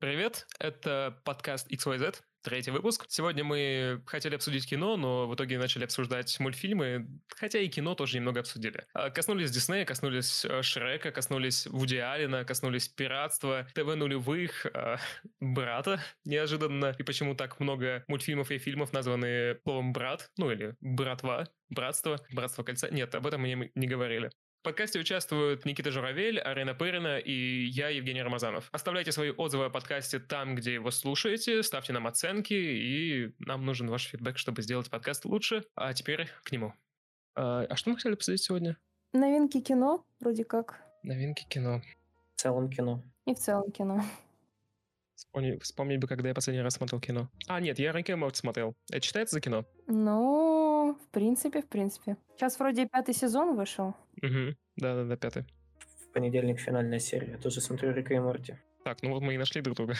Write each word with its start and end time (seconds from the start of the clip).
Привет, 0.00 0.46
это 0.60 1.20
подкаст 1.24 1.68
XYZ, 1.72 2.14
третий 2.44 2.70
выпуск. 2.70 3.04
Сегодня 3.08 3.42
мы 3.42 4.00
хотели 4.06 4.36
обсудить 4.36 4.64
кино, 4.64 4.96
но 4.96 5.26
в 5.26 5.34
итоге 5.34 5.58
начали 5.58 5.82
обсуждать 5.82 6.38
мультфильмы, 6.38 7.08
хотя 7.34 7.58
и 7.58 7.66
кино 7.66 7.96
тоже 7.96 8.18
немного 8.18 8.38
обсудили. 8.38 8.86
А, 8.94 9.10
коснулись 9.10 9.50
Диснея, 9.50 9.84
коснулись 9.84 10.44
э, 10.44 10.62
Шрека, 10.62 11.10
коснулись 11.10 11.66
Вуди 11.66 11.96
Аллена, 11.96 12.44
коснулись 12.44 12.88
пиратства, 12.88 13.66
ТВ 13.74 13.96
нулевых, 13.96 14.66
э, 14.66 14.98
брата 15.40 16.00
неожиданно, 16.24 16.94
и 16.96 17.02
почему 17.02 17.34
так 17.34 17.58
много 17.58 18.04
мультфильмов 18.06 18.52
и 18.52 18.58
фильмов 18.58 18.92
названы 18.92 19.58
словом 19.64 19.92
«брат», 19.92 20.30
ну 20.36 20.52
или 20.52 20.76
«братва», 20.80 21.48
«братство», 21.70 22.24
«братство 22.30 22.62
кольца». 22.62 22.88
Нет, 22.88 23.16
об 23.16 23.26
этом 23.26 23.40
мы 23.40 23.72
не 23.74 23.86
говорили. 23.88 24.30
В 24.68 24.70
подкасте 24.70 25.00
участвуют 25.00 25.64
Никита 25.64 25.90
Журавель, 25.90 26.38
Арена 26.38 26.74
Пырина 26.74 27.16
и 27.16 27.64
я, 27.64 27.88
Евгений 27.88 28.22
Рамазанов. 28.22 28.68
Оставляйте 28.70 29.12
свои 29.12 29.30
отзывы 29.30 29.64
о 29.64 29.70
подкасте 29.70 30.18
там, 30.18 30.54
где 30.56 30.74
его 30.74 30.90
слушаете, 30.90 31.62
ставьте 31.62 31.94
нам 31.94 32.06
оценки, 32.06 32.52
и 32.52 33.32
нам 33.38 33.64
нужен 33.64 33.88
ваш 33.88 34.08
фидбэк, 34.08 34.36
чтобы 34.36 34.60
сделать 34.60 34.90
подкаст 34.90 35.24
лучше. 35.24 35.64
А 35.74 35.94
теперь 35.94 36.28
к 36.44 36.52
нему. 36.52 36.74
А, 37.34 37.62
а 37.62 37.76
что 37.76 37.88
мы 37.88 37.96
хотели 37.96 38.14
посмотреть 38.14 38.42
сегодня? 38.42 38.76
Новинки 39.14 39.58
кино, 39.62 40.04
вроде 40.20 40.44
как. 40.44 40.82
Новинки 41.02 41.46
кино. 41.48 41.80
В 42.36 42.40
целом 42.42 42.68
кино. 42.68 43.02
И 43.24 43.32
в 43.32 43.38
целом 43.38 43.72
кино. 43.72 44.04
Вспомни, 45.14 45.58
вспомни 45.60 45.96
бы, 45.96 46.06
когда 46.06 46.28
я 46.28 46.34
последний 46.34 46.62
раз 46.62 46.74
смотрел 46.74 47.00
кино. 47.00 47.30
А, 47.46 47.58
нет, 47.58 47.78
я 47.78 47.92
Рик 47.92 48.08
смотрел. 48.34 48.76
Это 48.92 49.00
считается 49.00 49.36
за 49.36 49.40
кино? 49.40 49.64
Ну, 49.86 50.57
в 50.98 51.08
принципе, 51.08 51.62
в 51.62 51.68
принципе. 51.68 52.16
Сейчас 52.36 52.58
вроде 52.58 52.86
пятый 52.86 53.14
сезон 53.14 53.56
вышел. 53.56 53.94
Угу. 54.22 54.56
Да-да-да, 54.76 55.16
пятый. 55.16 55.44
В 56.04 56.12
понедельник 56.12 56.58
финальная 56.60 56.98
серия. 56.98 57.32
Я 57.32 57.38
тоже 57.38 57.60
смотрю 57.60 57.92
Рика 57.92 58.14
и 58.14 58.18
Морти. 58.18 58.56
Так, 58.84 59.02
ну 59.02 59.10
вот 59.10 59.22
мы 59.22 59.34
и 59.34 59.38
нашли 59.38 59.60
друг 59.60 59.76
друга. 59.76 59.94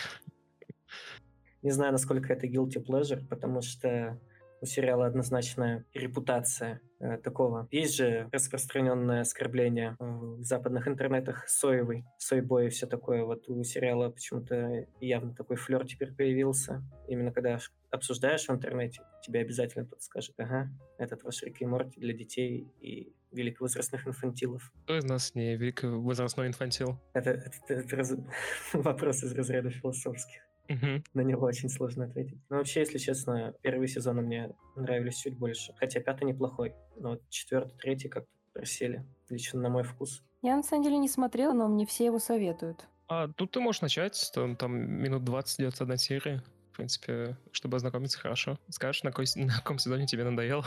Не 1.62 1.70
знаю, 1.70 1.92
насколько 1.92 2.32
это 2.32 2.46
guilty 2.46 2.84
pleasure, 2.84 3.26
потому 3.28 3.62
что 3.62 4.18
у 4.60 4.66
сериала 4.66 5.06
однозначная 5.06 5.84
репутация 5.94 6.80
э, 7.00 7.18
такого. 7.18 7.68
Есть 7.70 7.96
же 7.96 8.28
распространенное 8.32 9.20
оскорбление 9.20 9.96
в 9.98 10.42
западных 10.42 10.88
интернетах 10.88 11.48
соевый, 11.48 12.04
сойбой 12.18 12.66
и 12.66 12.70
все 12.70 12.86
такое. 12.86 13.24
Вот 13.24 13.48
у 13.48 13.62
сериала 13.62 14.10
почему-то 14.10 14.86
явно 15.00 15.34
такой 15.34 15.56
флер 15.56 15.86
теперь 15.86 16.12
появился. 16.12 16.82
Именно 17.06 17.32
когда 17.32 17.58
обсуждаешь 17.90 18.46
в 18.46 18.50
интернете, 18.50 19.02
тебе 19.22 19.40
обязательно 19.40 19.84
кто-то 19.84 20.02
скажет, 20.02 20.34
ага, 20.38 20.70
этот 20.98 21.22
ваш 21.22 21.42
Рик 21.42 21.60
и 21.60 21.66
Морти 21.66 22.00
для 22.00 22.12
детей 22.12 22.66
и 22.80 23.12
великовозрастных 23.32 24.06
инфантилов. 24.06 24.72
Кто 24.84 24.96
из 24.96 25.04
нас 25.04 25.34
не 25.34 25.56
великовозрастной 25.56 26.48
инфантил? 26.48 26.98
Это, 27.12 27.30
это, 27.30 27.74
это 27.74 27.96
раз... 27.96 28.14
вопрос 28.72 29.22
из 29.22 29.32
разряда 29.32 29.70
философских. 29.70 30.40
Угу. 30.68 31.02
На 31.14 31.20
него 31.22 31.46
очень 31.46 31.70
сложно 31.70 32.04
ответить. 32.04 32.38
Но 32.50 32.56
вообще, 32.56 32.80
если 32.80 32.98
честно, 32.98 33.54
первые 33.62 33.88
сезоны 33.88 34.20
мне 34.20 34.54
нравились 34.76 35.16
чуть 35.16 35.38
больше. 35.38 35.72
Хотя 35.78 36.00
пятый 36.00 36.24
неплохой, 36.24 36.74
но 36.96 37.10
вот 37.10 37.22
четвертый, 37.30 37.76
третий 37.78 38.08
как-то 38.08 38.30
просели. 38.52 39.04
Лично 39.30 39.60
на 39.60 39.70
мой 39.70 39.82
вкус. 39.82 40.22
Я 40.42 40.56
на 40.56 40.62
самом 40.62 40.84
деле 40.84 40.98
не 40.98 41.08
смотрела, 41.08 41.52
но 41.52 41.68
мне 41.68 41.86
все 41.86 42.06
его 42.06 42.18
советуют. 42.18 42.86
А 43.08 43.28
тут 43.28 43.52
ты 43.52 43.60
можешь 43.60 43.80
начать, 43.80 44.30
там, 44.34 44.56
там 44.56 44.74
минут 44.74 45.24
20 45.24 45.60
идет 45.60 45.80
одна 45.80 45.96
серия 45.96 46.42
принципе, 46.78 47.36
чтобы 47.50 47.76
ознакомиться 47.76 48.20
хорошо. 48.20 48.56
Скажешь, 48.70 49.02
на, 49.02 49.10
какой, 49.10 49.26
на 49.34 49.52
каком 49.52 49.78
сезоне 49.78 50.06
тебе 50.06 50.24
надоело? 50.24 50.64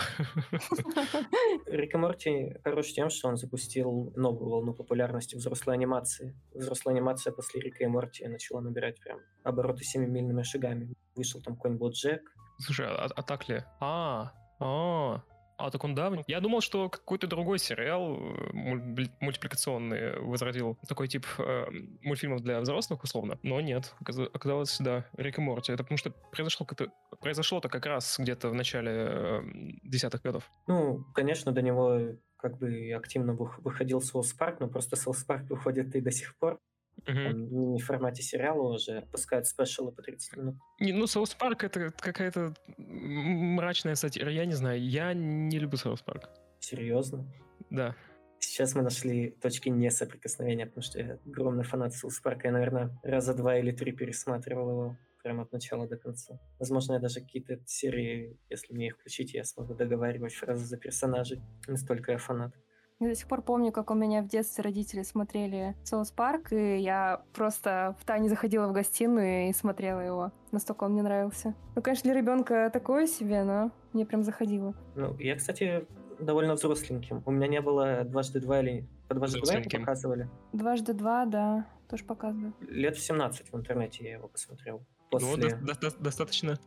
Рик 1.65 1.93
и 1.93 1.97
Морти 1.97 2.57
хорош 2.63 2.91
тем, 2.91 3.09
что 3.09 3.29
он 3.29 3.37
запустил 3.37 4.11
новую 4.15 4.49
волну 4.49 4.73
популярности 4.73 5.35
взрослой 5.35 5.75
анимации. 5.75 6.35
Взрослая 6.53 6.95
анимация 6.95 7.31
после 7.31 7.61
Рика 7.61 7.85
и 7.85 7.87
Морти 7.87 8.27
начала 8.27 8.59
набирать 8.59 8.99
прям 8.99 9.19
обороты 9.43 9.85
семимильными 9.85 10.43
шагами. 10.43 10.93
Вышел 11.15 11.41
там 11.41 11.55
какой-нибудь 11.55 11.95
Джек. 11.95 12.21
Слушай, 12.59 12.87
а, 12.87 13.05
а 13.15 13.23
так 13.23 13.47
ли? 13.47 13.63
А, 13.79 14.33
а, 14.59 15.23
а, 15.61 15.71
так 15.71 15.83
он 15.83 15.95
давний. 15.95 16.23
Я 16.27 16.39
думал, 16.39 16.61
что 16.61 16.89
какой-то 16.89 17.27
другой 17.27 17.59
сериал 17.59 18.17
э, 18.17 18.51
мультипликационный 18.53 20.19
возродил 20.19 20.77
такой 20.87 21.07
тип 21.07 21.25
э, 21.37 21.65
мультфильмов 22.01 22.41
для 22.41 22.59
взрослых, 22.61 23.03
условно. 23.03 23.37
Но 23.43 23.61
нет, 23.61 23.93
оказалось, 23.99 24.77
да, 24.79 25.05
Рик 25.17 25.37
и 25.37 25.41
Морти. 25.41 25.71
Это 25.71 25.83
потому 25.83 25.97
что 25.97 26.11
произошло 26.31 26.65
как-то 26.65 26.87
произошло-то 27.19 27.69
как 27.69 27.85
раз 27.85 28.17
где-то 28.19 28.49
в 28.49 28.53
начале 28.53 28.91
э, 28.91 29.41
десятых 29.83 30.21
годов. 30.21 30.49
Ну, 30.67 31.05
конечно, 31.13 31.51
до 31.51 31.61
него 31.61 31.99
как 32.37 32.57
бы 32.57 32.91
активно 32.93 33.33
выходил 33.33 34.01
South 34.01 34.33
Park, 34.33 34.59
но 34.59 34.67
просто 34.67 34.95
South 34.95 35.23
Park 35.23 35.49
выходит 35.49 35.95
и 35.95 36.01
до 36.01 36.11
сих 36.11 36.35
пор. 36.37 36.59
Угу. 37.07 37.77
в 37.77 37.83
формате 37.83 38.21
сериала 38.21 38.61
уже 38.61 39.01
пускают 39.11 39.47
special 39.47 39.86
ы 39.86 39.91
по 39.91 40.03
30 40.03 40.37
минут. 40.37 40.55
Не, 40.79 40.93
ну, 40.93 41.07
South 41.07 41.33
Park 41.33 41.63
это 41.63 41.91
какая-то 41.91 42.53
мрачная 42.77 43.95
сатира. 43.95 44.31
Я 44.31 44.45
не 44.45 44.53
знаю, 44.53 44.79
я 44.81 45.13
не 45.13 45.57
люблю 45.57 45.77
South 45.77 46.01
Park. 46.01 46.29
Серьезно? 46.59 47.25
Да. 47.71 47.95
Сейчас 48.39 48.75
мы 48.75 48.81
нашли 48.83 49.31
точки 49.41 49.69
несоприкосновения, 49.69 50.65
потому 50.65 50.83
что 50.83 50.99
я 50.99 51.19
огромный 51.25 51.63
фанат 51.63 51.93
South 51.93 52.19
Park 52.19 52.38
а. 52.38 52.47
Я, 52.47 52.53
наверное, 52.53 52.99
раза 53.03 53.33
два 53.33 53.57
или 53.57 53.71
три 53.71 53.91
пересматривал 53.91 54.69
его 54.69 54.97
прямо 55.23 55.43
от 55.43 55.51
начала 55.51 55.87
до 55.87 55.97
конца. 55.97 56.39
Возможно, 56.59 56.93
я 56.93 56.99
даже 56.99 57.21
какие-то 57.21 57.59
серии, 57.65 58.37
если 58.49 58.73
мне 58.73 58.87
их 58.87 58.95
включить, 58.95 59.33
я 59.33 59.43
смогу 59.43 59.73
договаривать 59.73 60.33
фразы 60.33 60.65
за 60.65 60.77
персонажей. 60.77 61.41
Настолько 61.67 62.13
я 62.13 62.17
фанат. 62.17 62.53
Я 63.01 63.07
до 63.09 63.15
сих 63.15 63.27
пор 63.27 63.41
помню, 63.41 63.71
как 63.71 63.89
у 63.89 63.95
меня 63.95 64.21
в 64.21 64.27
детстве 64.27 64.63
родители 64.63 65.01
смотрели 65.01 65.75
Соус 65.83 66.11
Парк, 66.11 66.53
и 66.53 66.77
я 66.77 67.23
просто 67.33 67.95
в 67.99 68.05
тайне 68.05 68.29
заходила 68.29 68.67
в 68.67 68.73
гостиную 68.73 69.49
и 69.49 69.53
смотрела 69.53 70.01
его. 70.01 70.31
Настолько 70.51 70.83
он 70.83 70.91
мне 70.93 71.01
нравился. 71.01 71.55
Ну, 71.75 71.81
конечно, 71.81 72.03
для 72.11 72.21
ребенка 72.21 72.69
такое 72.71 73.07
себе, 73.07 73.43
но 73.43 73.71
мне 73.93 74.05
прям 74.05 74.21
заходило. 74.21 74.75
Ну, 74.93 75.17
я, 75.17 75.35
кстати, 75.35 75.87
довольно 76.19 76.53
взросленьким. 76.53 77.23
У 77.25 77.31
меня 77.31 77.47
не 77.47 77.59
было 77.59 78.03
дважды 78.03 78.39
два 78.39 78.59
или 78.59 78.87
по 79.07 79.15
дважды 79.15 79.41
два 79.41 79.61
показывали? 79.79 80.29
Дважды 80.53 80.93
два, 80.93 81.25
да, 81.25 81.65
тоже 81.89 82.03
показывали. 82.05 82.53
Лет 82.69 82.97
в 82.97 83.01
17 83.01 83.51
в 83.51 83.57
интернете 83.57 84.03
я 84.03 84.13
его 84.13 84.27
посмотрел. 84.27 84.77
Ну, 84.77 84.85
После... 85.09 85.55
Ну, 85.59 85.65
до- 85.65 85.79
до- 85.89 85.97
достаточно 85.99 86.59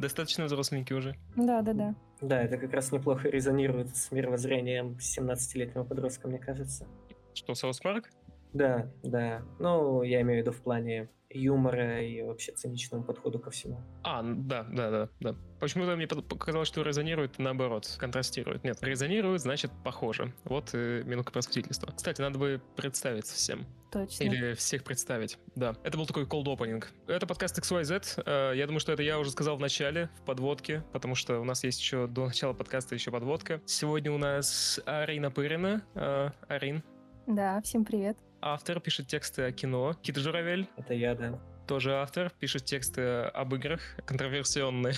достаточно 0.00 0.44
взросленький 0.46 0.96
уже. 0.96 1.16
Да, 1.36 1.62
да, 1.62 1.72
да. 1.72 1.94
Да, 2.20 2.42
это 2.42 2.58
как 2.58 2.72
раз 2.72 2.92
неплохо 2.92 3.28
резонирует 3.28 3.96
с 3.96 4.10
мировоззрением 4.10 4.96
17-летнего 4.98 5.84
подростка, 5.84 6.28
мне 6.28 6.38
кажется. 6.38 6.86
Что, 7.34 7.54
South 7.54 7.80
Park? 7.80 8.10
Да, 8.52 8.90
да. 9.02 9.42
Ну, 9.58 10.02
я 10.02 10.20
имею 10.22 10.42
в 10.42 10.46
виду 10.46 10.52
в 10.52 10.60
плане 10.62 11.08
юмора 11.32 12.02
и 12.02 12.22
вообще 12.22 12.52
циничному 12.52 13.04
подходу 13.04 13.38
ко 13.38 13.50
всему. 13.50 13.80
А, 14.02 14.22
да, 14.22 14.64
да, 14.64 14.90
да, 14.90 15.08
да. 15.20 15.36
Почему-то 15.60 15.94
мне 15.94 16.06
показалось, 16.08 16.68
что 16.68 16.82
резонирует 16.82 17.38
наоборот, 17.38 17.96
контрастирует. 17.98 18.64
Нет, 18.64 18.78
резонирует, 18.82 19.40
значит, 19.40 19.70
похоже. 19.84 20.32
Вот 20.44 20.70
э, 20.72 21.02
минутка 21.04 21.32
просветительства. 21.32 21.92
Кстати, 21.94 22.20
надо 22.20 22.38
бы 22.38 22.60
представиться 22.76 23.36
всем. 23.36 23.66
Точно. 23.92 24.24
Или 24.24 24.54
всех 24.54 24.82
представить. 24.84 25.38
Да. 25.54 25.76
Это 25.84 25.98
был 25.98 26.06
такой 26.06 26.24
cold 26.24 26.46
opening. 26.46 26.84
Это 27.06 27.26
подкаст 27.26 27.58
XYZ. 27.58 28.22
Э, 28.26 28.56
я 28.56 28.66
думаю, 28.66 28.80
что 28.80 28.92
это 28.92 29.02
я 29.02 29.18
уже 29.18 29.30
сказал 29.30 29.56
в 29.56 29.60
начале, 29.60 30.10
в 30.20 30.24
подводке, 30.24 30.82
потому 30.92 31.14
что 31.14 31.38
у 31.40 31.44
нас 31.44 31.62
есть 31.62 31.80
еще 31.80 32.06
до 32.06 32.26
начала 32.26 32.54
подкаста 32.54 32.94
еще 32.94 33.10
подводка. 33.10 33.60
Сегодня 33.66 34.10
у 34.10 34.18
нас 34.18 34.80
Арина 34.84 35.30
Пырина. 35.30 35.84
Э, 35.94 36.30
Арин. 36.48 36.82
Да, 37.30 37.60
всем 37.62 37.84
привет. 37.84 38.18
Автор 38.40 38.80
пишет 38.80 39.06
тексты 39.06 39.42
о 39.42 39.52
кино. 39.52 39.94
Кита 40.02 40.18
Журавель. 40.18 40.68
Это 40.76 40.94
я, 40.94 41.14
да. 41.14 41.38
Тоже 41.68 41.94
автор, 41.94 42.32
пишет 42.40 42.64
тексты 42.64 43.02
об 43.02 43.54
играх, 43.54 43.80
контроверсионные. 44.04 44.94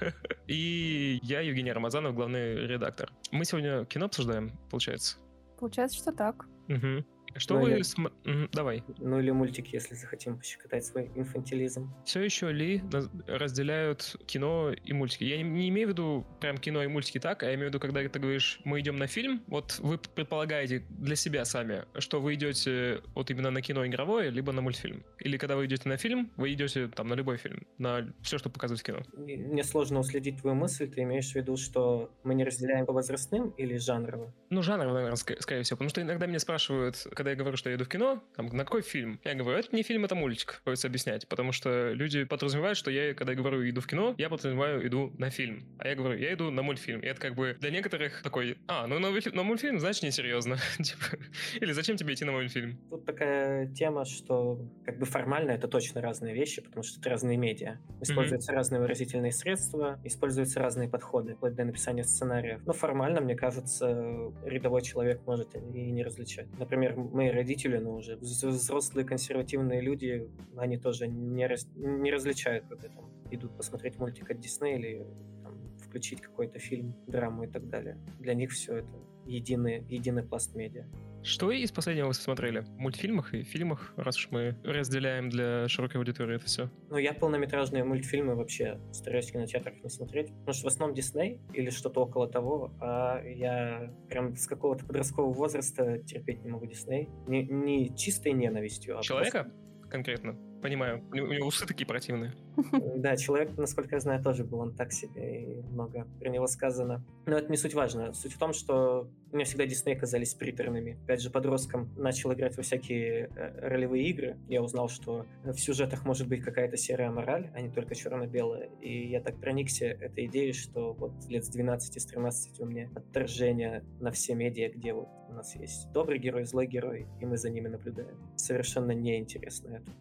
И 0.48 1.20
я, 1.22 1.42
Евгений 1.42 1.70
Рамазанов, 1.70 2.16
главный 2.16 2.66
редактор. 2.66 3.12
Мы 3.30 3.44
сегодня 3.44 3.84
кино 3.84 4.06
обсуждаем, 4.06 4.50
получается? 4.68 5.18
Получается, 5.60 5.98
что 5.98 6.10
так. 6.10 6.46
Угу. 6.68 7.04
Что 7.38 7.54
ну, 7.54 7.60
вы... 7.62 7.72
Или... 7.72 7.82
См... 7.82 8.12
Давай. 8.52 8.82
Ну 8.98 9.20
или 9.20 9.30
мультики, 9.30 9.74
если 9.74 9.94
захотим 9.94 10.38
пощекотать 10.38 10.84
свой 10.84 11.10
инфантилизм. 11.14 11.92
Все 12.04 12.22
еще 12.22 12.52
ли 12.52 12.82
разделяют 13.26 14.16
кино 14.26 14.72
и 14.72 14.92
мультики? 14.92 15.24
Я 15.24 15.36
не, 15.38 15.44
не 15.44 15.68
имею 15.68 15.88
в 15.88 15.90
виду 15.90 16.26
прям 16.40 16.58
кино 16.58 16.82
и 16.82 16.86
мультики 16.86 17.18
так, 17.18 17.42
а 17.42 17.46
я 17.46 17.54
имею 17.54 17.68
в 17.68 17.70
виду, 17.70 17.80
когда 17.80 18.06
ты 18.08 18.18
говоришь, 18.18 18.60
мы 18.64 18.80
идем 18.80 18.96
на 18.96 19.06
фильм, 19.06 19.42
вот 19.46 19.78
вы 19.78 19.98
предполагаете 19.98 20.84
для 20.90 21.16
себя 21.16 21.44
сами, 21.44 21.84
что 21.98 22.20
вы 22.20 22.34
идете 22.34 23.00
вот 23.14 23.30
именно 23.30 23.50
на 23.50 23.62
кино 23.62 23.86
игровое, 23.86 24.30
либо 24.30 24.52
на 24.52 24.60
мультфильм. 24.60 25.04
Или 25.18 25.36
когда 25.36 25.56
вы 25.56 25.66
идете 25.66 25.88
на 25.88 25.96
фильм, 25.96 26.30
вы 26.36 26.52
идете 26.52 26.88
там 26.88 27.08
на 27.08 27.14
любой 27.14 27.36
фильм, 27.36 27.66
на 27.78 28.12
все, 28.22 28.38
что 28.38 28.50
показывает 28.50 28.82
кино. 28.82 29.02
Мне 29.16 29.64
сложно 29.64 30.00
уследить 30.00 30.40
твою 30.40 30.56
мысль. 30.56 30.88
Ты 30.88 31.02
имеешь 31.02 31.32
в 31.32 31.34
виду, 31.34 31.56
что 31.56 32.10
мы 32.22 32.34
не 32.34 32.44
разделяем 32.44 32.86
по 32.86 32.92
возрастным 32.92 33.50
или 33.50 33.76
жанровым? 33.76 34.32
Ну, 34.50 34.62
жанровым, 34.62 34.94
наверное, 34.94 35.16
ск- 35.16 35.40
скорее 35.40 35.62
всего. 35.62 35.76
Потому 35.76 35.90
что 35.90 36.02
иногда 36.02 36.26
меня 36.26 36.38
спрашивают, 36.38 37.06
когда 37.14 37.25
когда 37.26 37.32
я 37.32 37.36
говорю, 37.38 37.56
что 37.56 37.70
я 37.70 37.74
иду 37.74 37.84
в 37.84 37.88
кино, 37.88 38.22
там, 38.36 38.46
на 38.46 38.64
какой 38.64 38.82
фильм? 38.82 39.18
Я 39.24 39.34
говорю, 39.34 39.58
это 39.58 39.74
не 39.74 39.82
фильм, 39.82 40.04
это 40.04 40.14
мультик, 40.14 40.60
приходится 40.62 40.86
объяснять, 40.86 41.26
потому 41.26 41.50
что 41.50 41.90
люди 41.92 42.22
подразумевают, 42.22 42.78
что 42.78 42.88
я, 42.88 43.14
когда 43.14 43.32
я 43.32 43.38
говорю 43.38 43.68
иду 43.68 43.80
в 43.80 43.88
кино, 43.88 44.14
я 44.16 44.28
подразумеваю 44.28 44.86
иду 44.86 45.12
на 45.18 45.30
фильм. 45.30 45.64
А 45.78 45.88
я 45.88 45.96
говорю, 45.96 46.16
я 46.16 46.32
иду 46.32 46.52
на 46.52 46.62
мультфильм. 46.62 47.00
И 47.00 47.06
это 47.06 47.20
как 47.20 47.34
бы 47.34 47.56
для 47.58 47.70
некоторых 47.70 48.22
такой, 48.22 48.58
а, 48.68 48.86
ну 48.86 49.00
на, 49.00 49.10
на 49.10 49.42
мультфильм, 49.42 49.80
значит, 49.80 50.04
несерьезно. 50.04 50.56
Типа, 50.76 51.20
или 51.60 51.72
зачем 51.72 51.96
тебе 51.96 52.14
идти 52.14 52.24
на 52.24 52.30
мультфильм? 52.30 52.78
Тут 52.90 53.04
такая 53.04 53.66
тема, 53.74 54.04
что 54.04 54.60
как 54.84 55.00
бы 55.00 55.04
формально 55.04 55.50
это 55.50 55.66
точно 55.66 56.00
разные 56.00 56.32
вещи, 56.32 56.62
потому 56.62 56.84
что 56.84 57.00
это 57.00 57.10
разные 57.10 57.36
медиа. 57.36 57.78
Используются 58.00 58.52
mm-hmm. 58.52 58.56
разные 58.56 58.80
выразительные 58.80 59.32
средства, 59.32 59.98
используются 60.04 60.60
разные 60.60 60.88
подходы, 60.88 61.34
вплоть 61.34 61.56
до 61.56 61.64
написания 61.64 62.04
сценариев. 62.04 62.60
Но 62.64 62.72
формально, 62.72 63.20
мне 63.20 63.34
кажется, 63.34 64.32
рядовой 64.44 64.82
человек 64.82 65.22
может 65.26 65.56
и 65.56 65.90
не 65.90 66.04
различать. 66.04 66.46
Например, 66.58 66.94
мои 67.16 67.30
родители, 67.30 67.78
ну, 67.78 67.96
уже 67.96 68.16
взрослые 68.16 69.04
консервативные 69.04 69.80
люди, 69.80 70.28
они 70.56 70.76
тоже 70.76 71.08
не, 71.08 71.46
раз, 71.46 71.66
не 71.74 72.12
различают, 72.12 72.66
когда 72.68 72.88
там 72.88 73.10
идут 73.30 73.56
посмотреть 73.56 73.98
мультик 73.98 74.30
от 74.30 74.38
Диснея 74.38 74.78
или 74.78 75.06
там, 75.42 75.58
включить 75.78 76.20
какой-то 76.20 76.58
фильм, 76.58 76.94
драму 77.06 77.44
и 77.44 77.46
так 77.48 77.68
далее. 77.68 77.98
Для 78.20 78.34
них 78.34 78.52
все 78.52 78.76
это 78.78 78.88
единый, 79.24 79.84
единый 79.88 80.22
пласт 80.22 80.54
медиа. 80.54 80.84
Что 81.26 81.50
из 81.50 81.72
последнего 81.72 82.06
вы 82.06 82.14
смотрели? 82.14 82.60
В 82.60 82.78
мультфильмах 82.78 83.34
и 83.34 83.42
фильмах, 83.42 83.92
раз 83.96 84.16
уж 84.16 84.28
мы 84.30 84.56
разделяем 84.62 85.28
для 85.28 85.66
широкой 85.66 85.96
аудитории 85.96 86.36
это 86.36 86.44
все? 86.44 86.70
Ну, 86.88 86.98
я 86.98 87.14
полнометражные 87.14 87.82
мультфильмы 87.82 88.36
вообще 88.36 88.78
стараюсь 88.92 89.28
в 89.28 89.32
кинотеатрах 89.32 89.74
не 89.82 89.90
смотреть. 89.90 90.28
Потому 90.28 90.52
что 90.52 90.62
в 90.62 90.66
основном 90.68 90.94
Дисней 90.94 91.40
или 91.52 91.70
что-то 91.70 92.02
около 92.02 92.30
того, 92.30 92.72
а 92.80 93.20
я 93.24 93.92
прям 94.08 94.36
с 94.36 94.46
какого-то 94.46 94.86
подросткового 94.86 95.32
возраста 95.32 95.98
терпеть 95.98 96.44
не 96.44 96.50
могу 96.50 96.66
Дисней. 96.66 97.08
Не, 97.26 97.42
не 97.44 97.96
чистой 97.96 98.30
ненавистью, 98.30 98.96
а 98.96 99.02
Человека? 99.02 99.42
Просто... 99.42 99.90
Конкретно? 99.90 100.38
Понимаю. 100.66 101.00
У 101.12 101.14
него 101.14 101.46
усы 101.46 101.64
такие 101.64 101.86
противные. 101.86 102.34
Да, 102.96 103.16
человек, 103.16 103.56
насколько 103.56 103.94
я 103.94 104.00
знаю, 104.00 104.20
тоже 104.20 104.42
был 104.42 104.58
он 104.58 104.74
так 104.74 104.92
себе, 104.92 105.42
и 105.42 105.62
много 105.62 106.08
про 106.18 106.28
него 106.28 106.48
сказано. 106.48 107.04
Но 107.26 107.38
это 107.38 107.48
не 107.52 107.56
суть 107.56 107.74
важно. 107.74 108.12
Суть 108.14 108.32
в 108.32 108.38
том, 108.38 108.52
что 108.52 109.08
мне 109.30 109.44
всегда 109.44 109.64
Дисней 109.64 109.94
казались 109.94 110.34
приторными. 110.34 110.98
Опять 111.04 111.22
же, 111.22 111.30
подростком 111.30 111.94
начал 111.96 112.32
играть 112.32 112.56
во 112.56 112.64
всякие 112.64 113.30
э, 113.36 113.68
ролевые 113.68 114.08
игры. 114.08 114.38
Я 114.48 114.60
узнал, 114.60 114.88
что 114.88 115.24
в 115.44 115.56
сюжетах 115.56 116.04
может 116.04 116.26
быть 116.26 116.42
какая-то 116.42 116.76
серая 116.76 117.12
мораль, 117.12 117.48
а 117.54 117.60
не 117.60 117.70
только 117.70 117.94
черно-белая. 117.94 118.68
И 118.80 119.06
я 119.08 119.20
так 119.20 119.38
проникся 119.38 119.86
этой 119.86 120.26
идеей, 120.26 120.52
что 120.52 120.94
вот 120.94 121.12
лет 121.28 121.44
с 121.44 121.48
12 121.48 122.02
с 122.02 122.06
13 122.06 122.58
у 122.58 122.64
меня 122.64 122.90
отторжение 122.96 123.84
на 124.00 124.10
все 124.10 124.34
медиа, 124.34 124.70
где 124.70 124.94
вот 124.94 125.06
у 125.28 125.32
нас 125.32 125.54
есть 125.54 125.92
добрый 125.92 126.18
герой, 126.18 126.44
злой 126.44 126.66
герой, 126.66 127.06
и 127.20 127.24
мы 127.24 127.36
за 127.36 127.50
ними 127.50 127.68
наблюдаем. 127.68 128.18
Совершенно 128.36 128.90
неинтересно 128.90 129.76
это. 129.76 129.92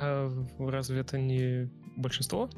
А 0.00 0.30
разве 0.58 1.00
это 1.00 1.18
не 1.18 1.70
большинство 1.96 2.48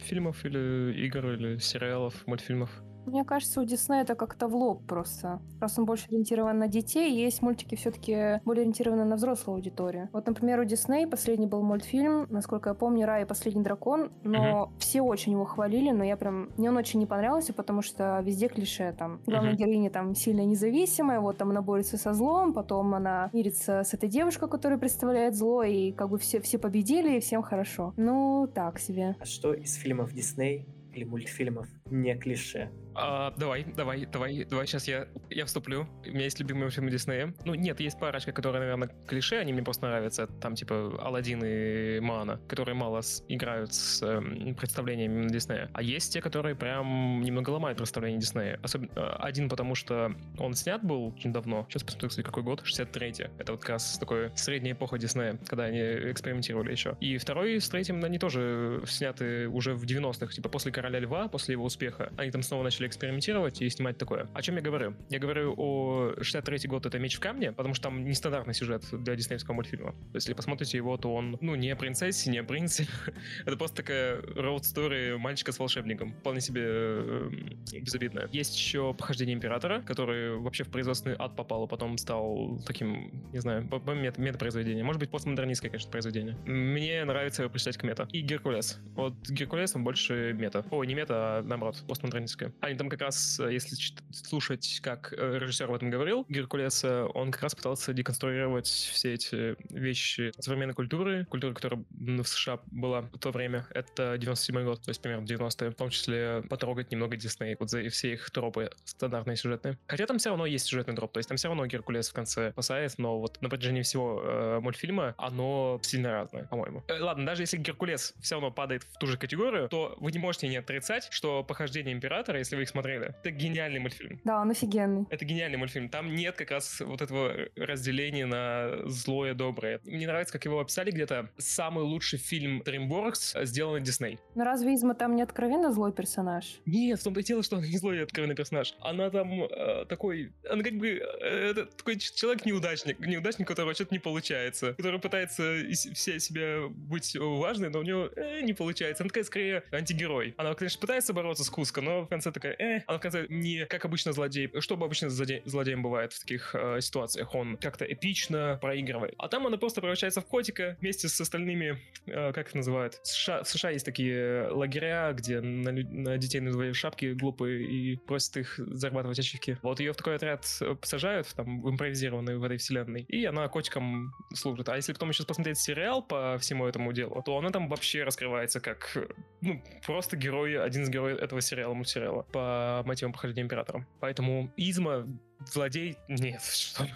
фильмов 0.00 0.44
или 0.44 0.94
игр 1.06 1.32
или 1.32 1.58
сериалов, 1.58 2.26
мультфильмов? 2.26 2.70
Мне 3.06 3.24
кажется, 3.24 3.60
у 3.60 3.64
Диснея 3.64 4.02
это 4.02 4.14
как-то 4.14 4.48
в 4.48 4.54
лоб 4.54 4.86
просто. 4.86 5.40
Раз 5.60 5.78
он 5.78 5.84
больше 5.84 6.06
ориентирован 6.08 6.58
на 6.58 6.68
детей, 6.68 7.12
есть 7.14 7.42
мультики 7.42 7.74
все-таки 7.74 8.40
более 8.44 8.62
ориентированы 8.62 9.04
на 9.04 9.16
взрослую 9.16 9.56
аудиторию. 9.56 10.08
Вот, 10.12 10.26
например, 10.26 10.60
у 10.60 10.64
Дисней 10.64 11.06
последний 11.06 11.46
был 11.46 11.62
мультфильм, 11.62 12.26
насколько 12.30 12.70
я 12.70 12.74
помню, 12.74 13.06
«Рай 13.06 13.22
и 13.22 13.26
последний 13.26 13.62
дракон», 13.62 14.10
но 14.22 14.70
uh-huh. 14.74 14.78
все 14.78 15.02
очень 15.02 15.32
его 15.32 15.44
хвалили, 15.44 15.90
но 15.90 16.04
я 16.04 16.16
прям... 16.16 16.50
Мне 16.56 16.70
он 16.70 16.76
очень 16.76 17.00
не 17.00 17.06
понравился, 17.06 17.52
потому 17.52 17.82
что 17.82 18.20
везде 18.24 18.48
клише 18.48 18.94
там. 18.98 19.20
Главная 19.26 19.52
uh-huh. 19.52 19.56
героиня 19.56 19.90
там 19.90 20.14
сильно 20.14 20.44
независимая, 20.44 21.20
вот 21.20 21.36
там 21.36 21.50
она 21.50 21.62
борется 21.62 21.96
со 21.96 22.12
злом, 22.14 22.52
потом 22.52 22.94
она 22.94 23.30
мирится 23.32 23.82
с 23.84 23.94
этой 23.94 24.08
девушкой, 24.08 24.48
которая 24.48 24.78
представляет 24.78 25.34
зло, 25.34 25.62
и 25.62 25.92
как 25.92 26.10
бы 26.10 26.18
все, 26.18 26.40
все 26.40 26.58
победили, 26.58 27.16
и 27.16 27.20
всем 27.20 27.42
хорошо. 27.42 27.92
Ну, 27.96 28.48
так 28.52 28.78
себе. 28.78 29.16
А 29.20 29.24
что 29.24 29.52
из 29.52 29.74
фильмов 29.74 30.12
Дисней 30.12 30.66
или 30.92 31.04
мультфильмов 31.04 31.68
не 31.86 32.14
клише? 32.16 32.70
А, 32.94 33.32
давай, 33.36 33.64
давай, 33.64 34.06
давай, 34.06 34.44
давай, 34.44 34.66
сейчас 34.66 34.86
я, 34.88 35.08
я 35.30 35.44
вступлю. 35.44 35.86
У 36.04 36.10
меня 36.10 36.24
есть 36.24 36.38
любимые 36.38 36.70
фильмы 36.70 36.90
Диснея. 36.90 37.34
Ну, 37.44 37.54
нет, 37.54 37.80
есть 37.80 37.98
парочка, 37.98 38.32
которые, 38.32 38.60
наверное, 38.60 38.90
клише, 39.06 39.36
они 39.36 39.52
мне 39.52 39.62
просто 39.62 39.86
нравятся. 39.86 40.26
Там, 40.40 40.54
типа, 40.54 40.98
Алладин 41.00 41.42
и 41.44 42.00
Мана, 42.00 42.40
которые 42.48 42.74
мало 42.74 43.00
с, 43.00 43.24
играют 43.28 43.74
с 43.74 44.02
э, 44.02 44.54
представлениями 44.54 45.28
Диснея. 45.28 45.70
А 45.74 45.82
есть 45.82 46.12
те, 46.12 46.20
которые 46.20 46.54
прям 46.54 47.20
немного 47.22 47.50
ломают 47.50 47.78
представление 47.78 48.20
Диснея. 48.20 48.60
Особенно 48.62 48.90
э, 48.94 49.16
один, 49.18 49.48
потому 49.48 49.74
что 49.74 50.14
он 50.38 50.54
снят 50.54 50.82
был 50.82 51.08
очень 51.08 51.32
давно. 51.32 51.66
Сейчас 51.68 51.82
посмотрю, 51.82 52.08
кстати, 52.10 52.24
какой 52.24 52.42
год. 52.42 52.62
63-й. 52.62 53.30
Это 53.38 53.52
вот 53.52 53.60
как 53.60 53.70
раз 53.70 53.98
такой 53.98 54.30
средняя 54.36 54.74
эпоха 54.74 54.98
Диснея, 54.98 55.38
когда 55.46 55.64
они 55.64 55.80
экспериментировали 55.80 56.70
еще. 56.70 56.96
И 57.00 57.18
второй 57.18 57.60
с 57.60 57.68
третьим, 57.68 58.04
они 58.04 58.18
тоже 58.18 58.82
сняты 58.86 59.48
уже 59.48 59.74
в 59.74 59.84
90-х, 59.84 60.32
типа 60.32 60.48
после 60.48 60.70
Короля 60.70 61.00
Льва, 61.00 61.28
после 61.28 61.52
его 61.52 61.64
успеха. 61.64 62.12
Они 62.16 62.30
там 62.30 62.42
снова 62.42 62.62
начали 62.62 62.83
начали 62.84 62.88
экспериментировать 62.88 63.60
и 63.62 63.70
снимать 63.70 63.98
такое. 63.98 64.28
О 64.34 64.42
чем 64.42 64.56
я 64.56 64.62
говорю? 64.62 64.94
Я 65.10 65.18
говорю 65.18 65.54
о 65.56 66.14
63 66.20 66.68
год 66.68 66.86
это 66.86 66.98
«Меч 66.98 67.16
в 67.16 67.20
камне», 67.20 67.52
потому 67.52 67.74
что 67.74 67.84
там 67.84 68.04
нестандартный 68.04 68.54
сюжет 68.54 68.84
для 68.92 69.14
диснеевского 69.16 69.54
мультфильма. 69.54 69.92
То 69.92 70.16
есть, 70.16 70.26
если 70.26 70.34
посмотрите 70.34 70.76
его, 70.76 70.96
то 70.96 71.14
он, 71.14 71.38
ну, 71.40 71.54
не 71.54 71.70
о 71.70 71.76
принцессе, 71.76 72.30
не 72.30 72.38
о 72.38 72.44
принце. 72.44 72.86
это 73.46 73.56
просто 73.56 73.76
такая 73.76 74.20
story 74.20 75.16
мальчика 75.16 75.52
с 75.52 75.58
волшебником. 75.58 76.14
Вполне 76.20 76.40
себе 76.40 76.62
э, 76.64 77.30
безобидная. 77.72 78.28
Есть 78.32 78.56
еще 78.56 78.94
«Похождение 78.94 79.34
императора», 79.34 79.80
который 79.80 80.36
вообще 80.36 80.64
в 80.64 80.68
производственный 80.68 81.16
ад 81.18 81.36
попал, 81.36 81.64
а 81.64 81.66
потом 81.66 81.98
стал 81.98 82.60
таким, 82.66 83.10
не 83.32 83.38
знаю, 83.40 83.68
мет 83.94 84.18
метапроизведением. 84.18 84.86
Может 84.86 85.00
быть, 85.00 85.10
постмодернистское, 85.10 85.70
конечно, 85.70 85.90
произведение. 85.90 86.36
Мне 86.44 87.04
нравится 87.04 87.48
прочитать 87.48 87.76
к 87.76 87.82
мета. 87.82 88.08
И 88.12 88.20
«Геркулес». 88.20 88.80
Вот 88.94 89.14
«Геркулес» 89.28 89.74
он 89.74 89.84
больше 89.84 90.34
мета. 90.34 90.64
О, 90.70 90.84
не 90.84 90.94
мета, 90.94 91.14
а 91.14 91.42
наоборот, 91.42 91.82
постмодернистское. 91.86 92.52
Они 92.74 92.78
там 92.78 92.88
как 92.88 93.02
раз, 93.02 93.38
э, 93.38 93.52
если 93.52 93.76
слушать, 94.10 94.80
как 94.82 95.12
э, 95.16 95.38
режиссер 95.38 95.66
об 95.66 95.74
этом 95.76 95.90
говорил, 95.90 96.26
Геркулес, 96.28 96.82
он 96.82 97.30
как 97.30 97.44
раз 97.44 97.54
пытался 97.54 97.92
деконструировать 97.92 98.66
все 98.66 99.14
эти 99.14 99.54
вещи 99.72 100.32
современной 100.40 100.74
культуры, 100.74 101.24
культуры, 101.26 101.54
которая 101.54 101.84
в 101.92 102.24
США 102.24 102.58
была 102.66 103.02
в 103.02 103.18
то 103.18 103.30
время. 103.30 103.64
Это 103.70 104.18
97 104.18 104.64
год, 104.64 104.82
то 104.82 104.90
есть 104.90 105.00
примерно 105.00 105.24
90-е, 105.24 105.70
в 105.70 105.74
том 105.76 105.90
числе 105.90 106.42
потрогать 106.50 106.90
немного 106.90 107.16
Дисней, 107.16 107.54
вот 107.60 107.70
за 107.70 107.88
все 107.90 108.14
их 108.14 108.28
тропы 108.32 108.70
стандартные 108.84 109.36
сюжетные. 109.36 109.78
Хотя 109.86 110.06
там 110.06 110.18
все 110.18 110.30
равно 110.30 110.44
есть 110.44 110.66
сюжетный 110.66 110.96
дроп, 110.96 111.12
то 111.12 111.18
есть 111.18 111.28
там 111.28 111.36
все 111.36 111.46
равно 111.46 111.64
Геркулес 111.66 112.08
в 112.08 112.12
конце 112.12 112.50
спасает, 112.50 112.98
но 112.98 113.20
вот 113.20 113.40
на 113.40 113.48
протяжении 113.48 113.82
всего 113.82 114.20
э, 114.20 114.58
мультфильма 114.60 115.14
оно 115.16 115.78
сильно 115.84 116.10
разное, 116.10 116.46
по-моему. 116.46 116.82
Э, 116.88 116.98
ладно, 116.98 117.24
даже 117.24 117.42
если 117.42 117.56
Геркулес 117.56 118.14
все 118.20 118.34
равно 118.34 118.50
падает 118.50 118.82
в 118.82 118.98
ту 118.98 119.06
же 119.06 119.16
категорию, 119.16 119.68
то 119.68 119.94
вы 119.98 120.10
не 120.10 120.18
можете 120.18 120.48
не 120.48 120.56
отрицать, 120.56 121.06
что 121.12 121.44
похождение 121.44 121.94
Императора, 121.94 122.38
если 122.38 122.56
вы 122.56 122.63
их 122.64 122.68
смотрели. 122.68 123.14
Это 123.22 123.30
гениальный 123.30 123.80
мультфильм. 123.80 124.20
Да, 124.24 124.40
он 124.40 124.50
офигенный. 124.50 125.06
Это 125.10 125.24
гениальный 125.24 125.58
мультфильм. 125.58 125.88
Там 125.88 126.14
нет 126.14 126.36
как 126.36 126.50
раз 126.50 126.80
вот 126.80 127.00
этого 127.00 127.32
разделения 127.56 128.26
на 128.26 128.88
злое, 128.88 129.34
доброе. 129.34 129.80
Мне 129.84 130.06
нравится, 130.06 130.32
как 130.32 130.44
его 130.44 130.60
описали 130.60 130.90
где-то. 130.90 131.30
Самый 131.38 131.84
лучший 131.84 132.18
фильм 132.18 132.62
DreamWorks 132.62 133.44
сделанный 133.44 133.80
Дисней. 133.80 134.18
Но 134.34 134.44
разве 134.44 134.74
Изма 134.74 134.94
там 134.94 135.14
не 135.14 135.22
откровенно 135.22 135.72
злой 135.72 135.92
персонаж? 135.92 136.60
Нет, 136.66 137.00
в 137.00 137.04
том-то 137.04 137.20
и 137.20 137.22
дело, 137.22 137.42
что 137.42 137.56
она 137.56 137.66
не 137.66 137.78
злой 137.78 138.02
откровенный 138.02 138.34
персонаж. 138.34 138.74
Она 138.80 139.10
там 139.10 139.44
э, 139.44 139.84
такой... 139.88 140.32
Она 140.48 140.62
как 140.62 140.74
бы... 140.74 140.88
Э, 140.88 141.50
это 141.50 141.66
такой 141.66 141.98
человек-неудачник. 141.98 142.98
Неудачник, 143.00 143.46
у 143.46 143.50
которого 143.50 143.74
что-то 143.74 143.94
не 143.94 143.98
получается. 143.98 144.74
Который 144.74 145.00
пытается 145.00 145.62
все 145.94 146.18
себя 146.18 146.68
быть 146.68 147.16
важной, 147.16 147.70
но 147.70 147.80
у 147.80 147.82
него 147.82 148.10
э, 148.16 148.40
не 148.42 148.52
получается. 148.52 149.02
Она 149.02 149.08
такая 149.08 149.24
скорее 149.24 149.62
антигерой. 149.70 150.34
Она, 150.36 150.54
конечно, 150.54 150.80
пытается 150.80 151.12
бороться 151.12 151.44
с 151.44 151.50
Куско, 151.50 151.80
но 151.80 152.02
в 152.02 152.08
конце 152.08 152.32
такая, 152.32 152.53
э, 152.58 152.82
она 152.86 152.98
в 152.98 153.00
конце 153.00 153.26
не 153.28 153.66
как 153.66 153.84
обычно 153.84 154.12
злодей. 154.12 154.50
Что 154.60 154.76
бы 154.76 154.86
обычно 154.86 155.10
злодей, 155.10 155.42
злодеем 155.44 155.82
бывает 155.82 156.12
в 156.12 156.20
таких 156.20 156.54
э, 156.54 156.80
ситуациях? 156.80 157.34
Он 157.34 157.56
как-то 157.56 157.84
эпично 157.84 158.58
проигрывает. 158.60 159.14
А 159.18 159.28
там 159.28 159.46
она 159.46 159.56
просто 159.56 159.80
превращается 159.80 160.20
в 160.20 160.26
котика 160.26 160.76
вместе 160.80 161.08
с 161.08 161.20
остальными, 161.20 161.78
э, 162.06 162.32
как 162.32 162.48
их 162.48 162.54
называют? 162.54 162.94
В 162.94 163.06
США, 163.06 163.42
в 163.42 163.48
США 163.48 163.70
есть 163.70 163.84
такие 163.84 164.48
лагеря, 164.48 165.12
где 165.12 165.40
на, 165.40 165.72
на 165.72 166.18
детей 166.18 166.40
надевают 166.40 166.76
шапки 166.76 167.12
глупые 167.12 167.64
и 167.64 167.96
просят 167.96 168.36
их 168.36 168.54
зарабатывать 168.58 169.18
ачивки. 169.18 169.58
Вот 169.62 169.80
ее 169.80 169.92
в 169.92 169.96
такой 169.96 170.16
отряд 170.16 170.44
э, 170.60 170.74
посажают, 170.74 171.28
там, 171.34 171.62
в 171.62 171.70
импровизированный 171.70 172.36
в 172.36 172.44
этой 172.44 172.58
вселенной, 172.58 173.02
и 173.02 173.24
она 173.24 173.48
котиком 173.48 174.12
служит. 174.34 174.68
А 174.68 174.76
если 174.76 174.92
потом 174.92 175.10
еще 175.10 175.24
посмотреть 175.24 175.58
сериал 175.58 176.02
по 176.02 176.36
всему 176.38 176.66
этому 176.66 176.92
делу, 176.92 177.22
то 177.24 177.36
она 177.38 177.50
там 177.50 177.68
вообще 177.68 178.04
раскрывается 178.04 178.60
как, 178.60 178.96
ну, 179.40 179.62
просто 179.86 180.16
герой, 180.16 180.60
один 180.60 180.82
из 180.82 180.90
героев 180.90 181.18
этого 181.18 181.40
сериала, 181.40 181.74
мультсериала. 181.74 182.22
По 182.22 182.43
мотивам 182.84 183.12
похождения 183.12 183.44
императором. 183.44 183.86
Поэтому 184.00 184.50
Изма 184.56 185.06
злодей 185.46 185.96
нет, 186.08 186.42
что 186.52 186.86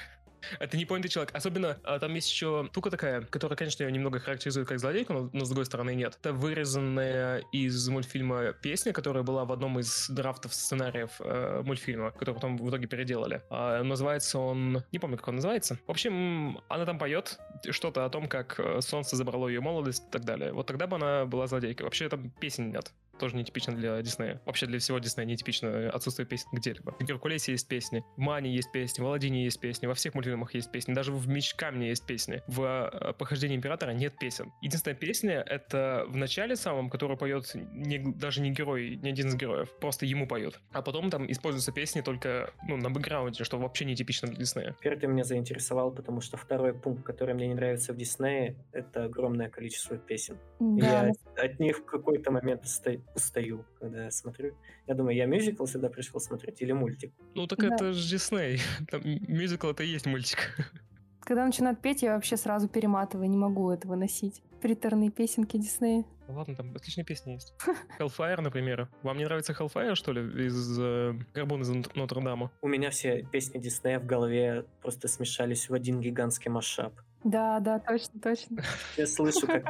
Это 0.59 0.77
не 0.77 0.85
понятый 0.85 1.09
человек. 1.09 1.35
Особенно 1.35 1.79
а, 1.85 1.99
там 1.99 2.15
есть 2.15 2.31
еще 2.31 2.69
штука 2.71 2.91
такая, 2.91 3.23
которая, 3.23 3.57
конечно, 3.57 3.83
ее 3.83 3.93
немного 3.93 4.19
характеризует 4.19 4.69
как 4.69 4.79
злодейку, 4.79 5.13
но, 5.13 5.31
но 5.33 5.45
с 5.45 5.49
другой 5.49 5.67
стороны 5.67 5.95
нет. 5.95 6.17
Это 6.21 6.33
вырезанная 6.33 7.43
из 7.53 7.89
мультфильма 7.89 8.53
песня, 8.53 8.93
которая 8.93 9.23
была 9.23 9.45
в 9.45 9.53
одном 9.53 9.79
из 9.79 10.09
драфтов 10.09 10.55
сценариев 10.55 11.11
э, 11.21 11.63
мультфильма, 11.65 12.11
который 12.13 12.35
потом 12.35 12.57
в 12.57 12.69
итоге 12.69 12.87
переделали. 12.87 13.43
А, 13.51 13.83
называется 13.83 14.39
он... 14.39 14.85
Не 14.93 14.99
помню, 14.99 15.17
как 15.17 15.29
он 15.29 15.37
называется. 15.37 15.79
В 15.87 15.91
общем, 15.91 16.61
она 16.69 16.85
там 16.85 16.99
поет 16.99 17.39
что-то 17.71 18.05
о 18.05 18.11
том, 18.11 18.29
как 18.29 18.59
э, 18.59 18.81
солнце 18.81 19.17
забрало 19.17 19.49
ее 19.49 19.61
молодость 19.61 20.05
и 20.09 20.11
так 20.11 20.25
далее. 20.25 20.53
Вот 20.53 20.67
тогда 20.67 20.87
бы 20.87 20.97
она 20.97 21.25
была 21.27 21.47
злодейкой. 21.47 21.85
Вообще 21.85 22.09
там 22.09 22.31
песен 22.31 22.71
нет 22.71 22.93
тоже 23.19 23.37
нетипично 23.37 23.75
для 23.75 24.01
Диснея. 24.03 24.41
Вообще 24.47 24.67
для 24.67 24.79
всего 24.79 24.99
Диснея 24.99 25.27
нетипично 25.27 25.91
отсутствие 25.91 26.27
песен 26.27 26.49
где-либо. 26.53 26.95
В 26.99 27.05
Геркулесе 27.05 27.53
есть 27.53 27.69
песни, 27.69 28.05
в 28.17 28.21
Мане 28.21 28.53
есть 28.55 28.73
песни, 28.73 29.03
в 29.03 29.07
Аладдине 29.07 29.45
есть 29.45 29.61
песни, 29.61 29.87
во 29.87 29.95
всех 29.95 30.15
мультфильмах 30.15 30.55
есть 30.55 30.71
песни, 30.71 30.95
даже 30.95 31.13
в 31.13 31.29
Меч 31.29 31.55
Камне 31.55 31.89
есть 31.89 32.07
песни. 32.07 32.43
В 32.47 32.91
э, 32.93 33.13
Похождении 33.15 33.57
Императора 33.57 33.93
нет 33.93 34.19
песен. 34.19 34.53
Единственная 34.63 34.97
песня— 34.97 35.45
это 35.47 36.05
в 36.09 36.17
начале 36.17 36.57
самом, 36.57 36.91
которую 36.91 37.17
поет 37.17 37.51
не, 37.55 37.99
даже 37.99 38.41
не 38.41 38.51
герой, 38.51 38.97
не 38.97 39.11
один 39.11 39.29
из 39.29 39.35
героев, 39.35 39.69
просто 39.81 40.07
ему 40.07 40.27
поют. 40.27 40.61
А 40.73 40.83
потом 40.83 41.11
там 41.11 41.31
используются 41.31 41.73
песни 41.73 42.01
только 42.01 42.53
ну, 42.67 42.77
на 42.77 42.91
бэкграунде, 42.91 43.45
что 43.45 43.59
вообще 43.59 43.85
нетипично 43.85 44.29
для 44.29 44.39
Диснея. 44.39 44.77
Теперь 44.79 44.99
ты 44.99 45.07
меня 45.07 45.25
заинтересовал, 45.25 45.91
потому 45.91 46.21
что 46.21 46.37
второй 46.37 46.75
пункт, 46.75 47.05
который 47.05 47.35
мне 47.35 47.49
не 47.49 47.55
нравится 47.55 47.93
в 47.93 47.97
Диснее, 47.97 48.57
это 48.73 49.05
огромное 49.05 49.49
количество 49.49 49.97
песен. 49.97 50.39
Да. 50.61 51.09
Я 51.37 51.45
от 51.45 51.59
них 51.61 51.79
в 51.79 51.85
какой-то 51.85 52.31
момент 52.31 52.67
устаю, 53.15 53.65
когда 53.81 54.05
я 54.05 54.11
смотрю. 54.11 54.55
Я 54.87 54.95
думаю, 54.95 55.17
я 55.17 55.27
мюзикл 55.27 55.67
сюда 55.67 55.89
пришел 55.89 56.21
смотреть 56.21 56.61
или 56.63 56.73
мультик? 56.73 57.13
Ну 57.35 57.47
так 57.47 57.59
Да. 57.61 57.75
это 57.75 57.93
же 57.93 58.09
Дисней. 58.11 58.61
Там 58.91 59.01
мюзикл 59.05 59.69
это 59.69 59.83
и 59.83 59.89
есть 59.89 60.07
мультик. 60.07 60.39
Когда 61.21 61.45
начинают 61.45 61.83
петь, 61.83 62.03
я 62.03 62.15
вообще 62.15 62.37
сразу 62.39 62.69
перематываю, 62.69 63.29
не 63.29 63.37
могу 63.37 63.71
этого 63.71 63.97
носить. 63.97 64.43
Приторные 64.63 65.11
песенки 65.11 65.59
Диснея. 65.59 66.05
Ладно, 66.27 66.55
там 66.57 66.75
отличные 66.75 67.05
песни 67.05 67.33
есть. 67.33 67.55
Hellfire, 67.99 68.41
например. 68.41 68.89
Вам 69.03 69.19
не 69.19 69.25
нравится 69.25 69.53
Hellfire, 69.53 69.95
что 69.95 70.13
ли, 70.13 70.47
из 70.47 70.79
э, 70.81 71.15
Горбун 71.35 71.63
из 71.63 71.69
Нот- 71.69 71.95
Нотр-Дама? 71.95 72.51
У 72.63 72.69
меня 72.69 72.91
все 72.91 73.23
песни 73.31 73.59
Диснея 73.59 74.01
в 74.01 74.07
голове 74.07 74.65
просто 74.83 75.07
смешались 75.09 75.69
в 75.69 75.75
один 75.75 76.01
гигантский 76.01 76.51
масштаб. 76.51 76.93
Да, 77.25 77.61
да, 77.61 77.79
точно, 77.79 78.21
точно. 78.21 78.63
Я 78.97 79.07
слышу, 79.07 79.47
как 79.47 79.65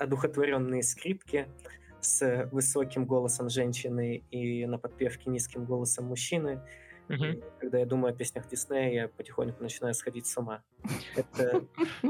одухотворенные 0.00 0.82
скрипки 0.82 1.46
с 2.04 2.48
высоким 2.52 3.06
голосом 3.06 3.48
женщины 3.48 4.24
и 4.30 4.66
на 4.66 4.78
подпевке 4.78 5.30
низким 5.30 5.64
голосом 5.64 6.06
мужчины. 6.06 6.60
И 7.08 7.42
когда 7.60 7.78
я 7.78 7.86
думаю 7.86 8.14
о 8.14 8.16
песнях 8.16 8.48
Диснея, 8.48 8.92
я 8.92 9.08
потихоньку 9.08 9.62
начинаю 9.62 9.94
сходить 9.94 10.26
с 10.26 10.36
ума. 10.38 10.62
Это... 11.16 11.66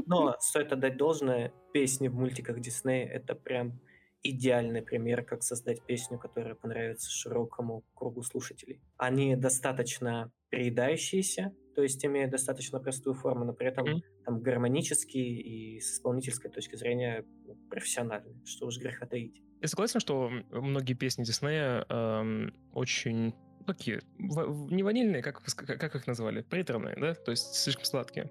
Но 0.06 0.36
стоит 0.40 0.72
отдать 0.72 0.96
должное, 0.96 1.52
песни 1.72 2.08
в 2.08 2.14
мультиках 2.14 2.60
Диснея— 2.60 3.08
это 3.12 3.34
прям 3.34 3.80
идеальный 4.22 4.82
пример, 4.82 5.22
как 5.22 5.42
создать 5.42 5.82
песню, 5.82 6.18
которая 6.18 6.54
понравится 6.54 7.10
широкому 7.10 7.84
кругу 7.94 8.22
слушателей. 8.22 8.80
Они 8.96 9.36
достаточно 9.36 10.32
приедающиеся, 10.50 11.52
то 11.74 11.82
есть 11.82 12.04
имеют 12.06 12.30
достаточно 12.30 12.80
простую 12.80 13.14
форму, 13.14 13.44
но 13.44 13.52
при 13.52 13.66
этом 13.66 13.84
Мгм. 13.84 14.02
там 14.24 14.40
гармонические 14.40 15.42
и 15.42 15.80
с 15.80 15.94
исполнительской 15.94 16.50
точки 16.50 16.76
зрения 16.76 17.24
профессиональные, 17.68 18.40
что 18.46 18.66
уж 18.66 18.78
греха 18.78 19.06
таить. 19.06 19.42
Я 19.64 19.68
согласен, 19.68 19.98
что 19.98 20.30
многие 20.50 20.92
песни 20.92 21.24
Диснея 21.24 21.86
эм, 21.88 22.52
очень 22.74 23.34
такие, 23.66 24.02
в- 24.18 24.70
не 24.70 24.82
ванильные, 24.82 25.22
как, 25.22 25.40
как 25.42 25.94
их 25.94 26.06
называли, 26.06 26.42
приторные, 26.42 26.94
да, 27.00 27.14
то 27.14 27.30
есть 27.30 27.54
слишком 27.54 27.86
сладкие. 27.86 28.30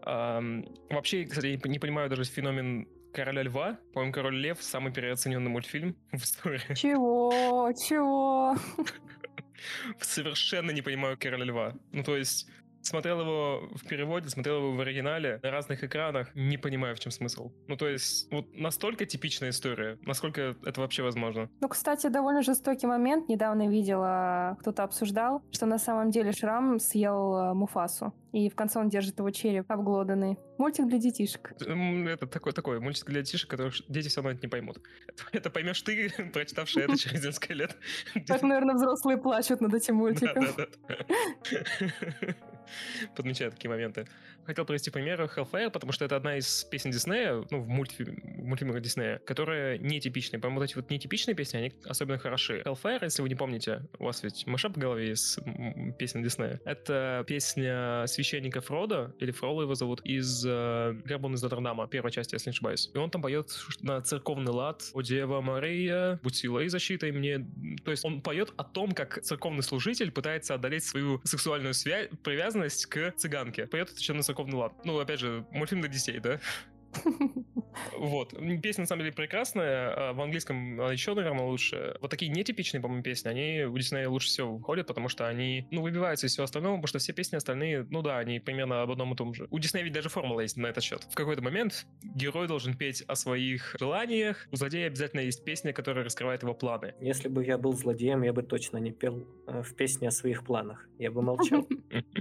Ам, 0.00 0.64
вообще, 0.88 1.26
кстати, 1.26 1.60
не 1.68 1.78
понимаю 1.78 2.08
даже 2.08 2.24
феномен 2.24 2.88
Короля 3.12 3.42
Льва. 3.42 3.78
По-моему, 3.92 4.14
Король 4.14 4.38
Лев 4.38 4.62
самый 4.62 4.90
переоцененный 4.90 5.50
мультфильм 5.50 5.98
в 6.12 6.22
истории. 6.24 6.74
Чего? 6.74 7.70
Чего? 7.74 8.56
Совершенно 10.00 10.70
не 10.70 10.80
понимаю 10.80 11.18
Короля 11.18 11.44
Льва. 11.44 11.74
Ну, 11.92 12.02
то 12.02 12.16
есть, 12.16 12.48
смотрел 12.82 13.20
его 13.20 13.68
в 13.74 13.86
переводе, 13.86 14.28
смотрел 14.28 14.58
его 14.58 14.72
в 14.72 14.80
оригинале 14.80 15.40
на 15.42 15.50
разных 15.50 15.84
экранах, 15.84 16.34
не 16.34 16.56
понимаю, 16.56 16.96
в 16.96 17.00
чем 17.00 17.12
смысл. 17.12 17.52
Ну, 17.66 17.76
то 17.76 17.88
есть, 17.88 18.30
вот 18.30 18.46
настолько 18.54 19.06
типичная 19.06 19.50
история, 19.50 19.98
насколько 20.02 20.56
это 20.64 20.80
вообще 20.80 21.02
возможно. 21.02 21.48
Ну, 21.60 21.68
кстати, 21.68 22.08
довольно 22.08 22.42
жестокий 22.42 22.86
момент. 22.86 23.28
Недавно 23.28 23.68
видела, 23.68 24.56
кто-то 24.60 24.82
обсуждал, 24.82 25.42
что 25.50 25.66
на 25.66 25.78
самом 25.78 26.10
деле 26.10 26.32
Шрам 26.32 26.78
съел 26.78 27.36
э, 27.36 27.54
Муфасу. 27.54 28.14
И 28.32 28.48
в 28.48 28.54
конце 28.54 28.78
он 28.78 28.88
держит 28.88 29.18
его 29.18 29.30
череп 29.30 29.70
обглоданный. 29.70 30.38
Мультик 30.56 30.86
для 30.86 30.98
детишек. 30.98 31.52
Это 31.58 32.26
такой, 32.26 32.52
такой 32.52 32.78
мультик 32.78 33.06
для 33.06 33.22
детишек, 33.22 33.50
который 33.50 33.72
дети 33.88 34.08
все 34.08 34.20
равно 34.20 34.32
это 34.32 34.42
не 34.42 34.48
поймут. 34.48 34.80
Это, 35.08 35.24
это 35.32 35.50
поймешь 35.50 35.82
ты, 35.82 36.10
прочитавший 36.32 36.84
это 36.84 36.96
через 36.98 37.24
несколько 37.24 37.54
лет. 37.54 37.76
Так, 38.26 38.42
наверное, 38.42 38.76
взрослые 38.76 39.18
плачут 39.18 39.60
над 39.60 39.74
этим 39.74 39.96
мультиком. 39.96 40.44
Да-да-да. 40.44 40.94
Подмечаю 43.14 43.50
такие 43.50 43.68
моменты. 43.70 44.06
Хотел 44.50 44.64
привести 44.64 44.90
пример 44.90 45.30
Hellfire, 45.36 45.70
потому 45.70 45.92
что 45.92 46.04
это 46.04 46.16
одна 46.16 46.36
из 46.36 46.64
песен 46.64 46.90
Диснея, 46.90 47.44
ну, 47.52 47.60
в, 47.60 47.68
мультфи- 47.68 48.04
в 48.04 48.44
мультфильмах 48.44 48.82
Диснея, 48.82 49.20
которая 49.20 49.78
нетипичная. 49.78 50.40
По-моему, 50.40 50.58
вот 50.58 50.64
эти 50.64 50.74
вот 50.74 50.90
нетипичные 50.90 51.36
песни, 51.36 51.58
они 51.58 51.72
особенно 51.84 52.18
хороши. 52.18 52.60
Hellfire, 52.66 52.98
если 53.04 53.22
вы 53.22 53.28
не 53.28 53.36
помните, 53.36 53.82
у 54.00 54.06
вас 54.06 54.24
ведь 54.24 54.48
машап 54.48 54.74
в 54.76 54.80
голове 54.80 55.12
из 55.12 55.38
песен 56.00 56.24
Диснея. 56.24 56.60
Это 56.64 57.22
песня 57.28 58.04
священника 58.08 58.60
Фрода, 58.60 59.14
или 59.20 59.30
Фрола 59.30 59.62
его 59.62 59.76
зовут, 59.76 60.00
из 60.02 60.44
э, 60.44 61.00
Грабон 61.04 61.34
из 61.34 61.42
Нотр-Дама, 61.44 61.86
первой 61.86 62.10
части, 62.10 62.34
если 62.34 62.48
не 62.48 62.52
ошибаюсь. 62.52 62.90
И 62.92 62.98
он 62.98 63.08
там 63.08 63.22
поет 63.22 63.52
на 63.82 64.00
церковный 64.00 64.50
лад 64.50 64.82
«О 64.94 65.02
Дева 65.02 65.40
Мария, 65.40 66.18
будь 66.24 66.34
силой 66.34 66.64
и 66.64 66.68
защитой 66.68 67.12
мне». 67.12 67.46
То 67.84 67.92
есть 67.92 68.04
он 68.04 68.20
поет 68.20 68.52
о 68.56 68.64
том, 68.64 68.90
как 68.90 69.22
церковный 69.22 69.62
служитель 69.62 70.10
пытается 70.10 70.54
одолеть 70.54 70.82
свою 70.82 71.20
сексуальную 71.22 71.72
связь, 71.72 72.08
привязанность 72.24 72.86
к 72.86 73.12
цыганке. 73.12 73.68
Поет 73.68 73.90
это 73.90 74.00
еще 74.00 74.12
на 74.12 74.22
церковный 74.40 74.58
лад. 74.58 74.72
Ну, 74.84 74.98
опять 74.98 75.20
же, 75.20 75.44
мультфильм 75.50 75.82
для 75.82 75.90
детей, 75.90 76.18
да? 76.20 76.38
Вот. 77.96 78.34
Песня, 78.62 78.82
на 78.82 78.86
самом 78.86 79.02
деле, 79.02 79.12
прекрасная. 79.12 80.10
а 80.10 80.12
В 80.12 80.20
английском 80.20 80.80
она 80.80 80.92
еще, 80.92 81.14
наверное, 81.14 81.44
лучше. 81.44 81.96
Вот 82.00 82.10
такие 82.10 82.30
нетипичные, 82.30 82.80
по-моему, 82.80 83.02
песни, 83.02 83.28
они 83.28 83.64
у 83.64 83.76
Диснея 83.76 84.08
лучше 84.08 84.28
всего 84.28 84.56
выходят, 84.56 84.86
потому 84.86 85.08
что 85.08 85.26
они, 85.28 85.66
ну, 85.70 85.82
выбиваются 85.82 86.26
из 86.26 86.32
всего 86.32 86.44
остального, 86.44 86.74
потому 86.76 86.88
что 86.88 86.98
все 86.98 87.12
песни 87.12 87.36
остальные, 87.36 87.86
ну 87.90 88.02
да, 88.02 88.18
они 88.18 88.40
примерно 88.40 88.82
об 88.82 88.90
одном 88.90 89.12
и 89.12 89.16
том 89.16 89.34
же. 89.34 89.46
У 89.50 89.58
Диснея 89.58 89.84
ведь 89.84 89.92
даже 89.92 90.08
формула 90.08 90.40
есть 90.40 90.56
на 90.56 90.66
этот 90.66 90.82
счет. 90.82 91.06
В 91.10 91.14
какой-то 91.14 91.42
момент 91.42 91.86
герой 92.02 92.48
должен 92.48 92.76
петь 92.76 93.02
о 93.02 93.14
своих 93.14 93.76
желаниях. 93.78 94.46
У 94.50 94.56
злодея 94.56 94.86
обязательно 94.86 95.20
есть 95.20 95.44
песня, 95.44 95.72
которая 95.72 96.04
раскрывает 96.04 96.42
его 96.42 96.54
планы. 96.54 96.94
Если 97.00 97.28
бы 97.28 97.44
я 97.44 97.58
был 97.58 97.72
злодеем, 97.74 98.22
я 98.22 98.32
бы 98.32 98.42
точно 98.42 98.78
не 98.78 98.92
пел 98.92 99.26
э, 99.46 99.62
в 99.62 99.74
песне 99.74 100.08
о 100.08 100.10
своих 100.10 100.44
планах. 100.44 100.88
Я 100.98 101.10
бы 101.10 101.22
молчал. 101.22 101.66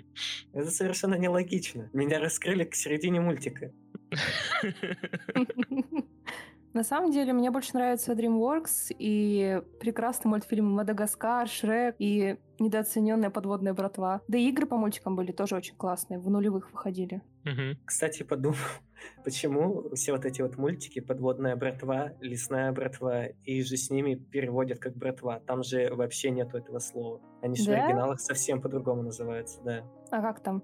Это 0.53 0.71
совершенно 0.71 1.15
нелогично. 1.15 1.89
Меня 1.93 2.19
раскрыли 2.19 2.63
к 2.63 2.75
середине 2.75 3.21
мультика. 3.21 3.71
На 6.73 6.83
самом 6.83 7.11
деле, 7.11 7.33
мне 7.33 7.49
больше 7.49 7.71
нравится 7.73 8.13
DreamWorks 8.13 8.95
и 8.97 9.61
прекрасный 9.79 10.29
мультфильм 10.29 10.71
«Мадагаскар», 10.71 11.47
«Шрек» 11.47 11.95
и 11.97 12.37
недооцененная 12.59 13.31
подводная 13.31 13.73
братва. 13.73 14.21
Да 14.27 14.37
и 14.37 14.47
игры 14.49 14.67
по 14.67 14.77
мультикам 14.77 15.15
были 15.15 15.31
тоже 15.31 15.55
очень 15.55 15.75
классные, 15.75 16.19
в 16.19 16.29
нулевых 16.29 16.71
выходили. 16.71 17.21
Кстати, 17.85 18.21
подумал, 18.21 18.57
почему 19.23 19.89
все 19.95 20.11
вот 20.11 20.25
эти 20.25 20.43
вот 20.43 20.57
мультики 20.57 20.99
«Подводная 20.99 21.55
братва», 21.55 22.11
«Лесная 22.19 22.71
братва» 22.71 23.25
и 23.25 23.63
же 23.63 23.75
с 23.75 23.89
ними 23.89 24.13
переводят 24.13 24.77
как 24.77 24.95
«братва». 24.95 25.39
Там 25.39 25.63
же 25.63 25.91
вообще 25.95 26.29
нету 26.29 26.57
этого 26.57 26.77
слова. 26.77 27.19
Они 27.41 27.55
же 27.55 27.63
в 27.63 27.67
Да? 27.67 27.83
оригиналах 27.83 28.19
совсем 28.19 28.61
по-другому 28.61 29.01
называются, 29.01 29.59
да. 29.63 29.83
А 30.11 30.21
как 30.21 30.41
там? 30.41 30.61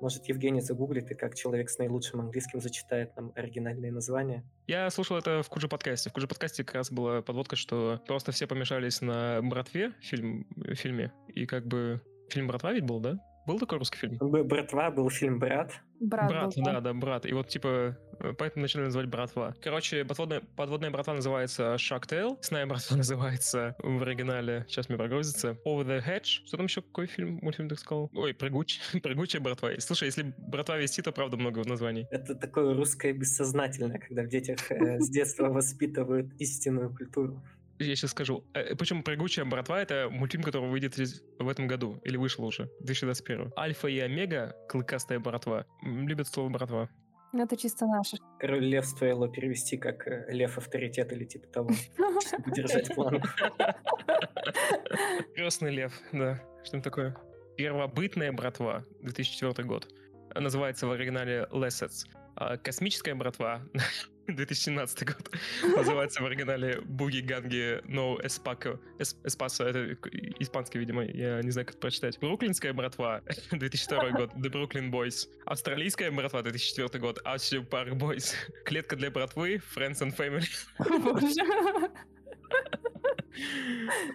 Может, 0.00 0.26
Евгений 0.26 0.60
загуглит, 0.60 1.10
и 1.10 1.14
как 1.14 1.34
человек 1.34 1.70
с 1.70 1.78
наилучшим 1.78 2.20
английским 2.20 2.60
зачитает 2.60 3.14
нам 3.16 3.32
оригинальные 3.34 3.92
названия. 3.92 4.44
Я 4.66 4.90
слушал 4.90 5.16
это 5.16 5.42
в 5.42 5.48
Куджи 5.48 5.68
подкасте. 5.68 6.10
В 6.10 6.12
Куджи 6.12 6.26
подкасте 6.26 6.64
как 6.64 6.74
раз 6.74 6.90
была 6.90 7.22
подводка, 7.22 7.56
что 7.56 8.00
просто 8.06 8.32
все 8.32 8.46
помешались 8.46 9.00
на 9.00 9.40
«Братве» 9.42 9.92
фильм, 10.00 10.46
фильме, 10.74 11.12
и 11.28 11.46
как 11.46 11.66
бы... 11.66 12.00
Фильм 12.30 12.48
«Братва» 12.48 12.72
ведь 12.72 12.84
был, 12.84 13.00
да? 13.00 13.18
Был 13.46 13.58
такой 13.58 13.78
русский 13.78 13.98
фильм? 13.98 14.18
«Братва» 14.20 14.90
был 14.90 15.10
фильм 15.10 15.38
«Брат». 15.38 15.72
Брат, 16.00 16.28
Брат, 16.28 16.56
был, 16.56 16.64
да, 16.64 16.80
да, 16.80 16.92
брат. 16.92 17.24
И 17.24 17.32
вот, 17.32 17.48
типа, 17.48 17.96
э, 18.18 18.32
поэтому 18.36 18.62
начали 18.62 18.82
называть 18.82 19.08
братва. 19.08 19.54
Короче, 19.62 20.04
подводная, 20.04 20.42
подводная 20.56 20.90
братва 20.90 21.14
называется 21.14 21.76
Shark 21.76 22.08
Tale, 22.08 22.36
Сная 22.42 22.66
братва 22.66 22.96
называется 22.96 23.76
в 23.78 24.02
оригинале, 24.02 24.66
сейчас 24.68 24.88
мне 24.88 24.98
прогрузится, 24.98 25.56
Over 25.64 25.84
the 25.86 26.04
Hedge. 26.04 26.44
Что 26.46 26.56
там 26.56 26.66
еще, 26.66 26.82
какой 26.82 27.06
фильм, 27.06 27.38
мультфильм 27.42 27.68
ты 27.68 27.76
сказал? 27.76 28.10
Ой, 28.14 28.34
прыгуч, 28.34 28.80
прыгучая 29.02 29.40
братва. 29.40 29.70
Слушай, 29.78 30.06
если 30.06 30.34
братва 30.36 30.76
вести, 30.76 31.00
то 31.00 31.12
правда 31.12 31.36
много 31.36 31.60
в 31.60 31.66
названий. 31.66 32.06
Это 32.10 32.34
такое 32.34 32.74
русское 32.74 33.12
бессознательное, 33.12 33.98
когда 33.98 34.22
в 34.22 34.28
детях 34.28 34.70
э, 34.70 34.98
с 35.00 35.08
детства 35.08 35.48
воспитывают 35.48 36.32
истинную 36.38 36.94
культуру. 36.94 37.42
Я 37.78 37.96
сейчас 37.96 38.12
скажу. 38.12 38.44
Э, 38.54 38.74
Причем 38.76 39.02
«Прыгучая 39.02 39.44
братва»— 39.44 39.80
это 39.82 40.08
мультфильм, 40.10 40.44
который 40.44 40.68
выйдет 40.68 40.96
в 41.38 41.48
этом 41.48 41.66
году. 41.66 42.00
Или 42.04 42.16
вышел 42.16 42.44
уже, 42.44 42.70
2021. 42.80 43.52
«Альфа 43.56 43.88
и 43.88 43.98
Омега», 43.98 44.56
«Клыкастая 44.68 45.18
братва». 45.18 45.66
Любят 45.82 46.28
слово 46.28 46.48
«братва». 46.48 46.88
Это 47.36 47.56
чисто 47.56 47.86
наше. 47.86 48.16
Король 48.38 48.64
Лев 48.64 48.86
стоило 48.86 49.28
перевести 49.28 49.76
как 49.76 50.06
э, 50.06 50.26
Лев 50.28 50.56
Авторитет 50.56 51.12
или 51.12 51.24
типа 51.24 51.48
того, 51.48 51.70
чтобы 51.72 52.52
держать 52.52 52.94
планку. 52.94 53.26
Крестный 55.34 55.72
Лев, 55.72 55.92
да. 56.12 56.40
Что 56.62 56.76
это 56.76 56.84
такое? 56.84 57.16
Первобытная 57.56 58.32
братва, 58.32 58.84
2004 59.00 59.66
год. 59.66 59.88
Называется 60.34 60.86
в 60.86 60.92
оригинале 60.92 61.48
Lessons. 61.50 62.06
А 62.36 62.56
космическая 62.56 63.14
братва 63.14 63.62
2017 64.26 65.04
год. 65.06 65.30
Называется 65.76 66.22
в 66.22 66.26
оригинале 66.26 66.80
Буги 66.80 67.20
Ганги 67.20 67.80
No 67.86 68.20
Espaco. 68.22 68.80
Espaso, 68.98 69.64
это 69.64 69.96
испанский, 70.40 70.78
видимо, 70.78 71.04
я 71.04 71.42
не 71.42 71.50
знаю, 71.50 71.66
как 71.66 71.78
прочитать. 71.78 72.18
Бруклинская 72.18 72.72
братва 72.72 73.22
2002 73.50 74.10
год. 74.10 74.32
The 74.34 74.50
Brooklyn 74.50 74.90
Boys. 74.90 75.28
Австралийская 75.46 76.10
братва 76.10 76.42
2004 76.42 76.98
год. 77.00 77.20
Asio 77.24 77.68
Park 77.68 77.92
Boys. 77.98 78.34
Клетка 78.64 78.96
для 78.96 79.10
братвы 79.10 79.60
Friends 79.74 80.00
and 80.00 80.16
Family. 80.16 80.48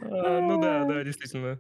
А, 0.03 0.41
ну 0.41 0.61
да, 0.61 0.85
да, 0.85 1.03
действительно. 1.03 1.59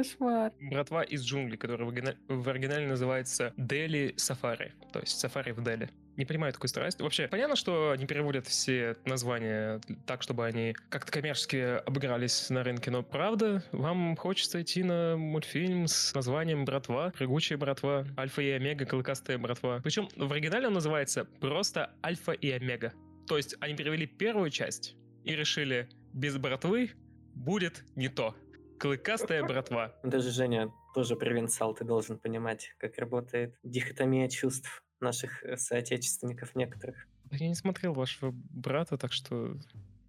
Кошмар. 0.00 0.52
Братва 0.60 1.02
из 1.02 1.22
джунглей, 1.22 1.58
которая 1.58 1.86
в, 1.86 1.90
оригинале, 1.90 2.16
в 2.26 2.48
оригинале 2.48 2.86
называется 2.86 3.52
Дели 3.58 4.14
Сафари. 4.16 4.72
То 4.94 5.00
есть 5.00 5.18
Сафари 5.20 5.52
в 5.52 5.62
Дели. 5.62 5.90
Не 6.16 6.24
понимаю 6.24 6.54
такой 6.54 6.70
страсти. 6.70 7.02
Вообще, 7.02 7.28
понятно, 7.28 7.54
что 7.54 7.90
они 7.90 8.06
переводят 8.06 8.46
все 8.46 8.96
названия 9.04 9.80
так, 10.06 10.22
чтобы 10.22 10.46
они 10.46 10.74
как-то 10.88 11.12
коммерчески 11.12 11.82
обыгрались 11.86 12.48
на 12.48 12.64
рынке, 12.64 12.90
но 12.90 13.02
правда, 13.02 13.62
вам 13.72 14.16
хочется 14.16 14.62
идти 14.62 14.82
на 14.82 15.16
мультфильм 15.18 15.86
с 15.86 16.14
названием 16.14 16.64
«Братва», 16.64 17.10
«Прыгучая 17.10 17.58
братва», 17.58 18.06
«Альфа 18.18 18.40
и 18.40 18.50
Омега», 18.50 18.86
«Клыкастая 18.86 19.36
братва». 19.36 19.80
Причем 19.82 20.08
в 20.16 20.32
оригинале 20.32 20.66
он 20.68 20.74
называется 20.74 21.26
просто 21.40 21.90
«Альфа 22.02 22.32
и 22.32 22.50
Омега». 22.50 22.94
То 23.26 23.36
есть 23.36 23.54
они 23.60 23.74
перевели 23.74 24.06
первую 24.06 24.50
часть 24.50 24.96
и 25.24 25.36
решили, 25.36 25.88
без 26.12 26.38
братвы 26.38 26.90
будет 27.34 27.84
не 27.96 28.08
то. 28.08 28.34
Клыкастая 28.80 29.44
братва. 29.44 29.94
Даже 30.02 30.30
Женя 30.30 30.72
тоже 30.94 31.14
провинциал, 31.14 31.74
ты 31.74 31.84
должен 31.84 32.18
понимать, 32.18 32.74
как 32.78 32.96
работает 32.98 33.54
дихотомия 33.62 34.26
чувств 34.28 34.82
наших 35.00 35.44
э, 35.44 35.56
соотечественников 35.58 36.54
некоторых. 36.54 37.06
Я 37.30 37.48
не 37.48 37.54
смотрел 37.54 37.92
вашего 37.92 38.32
брата, 38.32 38.96
так 38.96 39.12
что... 39.12 39.56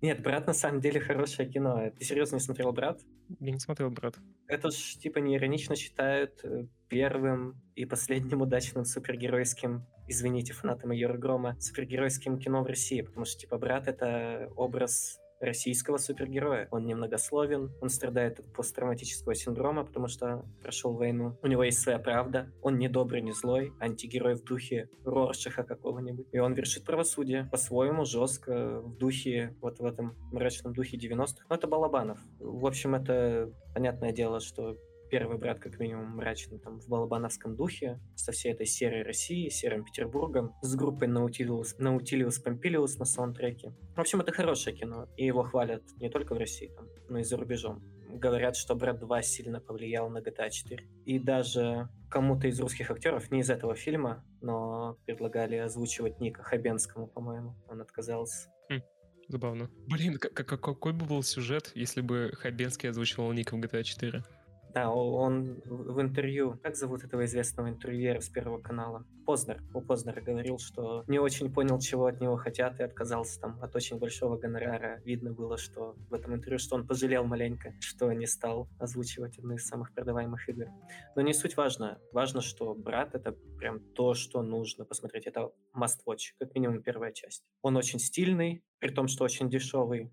Нет, 0.01 0.23
«Брат» 0.23 0.47
на 0.47 0.53
самом 0.53 0.81
деле 0.81 0.99
хорошее 0.99 1.47
кино. 1.47 1.91
Ты 1.95 2.05
серьезно 2.05 2.35
не 2.35 2.41
смотрел 2.41 2.71
«Брат»? 2.71 3.01
Я 3.39 3.51
не 3.51 3.59
смотрел 3.59 3.91
«Брат». 3.91 4.15
Это 4.47 4.71
ж 4.71 4.95
типа 4.97 5.19
не 5.19 5.35
иронично 5.35 5.75
считают 5.75 6.39
э, 6.43 6.65
первым 6.87 7.61
и 7.75 7.85
последним 7.85 8.41
удачным 8.41 8.85
супергеройским, 8.85 9.85
извините, 10.07 10.53
фанаты 10.53 10.87
майора 10.87 11.17
Грома, 11.17 11.55
супергеройским 11.59 12.39
кино 12.39 12.63
в 12.63 12.67
России, 12.67 13.01
потому 13.01 13.25
что 13.25 13.41
типа 13.41 13.57
«Брат»— 13.57 13.87
это 13.89 14.49
образ 14.55 15.20
российского 15.41 15.97
супергероя. 15.97 16.67
Он 16.71 16.85
немногословен, 16.85 17.71
он 17.81 17.89
страдает 17.89 18.39
от 18.39 18.53
посттравматического 18.53 19.35
синдрома, 19.35 19.85
потому 19.85 20.07
что 20.07 20.45
прошел 20.61 20.93
войну. 20.93 21.37
У 21.41 21.47
него 21.47 21.63
есть 21.63 21.79
своя 21.79 21.99
правда, 21.99 22.51
он 22.61 22.77
не 22.77 22.87
добрый, 22.87 23.21
не 23.21 23.31
злой, 23.31 23.73
антигерой 23.79 24.35
в 24.35 24.43
духе 24.43 24.89
Роршаха 25.03 25.63
какого-нибудь. 25.63 26.27
И 26.31 26.39
он 26.39 26.53
вершит 26.53 26.85
правосудие 26.85 27.47
по-своему, 27.51 28.05
жестко, 28.05 28.81
в 28.81 28.97
духе, 28.97 29.55
вот 29.61 29.79
в 29.79 29.85
этом 29.85 30.15
мрачном 30.31 30.73
духе 30.73 30.97
90-х. 30.97 31.45
Но 31.49 31.55
это 31.55 31.67
Балабанов. 31.67 32.19
В 32.39 32.65
общем, 32.65 32.95
это 32.95 33.51
понятное 33.73 34.11
дело, 34.11 34.39
что 34.39 34.77
первый 35.11 35.37
брат 35.37 35.59
как 35.59 35.77
минимум 35.77 36.15
мрачный 36.15 36.57
там 36.57 36.79
в 36.79 36.87
балабановском 36.87 37.55
духе, 37.55 37.99
со 38.15 38.31
всей 38.31 38.53
этой 38.53 38.65
серой 38.65 39.03
России, 39.03 39.49
серым 39.49 39.83
Петербургом, 39.83 40.55
с 40.61 40.73
группой 40.75 41.07
Наутилус, 41.09 41.77
Наутилус 41.77 42.39
Помпилиус 42.39 42.97
на 42.97 43.05
саундтреке. 43.05 43.75
В 43.95 43.99
общем, 43.99 44.21
это 44.21 44.31
хорошее 44.31 44.75
кино, 44.75 45.09
и 45.17 45.25
его 45.25 45.43
хвалят 45.43 45.83
не 45.97 46.09
только 46.09 46.33
в 46.33 46.37
России, 46.37 46.71
там, 46.75 46.87
но 47.09 47.19
и 47.19 47.23
за 47.23 47.35
рубежом. 47.37 47.83
Говорят, 48.09 48.55
что 48.55 48.75
«Брат 48.75 49.01
2» 49.01 49.21
сильно 49.21 49.59
повлиял 49.59 50.09
на 50.09 50.19
GTA 50.19 50.49
4. 50.49 50.85
И 51.05 51.19
даже 51.19 51.87
кому-то 52.09 52.47
из 52.47 52.59
русских 52.59 52.91
актеров, 52.91 53.31
не 53.31 53.39
из 53.39 53.49
этого 53.49 53.75
фильма, 53.75 54.25
но 54.41 54.97
предлагали 55.05 55.55
озвучивать 55.55 56.19
Нико 56.19 56.43
Хабенскому, 56.43 57.07
по-моему. 57.07 57.55
Он 57.69 57.81
отказался. 57.81 58.49
Хм, 58.69 58.81
забавно. 59.29 59.69
Блин, 59.87 60.17
какой 60.17 60.91
бы 60.91 61.05
был 61.05 61.23
сюжет, 61.23 61.71
если 61.73 62.01
бы 62.01 62.31
Хабенский 62.33 62.89
озвучивал 62.89 63.31
Нико 63.31 63.55
в 63.55 63.59
GTA 63.59 63.83
4? 63.83 64.23
Да, 64.73 64.89
он 64.89 65.61
в 65.65 65.99
интервью, 65.99 66.57
как 66.63 66.75
зовут 66.77 67.03
этого 67.03 67.25
известного 67.25 67.69
интервьюера 67.69 68.21
с 68.21 68.29
Первого 68.29 68.61
канала? 68.61 69.05
Познер. 69.25 69.61
У 69.73 69.81
Познера 69.81 70.21
говорил, 70.21 70.59
что 70.59 71.03
не 71.07 71.19
очень 71.19 71.53
понял, 71.53 71.77
чего 71.79 72.05
от 72.05 72.21
него 72.21 72.37
хотят, 72.37 72.79
и 72.79 72.83
отказался 72.83 73.39
там 73.41 73.59
от 73.61 73.75
очень 73.75 73.97
большого 73.97 74.37
гонорара. 74.37 75.01
Видно 75.03 75.31
было, 75.31 75.57
что 75.57 75.95
в 76.09 76.13
этом 76.13 76.35
интервью, 76.35 76.57
что 76.57 76.75
он 76.75 76.87
пожалел 76.87 77.25
маленько, 77.25 77.73
что 77.81 78.11
не 78.13 78.25
стал 78.25 78.69
озвучивать 78.79 79.37
одну 79.37 79.55
из 79.55 79.67
самых 79.67 79.93
продаваемых 79.93 80.47
игр. 80.47 80.67
Но 81.15 81.21
не 81.21 81.33
суть 81.33 81.57
важно. 81.57 81.99
Важно, 82.13 82.41
что 82.41 82.73
«Брат»— 82.73 83.09
это 83.13 83.33
прям 83.57 83.79
то, 83.79 84.13
что 84.13 84.41
нужно 84.41 84.85
посмотреть. 84.85 85.27
Это 85.27 85.51
must 85.75 85.99
watch, 86.07 86.33
как 86.39 86.55
минимум 86.55 86.81
первая 86.81 87.11
часть. 87.11 87.43
Он 87.61 87.75
очень 87.75 87.99
стильный, 87.99 88.63
при 88.79 88.89
том, 88.89 89.07
что 89.07 89.25
очень 89.25 89.49
дешевый. 89.49 90.11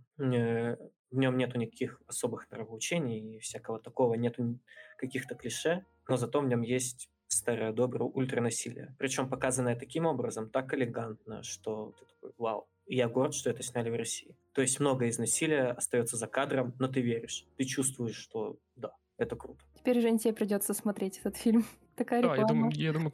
В 1.11 1.17
нем 1.17 1.37
нету 1.37 1.59
никаких 1.59 2.01
особых 2.07 2.51
нравоучений 2.51 3.37
и 3.37 3.39
всякого 3.39 3.79
такого, 3.79 4.15
нету 4.15 4.59
каких-то 4.97 5.35
клише, 5.35 5.85
но 6.09 6.17
зато 6.17 6.41
в 6.41 6.47
нем 6.47 6.63
есть 6.63 7.09
старое 7.29 7.73
доброе 7.73 8.11
ультранасилие. 8.11 8.95
Причем 8.99 9.29
показанное 9.29 9.77
таким 9.77 10.07
образом, 10.07 10.51
так 10.51 10.73
элегантно, 10.75 11.43
что 11.43 11.93
ты 11.99 12.07
такой, 12.07 12.33
вау. 12.39 12.69
Я 12.87 13.09
горд, 13.09 13.35
что 13.35 13.51
это 13.51 13.63
сняли 13.63 13.91
в 13.91 13.97
России. 13.97 14.35
То 14.53 14.63
есть 14.63 14.81
много 14.81 15.07
из 15.07 15.19
насилия 15.19 15.67
остается 15.67 16.17
за 16.17 16.27
кадром, 16.27 16.75
но 16.79 16.89
ты 16.89 17.03
веришь. 17.03 17.47
Ты 17.59 17.65
чувствуешь, 17.65 18.17
что 18.17 18.57
да, 18.77 18.93
это 19.19 19.37
круто. 19.37 19.61
Теперь, 19.75 20.01
Жень, 20.01 20.19
тебе 20.19 20.33
придется 20.33 20.73
смотреть 20.73 21.19
этот 21.19 21.37
фильм. 21.37 21.67
Такая 21.97 22.21
реклама. 22.21 22.37
Да, 22.37 22.43
я 22.43 22.49
думаю, 22.49 22.73
я 22.75 22.93
думаю, 22.93 23.13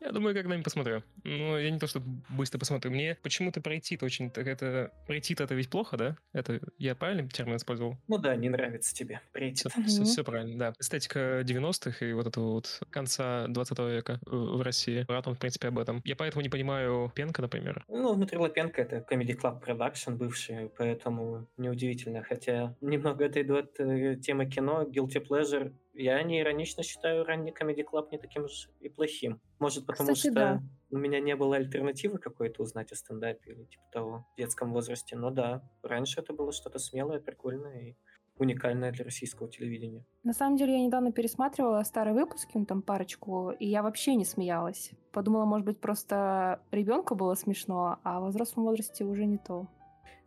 я 0.00 0.12
думаю, 0.12 0.34
когда-нибудь 0.34 0.64
посмотрю. 0.64 1.02
Но 1.24 1.58
я 1.58 1.70
не 1.70 1.78
то, 1.78 1.86
что 1.86 2.02
быстро 2.28 2.58
посмотрю. 2.58 2.90
Мне 2.90 3.16
почему-то 3.22 3.60
пройти-то 3.60 4.04
очень... 4.04 4.30
Это... 4.34 4.92
Пройти-то 5.06 5.44
это 5.44 5.54
ведь 5.54 5.70
плохо, 5.70 5.96
да? 5.96 6.16
Это 6.32 6.60
я 6.78 6.94
правильно 6.94 7.28
термин 7.28 7.56
использовал? 7.56 7.96
Ну 8.08 8.18
да, 8.18 8.36
не 8.36 8.48
нравится 8.48 8.94
тебе. 8.94 9.20
Пройти. 9.32 9.68
Все, 9.68 9.82
все, 9.82 10.04
все 10.04 10.24
правильно, 10.24 10.58
да. 10.58 10.74
Эстетика 10.78 11.40
90-х 11.42 12.04
и 12.04 12.12
вот 12.12 12.26
этого 12.26 12.52
вот 12.52 12.80
конца 12.90 13.46
20 13.48 13.78
века 13.78 14.20
в 14.26 14.62
России. 14.62 15.04
Ратом, 15.08 15.34
в 15.34 15.38
принципе, 15.38 15.68
об 15.68 15.78
этом. 15.78 16.00
Я 16.04 16.16
поэтому 16.16 16.42
не 16.42 16.48
понимаю 16.48 17.12
Пенка, 17.14 17.42
например. 17.42 17.84
Ну, 17.88 18.14
внутри 18.14 18.38
Лапенко 18.38 18.82
это 18.82 19.04
Comedy 19.10 19.36
Club 19.36 19.62
Production 19.64 20.16
бывший, 20.16 20.70
поэтому 20.76 21.46
неудивительно. 21.56 22.22
Хотя 22.22 22.76
немного 22.80 23.26
отойду 23.26 23.56
от 23.56 23.78
э, 23.78 24.16
темы 24.16 24.46
кино. 24.46 24.82
Guilty 24.82 25.26
Pleasure 25.26 25.72
я 26.00 26.22
не 26.22 26.40
иронично 26.40 26.82
считаю 26.82 27.24
ранний 27.24 27.52
Comedy 27.52 27.84
Club 27.84 28.08
не 28.10 28.18
таким 28.18 28.44
уж 28.44 28.68
и 28.80 28.88
плохим. 28.88 29.40
Может, 29.58 29.86
потому 29.86 30.14
Кстати, 30.14 30.32
что 30.32 30.34
да. 30.34 30.62
у 30.90 30.96
меня 30.96 31.20
не 31.20 31.36
было 31.36 31.56
альтернативы 31.56 32.18
какой-то 32.18 32.62
узнать 32.62 32.92
о 32.92 32.96
стендапе 32.96 33.52
или 33.52 33.64
типа 33.64 33.84
того 33.92 34.26
в 34.34 34.38
детском 34.38 34.72
возрасте. 34.72 35.16
Но 35.16 35.30
да, 35.30 35.62
раньше 35.82 36.20
это 36.20 36.32
было 36.32 36.52
что-то 36.52 36.78
смелое, 36.78 37.20
прикольное 37.20 37.80
и 37.80 37.96
уникальное 38.40 38.90
для 38.90 39.04
российского 39.04 39.50
телевидения. 39.50 40.04
На 40.22 40.32
самом 40.32 40.56
деле, 40.56 40.72
я 40.72 40.80
недавно 40.80 41.12
пересматривала 41.12 41.82
старые 41.82 42.14
выпуски, 42.14 42.52
ну 42.56 42.64
там 42.64 42.80
парочку, 42.80 43.50
и 43.50 43.66
я 43.66 43.82
вообще 43.82 44.14
не 44.14 44.24
смеялась. 44.24 44.92
Подумала, 45.12 45.44
может 45.44 45.66
быть, 45.66 45.78
просто 45.78 46.62
ребенку 46.70 47.14
было 47.14 47.34
смешно, 47.34 47.98
а 48.02 48.20
в 48.20 48.28
взрослом 48.28 48.64
возрасте 48.64 49.04
уже 49.04 49.26
не 49.26 49.36
то. 49.36 49.68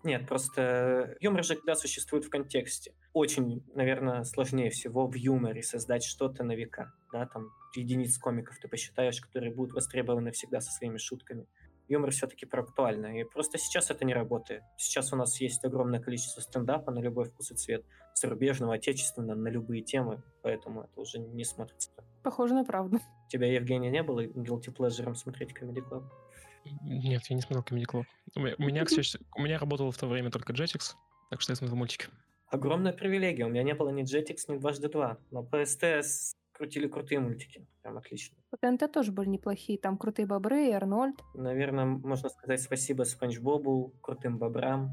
Нет, 0.04 0.28
просто 0.28 1.16
юмор 1.22 1.44
же 1.44 1.56
когда 1.56 1.76
существует 1.76 2.26
в 2.26 2.30
контексте. 2.30 2.94
Очень, 3.14 3.64
наверное, 3.76 4.24
сложнее 4.24 4.72
всего 4.72 5.06
в 5.06 5.14
юморе 5.14 5.62
создать 5.62 6.04
что-то 6.04 6.44
на 6.44 6.56
века. 6.56 6.92
Да, 7.12 7.28
там 7.28 7.50
единиц 7.76 8.18
комиков 8.18 8.58
ты 8.60 8.68
посчитаешь, 8.68 9.22
которые 9.22 9.54
будут 9.54 9.74
востребованы 9.76 10.32
всегда 10.32 10.62
со 10.62 10.72
своими 10.72 10.98
шутками. 10.98 11.48
Юмор 11.88 12.10
все-таки 12.10 12.48
про 12.48 12.64
актуально. 12.64 13.20
И 13.20 13.24
просто 13.24 13.60
сейчас 13.60 13.92
это 13.92 14.04
не 14.04 14.16
работает. 14.16 14.64
Сейчас 14.78 15.14
у 15.14 15.16
нас 15.16 15.40
есть 15.40 15.64
огромное 15.64 16.00
количество 16.00 16.42
стендапа 16.42 16.92
на 16.92 17.00
любой 17.00 17.26
вкус 17.26 17.52
и 17.52 17.56
цвет. 17.56 17.86
Зарубежного, 18.16 18.76
отечественного, 18.76 19.38
на 19.38 19.50
любые 19.50 19.84
темы. 19.84 20.24
Поэтому 20.42 20.84
это 20.84 21.00
уже 21.00 21.20
не 21.20 21.44
смотрится. 21.44 21.92
Похоже 22.24 22.56
на 22.56 22.64
правду. 22.64 22.98
У 22.98 23.30
тебя, 23.30 23.46
Евгения, 23.54 23.92
не 23.92 24.02
было 24.02 24.26
guilty 24.26 24.74
pleasure 24.76 25.14
смотреть 25.14 25.52
Comedy 25.52 25.88
Club? 25.88 26.04
Нет, 26.82 27.24
я 27.28 27.36
не 27.36 27.42
смотрел 27.42 27.64
Comedy 27.64 27.86
Club. 27.86 28.06
У 28.36 28.40
меня, 28.40 28.56
у 28.58 28.64
меня, 28.64 28.86
кстати, 28.86 29.20
у 29.36 29.42
меня 29.42 29.60
работал 29.60 29.92
в 29.92 29.98
то 29.98 30.08
время 30.08 30.32
только 30.32 30.54
Jetix, 30.54 30.94
так 31.30 31.42
что 31.42 31.52
я 31.52 31.56
смотрел 31.56 31.78
мультики. 31.78 32.08
Огромная 32.54 32.94
привилегия. 32.94 33.46
У 33.46 33.50
меня 33.50 33.64
не 33.64 33.74
было 33.74 33.90
ни 33.90 34.04
Jetix, 34.04 34.42
ни 34.48 34.60
дважды 34.60 34.88
два. 34.88 35.18
Но 35.32 35.42
по 35.42 35.66
СТС 35.66 36.36
крутили 36.52 36.88
крутые 36.88 37.20
мультики. 37.20 37.66
Прям 37.82 37.98
отлично. 37.98 38.38
По 38.52 38.58
ТНТ 38.58 38.92
тоже 38.92 39.12
были 39.12 39.28
неплохие. 39.28 39.80
Там 39.80 39.98
крутые 39.98 40.28
бобры 40.28 40.68
и 40.68 40.72
Арнольд. 40.72 41.16
Наверное, 41.34 41.86
можно 41.86 42.30
сказать 42.30 42.62
спасибо 42.62 43.06
Спанч 43.06 43.40
Бобу, 43.40 43.96
крутым 44.02 44.38
бобрам, 44.38 44.92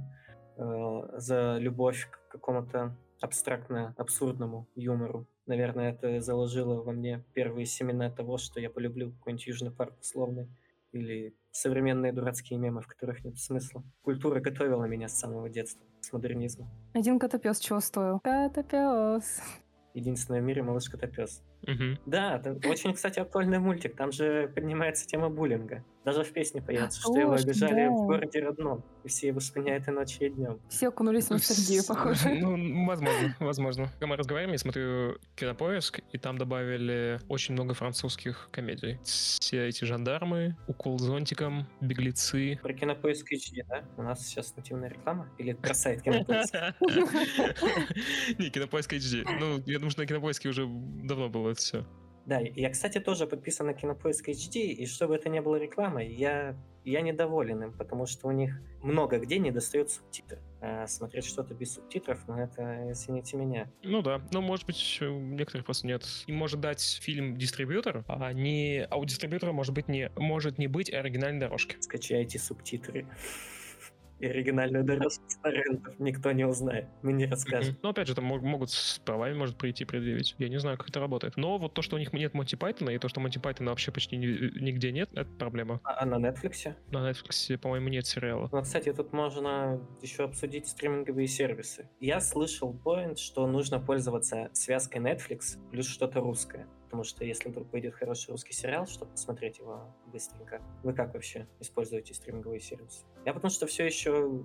э, 0.57 1.19
за 1.19 1.59
любовь 1.59 2.09
к 2.11 2.29
какому-то 2.29 2.97
абстрактно-абсурдному 3.21 4.67
юмору. 4.75 5.27
Наверное, 5.45 5.93
это 5.93 6.23
заложило 6.23 6.83
во 6.83 6.93
мне 6.93 7.23
первые 7.35 7.67
семена 7.67 8.11
того, 8.11 8.39
что 8.39 8.59
я 8.59 8.71
полюблю 8.71 9.13
какой-нибудь 9.13 9.47
Южный 9.47 9.71
парк 9.71 10.01
условный 10.01 10.49
или 10.93 11.37
современные 11.53 12.13
дурацкие 12.13 12.59
мемы, 12.59 12.81
в 12.81 12.87
которых 12.87 13.25
нет 13.25 13.39
смысла. 13.39 13.83
Культура 14.03 14.41
готовила 14.41 14.85
меня 14.85 15.09
с 15.09 15.19
самого 15.19 15.49
детства, 15.49 15.85
с 16.01 16.13
модернизма. 16.13 16.69
Один 16.95 17.19
котопес 17.19 17.59
чего 17.59 17.81
стоил? 17.81 18.21
Котопес. 18.21 19.41
Единственное 19.95 20.41
в 20.41 20.45
мире 20.45 20.63
малыш 20.63 20.89
котопес. 20.89 21.43
Мгм. 21.67 21.99
Да, 22.07 22.37
это 22.37 22.69
очень, 22.69 22.95
кстати, 22.95 23.19
актуальный 23.19 23.59
мультик. 23.59 23.97
Там 23.97 24.13
же 24.13 24.51
поднимается 24.55 25.07
тема 25.07 25.29
буллинга. 25.29 25.85
Даже 26.05 26.25
в 26.25 26.33
песне 26.33 26.63
поется, 26.63 26.99
что 26.99 27.19
его 27.19 27.33
обижали 27.33 27.85
да. 27.85 27.91
в 27.91 28.07
городе 28.07 28.41
родном. 28.41 28.83
И 29.05 29.09
все 29.09 29.29
его 29.29 29.41
вспоминают 29.41 29.87
и 29.87 29.91
ночью, 29.91 30.29
и 30.29 30.31
днем. 30.31 30.59
Все 30.71 30.89
окунулись 30.89 31.27
в 31.27 31.31
ностальгию, 31.31 31.83
С- 31.83 31.87
похоже. 31.87 32.31
Ну, 32.41 32.87
возможно, 32.87 33.37
возможно. 33.39 33.89
Когда 33.93 34.07
мы 34.07 34.17
разговариваем, 34.17 34.53
я 34.53 34.59
смотрю 34.59 35.19
кинопоиск, 35.37 36.01
и 36.13 36.19
там 36.19 36.39
добавили 36.39 37.21
очень 37.29 37.53
много 37.53 37.75
французских 37.75 38.49
комедий. 38.51 38.99
Все 39.05 39.69
эти 39.69 39.85
жандармы, 39.85 40.57
укол 40.69 40.99
зонтиком, 40.99 41.67
беглецы. 41.83 42.59
Про 42.63 42.73
кинопоиск 42.73 43.31
HD, 43.33 43.63
да? 43.69 43.85
У 43.99 44.03
нас 44.03 44.27
сейчас 44.27 44.57
нативная 44.57 44.89
реклама? 44.89 45.29
Или 45.37 45.53
про 45.53 45.75
сайт 45.75 46.01
кинопоиск? 46.01 46.55
Не, 48.39 48.49
кинопоиск 48.49 48.95
HD. 48.95 49.27
Ну, 49.39 49.63
я 49.67 49.80
думаю, 49.81 49.91
что 49.91 50.01
на 50.03 50.07
кинопоиске 50.07 50.49
уже 50.49 50.67
давно 50.67 51.29
было 51.29 51.51
это 51.51 51.61
все. 51.61 51.87
Да, 52.27 52.39
я, 52.39 52.71
кстати, 52.71 53.01
тоже 53.01 53.27
подписан 53.27 53.67
на 53.67 53.75
Кинопоиск 53.75 54.29
HD, 54.29 54.61
и 54.61 54.87
чтобы 54.87 55.17
это 55.17 55.29
не 55.29 55.41
было 55.41 55.57
рекламой, 55.57 56.13
я, 56.13 56.55
я 56.85 57.01
недоволен 57.01 57.65
им, 57.65 57.73
потому 57.73 58.07
что 58.07 58.29
у 58.29 58.31
них 58.31 58.61
много 58.83 59.19
где 59.19 59.39
не 59.39 59.51
достает 59.51 59.91
субтитры. 59.91 60.39
А 60.61 60.87
смотреть 60.87 61.25
что-то 61.25 61.55
без 61.55 61.75
субтитров, 61.75 62.21
ну 62.29 62.37
это, 62.37 62.93
извините 62.93 63.37
меня. 63.37 63.71
Ну 63.83 64.03
да, 64.03 64.21
ну 64.31 64.43
может 64.43 64.67
быть 64.67 64.99
у 65.01 65.19
некоторых 65.19 65.65
просто 65.65 65.87
нет. 65.87 66.07
Им 66.27 66.37
может 66.37 66.61
дать 66.61 66.83
фильм 67.03 67.37
дистрибьютор, 67.37 68.05
а 68.07 68.33
не, 68.33 68.87
а 68.89 68.97
у 68.97 69.05
дистрибьютора 69.05 69.53
может 69.53 69.75
быть 69.75 69.89
не 69.89 70.11
может 70.17 70.59
не 70.59 70.67
быть 70.67 70.93
оригинальной 70.93 71.41
дорожки. 71.41 71.77
Скачайте 71.81 72.39
субтитры. 72.39 73.07
И 74.21 74.27
оригинальную 74.27 74.85
дорожку 74.85 75.25
с 75.29 75.37
торрентов 75.37 75.99
никто 75.99 76.31
не 76.33 76.45
узнает. 76.47 76.87
Мы 77.03 77.13
не 77.15 77.27
расскажем. 77.27 77.77
Ну, 77.83 77.89
опять 77.89 78.07
же, 78.07 78.15
там 78.15 78.25
мог- 78.27 78.43
могут 78.43 78.71
с 78.71 78.99
правами, 78.99 79.35
может, 79.35 79.57
прийти 79.57 79.85
предъявить. 79.87 80.35
Я 80.39 80.49
не 80.51 80.59
знаю, 80.61 80.77
как 80.77 80.91
это 80.91 81.01
работает. 81.01 81.37
Но 81.37 81.57
вот 81.59 81.73
то, 81.75 81.81
что 81.83 81.97
у 81.97 81.99
них 81.99 82.13
нет 82.13 82.35
Монти 82.35 82.55
Пайтона, 82.57 82.91
и 82.91 82.99
то, 82.99 83.09
что 83.09 83.21
Монти 83.21 83.39
Пайтона 83.39 83.71
вообще 83.71 83.93
почти 83.93 84.17
ни- 84.17 84.61
нигде 84.61 84.93
нет, 84.93 85.09
это 85.15 85.31
проблема. 85.39 85.81
А, 85.85 86.03
а 86.03 86.07
на 86.07 86.17
Netflix? 86.17 86.75
На 86.91 87.11
Netflix, 87.11 87.57
по-моему, 87.59 87.89
нет 87.89 88.07
сериала. 88.07 88.49
Ну, 88.53 88.63
кстати, 88.63 88.93
тут 88.93 89.13
можно 89.13 89.81
еще 90.03 90.25
обсудить 90.25 90.69
стриминговые 90.69 91.27
сервисы. 91.27 91.89
Я 92.01 92.21
слышал 92.21 92.73
поинт, 92.75 93.19
что 93.19 93.47
нужно 93.47 93.81
пользоваться 93.81 94.51
связкой 94.53 95.01
Netflix 95.01 95.59
плюс 95.71 95.87
что-то 95.89 96.21
русское. 96.21 96.67
Потому 96.91 97.05
что 97.05 97.25
если 97.25 97.49
вдруг 97.49 97.73
выйдет 97.73 97.95
хороший 97.95 98.33
русский 98.33 98.53
сериал, 98.53 98.85
чтобы 98.85 99.13
посмотреть 99.13 99.59
его 99.61 99.95
быстренько, 100.07 100.61
вы 100.83 100.93
как 100.93 101.15
вообще 101.15 101.47
используете 101.61 102.15
стриминговые 102.15 102.59
сервисы? 102.59 103.07
Я 103.25 103.33
потому 103.33 103.49
что 103.49 103.67
все 103.67 103.87
еще 103.87 104.43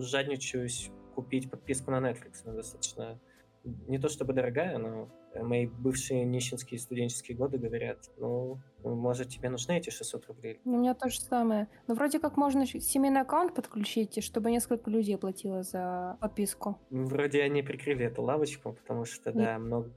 жадничаюсь 0.00 0.90
купить 1.14 1.48
подписку 1.48 1.92
на 1.92 2.00
Netflix. 2.00 2.42
Она 2.44 2.54
достаточно 2.54 3.20
не 3.62 3.98
то 3.98 4.08
чтобы 4.08 4.32
дорогая, 4.32 4.76
но 4.78 5.08
мои 5.36 5.66
бывшие 5.66 6.24
нищенские 6.24 6.80
студенческие 6.80 7.36
годы 7.36 7.58
говорят, 7.58 8.10
ну, 8.18 8.58
может, 8.82 9.28
тебе 9.28 9.48
нужны 9.48 9.78
эти 9.78 9.90
600 9.90 10.26
рублей? 10.26 10.60
Ну, 10.64 10.74
У 10.74 10.78
меня 10.80 10.94
то 10.94 11.08
же 11.08 11.20
самое. 11.20 11.68
Но 11.86 11.94
вроде 11.94 12.18
как 12.18 12.36
можно 12.36 12.66
семейный 12.66 13.20
аккаунт 13.20 13.54
подключить, 13.54 14.22
чтобы 14.22 14.50
несколько 14.50 14.90
людей 14.90 15.16
платило 15.16 15.62
за 15.62 16.18
подписку. 16.20 16.78
Вроде 16.90 17.42
они 17.42 17.62
прикрыли 17.62 18.04
эту 18.04 18.22
лавочку, 18.22 18.72
потому 18.72 19.04
что, 19.04 19.30
Нет. 19.30 19.44
да, 19.44 19.58
много, 19.58 19.92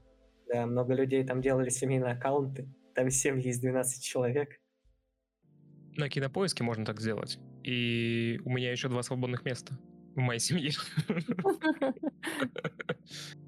да, 0.52 0.66
много 0.66 0.94
людей 0.94 1.24
там 1.24 1.40
делали 1.40 1.68
семейные 1.68 2.12
аккаунты. 2.12 2.68
Там 2.94 3.10
семьи 3.10 3.48
из 3.48 3.60
12 3.60 4.02
человек. 4.02 4.60
На 5.96 6.08
кинопоиске 6.08 6.64
можно 6.64 6.84
так 6.84 7.00
сделать. 7.00 7.38
И 7.64 8.40
у 8.44 8.50
меня 8.50 8.70
еще 8.70 8.88
два 8.88 9.02
свободных 9.02 9.44
места 9.44 9.78
в 10.14 10.20
моей 10.20 10.40
семье. 10.40 10.72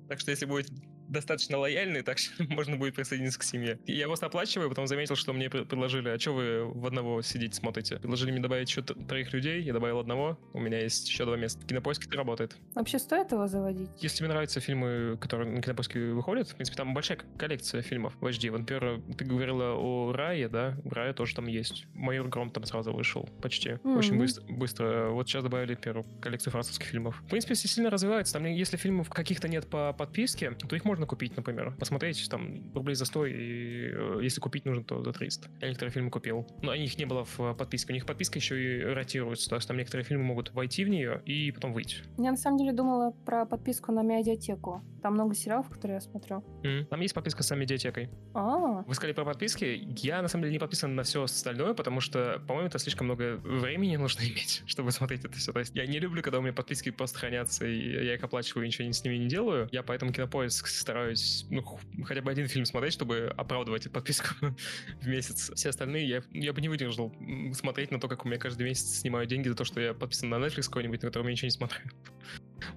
Так 0.08 0.18
что 0.18 0.32
если 0.32 0.46
будет 0.46 0.72
достаточно 1.10 1.58
лояльный, 1.58 2.02
так 2.02 2.18
что 2.18 2.42
можно 2.48 2.76
будет 2.76 2.94
присоединиться 2.94 3.38
к 3.38 3.42
семье. 3.42 3.78
Я 3.86 4.06
просто 4.06 4.26
оплачиваю, 4.26 4.68
потом 4.68 4.86
заметил, 4.86 5.16
что 5.16 5.32
мне 5.32 5.50
пр- 5.50 5.64
предложили, 5.64 6.08
а 6.08 6.18
что 6.18 6.32
вы 6.34 6.64
в 6.64 6.86
одного 6.86 7.20
сидите, 7.22 7.54
смотрите? 7.54 7.96
Предложили 7.96 8.30
мне 8.30 8.40
добавить 8.40 8.68
еще 8.70 8.82
троих 8.82 9.32
людей, 9.32 9.62
я 9.62 9.72
добавил 9.72 9.98
одного, 9.98 10.38
у 10.52 10.60
меня 10.60 10.80
есть 10.80 11.08
еще 11.08 11.24
два 11.24 11.36
места. 11.36 11.64
Кинопоиск 11.66 12.06
это 12.06 12.16
работает. 12.16 12.56
Вообще 12.74 12.98
стоит 12.98 13.32
его 13.32 13.46
заводить? 13.46 13.90
Если 13.98 14.18
тебе 14.18 14.28
нравятся 14.28 14.60
фильмы, 14.60 15.18
которые 15.20 15.50
на 15.50 15.60
кинопоиске 15.62 16.12
выходят, 16.12 16.48
в 16.48 16.54
принципе, 16.54 16.76
там 16.76 16.94
большая 16.94 17.18
коллекция 17.38 17.82
фильмов 17.82 18.14
в 18.20 18.26
HD. 18.26 18.50
Вот, 18.50 18.60
например, 18.60 19.00
ты 19.18 19.24
говорила 19.24 19.74
о 19.74 20.12
Рае, 20.12 20.48
да? 20.48 20.76
Рая 20.84 21.12
тоже 21.12 21.34
там 21.34 21.46
есть. 21.46 21.86
Майор 21.94 22.28
Гром 22.28 22.50
там 22.50 22.64
сразу 22.64 22.92
вышел. 22.92 23.28
Почти. 23.42 23.72
Очень 23.84 24.12
Мгм. 24.12 24.18
быстро, 24.20 24.44
быстро. 24.48 25.08
Вот 25.10 25.28
сейчас 25.28 25.42
добавили 25.42 25.74
первую 25.74 26.06
коллекцию 26.20 26.52
французских 26.52 26.86
фильмов. 26.86 27.20
В 27.26 27.28
принципе, 27.28 27.54
все 27.54 27.68
сильно 27.68 27.90
развивается. 27.90 28.34
Там, 28.34 28.44
если 28.44 28.76
фильмов 28.76 29.08
каких-то 29.10 29.48
нет 29.48 29.68
по 29.68 29.92
подписке, 29.92 30.52
то 30.52 30.76
их 30.76 30.84
можно 30.84 30.99
купить, 31.06 31.36
например. 31.36 31.74
Посмотреть 31.78 32.28
там 32.30 32.72
рублей 32.74 32.94
за 32.94 33.04
100, 33.04 33.26
и 33.26 33.32
э, 33.32 34.20
если 34.22 34.40
купить 34.40 34.64
нужно, 34.64 34.84
то 34.84 35.02
за 35.02 35.12
300. 35.12 35.48
Я 35.60 35.68
некоторые 35.68 35.92
фильмы 35.92 36.10
купил. 36.10 36.46
Но 36.62 36.74
их 36.74 36.98
не 36.98 37.04
было 37.04 37.24
в 37.24 37.54
подписке. 37.54 37.92
У 37.92 37.94
них 37.94 38.06
подписка 38.06 38.38
еще 38.38 38.80
и 38.80 38.82
ротируется. 38.82 39.48
То 39.48 39.56
есть 39.56 39.68
там 39.68 39.76
некоторые 39.76 40.04
фильмы 40.04 40.24
могут 40.24 40.52
войти 40.52 40.84
в 40.84 40.88
нее 40.88 41.22
и 41.24 41.50
потом 41.52 41.72
выйти. 41.72 41.96
Я 42.18 42.30
на 42.30 42.36
самом 42.36 42.58
деле 42.58 42.72
думала 42.72 43.12
про 43.24 43.46
подписку 43.46 43.92
на 43.92 44.02
медиатеку. 44.02 44.82
Там 45.02 45.14
много 45.14 45.34
сериалов, 45.34 45.68
которые 45.68 45.96
я 45.96 46.00
смотрю. 46.00 46.44
М. 46.62 46.86
Там 46.86 47.00
есть 47.00 47.14
подписка 47.14 47.42
с 47.42 47.54
медиатекой. 47.54 48.10
А, 48.34 48.82
Вы 48.82 48.94
сказали 48.94 49.14
про 49.14 49.24
подписки. 49.24 49.88
Я, 49.98 50.22
на 50.22 50.28
самом 50.28 50.42
деле, 50.44 50.52
не 50.54 50.58
подписан 50.58 50.94
на 50.94 51.02
все 51.02 51.22
остальное, 51.22 51.74
потому 51.74 52.00
что, 52.00 52.42
по-моему, 52.46 52.68
это 52.68 52.78
слишком 52.78 53.06
много 53.06 53.36
времени 53.42 53.96
нужно 53.96 54.20
иметь, 54.28 54.62
чтобы 54.66 54.90
смотреть 54.90 55.24
это 55.24 55.36
все. 55.36 55.52
То 55.52 55.60
есть 55.60 55.74
я 55.74 55.86
не 55.86 55.98
люблю, 55.98 56.22
когда 56.22 56.38
у 56.38 56.42
меня 56.42 56.52
подписки 56.52 56.90
просто 56.90 57.18
хранятся, 57.18 57.66
и 57.66 58.04
я 58.06 58.14
их 58.14 58.22
оплачиваю, 58.22 58.64
и 58.64 58.68
ничего 58.68 58.90
с 58.90 59.04
ними 59.04 59.16
не 59.16 59.28
делаю. 59.28 59.68
Я 59.72 59.82
поэтому 59.82 60.12
кинопоиск 60.12 60.66
стараюсь, 60.90 61.46
ну, 61.50 61.62
хотя 62.04 62.20
бы 62.20 62.32
один 62.32 62.48
фильм 62.48 62.64
смотреть, 62.64 62.92
чтобы 62.94 63.32
оправдывать 63.36 63.82
эту 63.82 63.90
подписку 63.90 64.34
в 65.00 65.06
месяц. 65.06 65.52
Все 65.54 65.68
остальные 65.68 66.08
я, 66.08 66.22
я 66.32 66.52
бы 66.52 66.60
не 66.60 66.68
выдержал 66.68 67.14
смотреть 67.52 67.92
на 67.92 68.00
то, 68.00 68.08
как 68.08 68.24
у 68.24 68.28
меня 68.28 68.38
каждый 68.38 68.64
месяц 68.64 68.98
снимают 69.00 69.30
деньги 69.30 69.48
за 69.48 69.54
то, 69.54 69.64
что 69.64 69.80
я 69.80 69.94
подписан 69.94 70.28
на 70.30 70.34
Netflix 70.34 70.64
какой-нибудь, 70.64 71.00
на 71.02 71.08
котором 71.08 71.26
я 71.26 71.32
ничего 71.32 71.46
не 71.46 71.52
смотрю. 71.52 71.80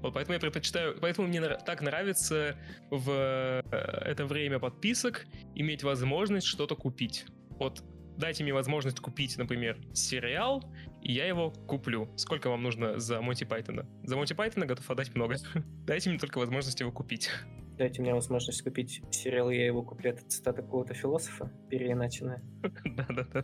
Вот 0.01 0.13
поэтому 0.13 0.35
я 0.35 0.39
предпочитаю, 0.39 0.97
поэтому 1.01 1.27
мне 1.27 1.41
так 1.41 1.81
нравится 1.81 2.57
в 2.89 3.09
э, 3.09 3.61
это 4.05 4.25
время 4.25 4.57
подписок 4.57 5.25
иметь 5.55 5.83
возможность 5.83 6.47
что-то 6.47 6.75
купить. 6.77 7.25
Вот 7.49 7.83
дайте 8.17 8.43
мне 8.43 8.53
возможность 8.53 8.99
купить, 8.99 9.37
например, 9.37 9.77
сериал, 9.93 10.63
и 11.01 11.11
я 11.11 11.25
его 11.25 11.51
куплю. 11.51 12.09
Сколько 12.15 12.49
вам 12.49 12.63
нужно 12.63 12.99
за 12.99 13.21
Монти 13.21 13.43
Пайтона? 13.43 13.85
За 14.03 14.15
Монти 14.15 14.33
Пайтона 14.33 14.65
готов 14.65 14.89
отдать 14.89 15.13
много. 15.15 15.35
Дайте 15.85 16.09
мне 16.09 16.19
только 16.19 16.37
возможность 16.37 16.79
его 16.79 16.91
купить. 16.91 17.29
Дайте 17.77 18.01
мне 18.01 18.13
возможность 18.13 18.61
купить 18.61 19.01
сериал, 19.11 19.49
я 19.49 19.65
его 19.65 19.81
куплю. 19.83 20.11
Это 20.11 20.23
цитата 20.27 20.61
какого-то 20.61 20.93
философа, 20.93 21.51
переиначенная. 21.69 22.43
Да-да-да. 22.85 23.43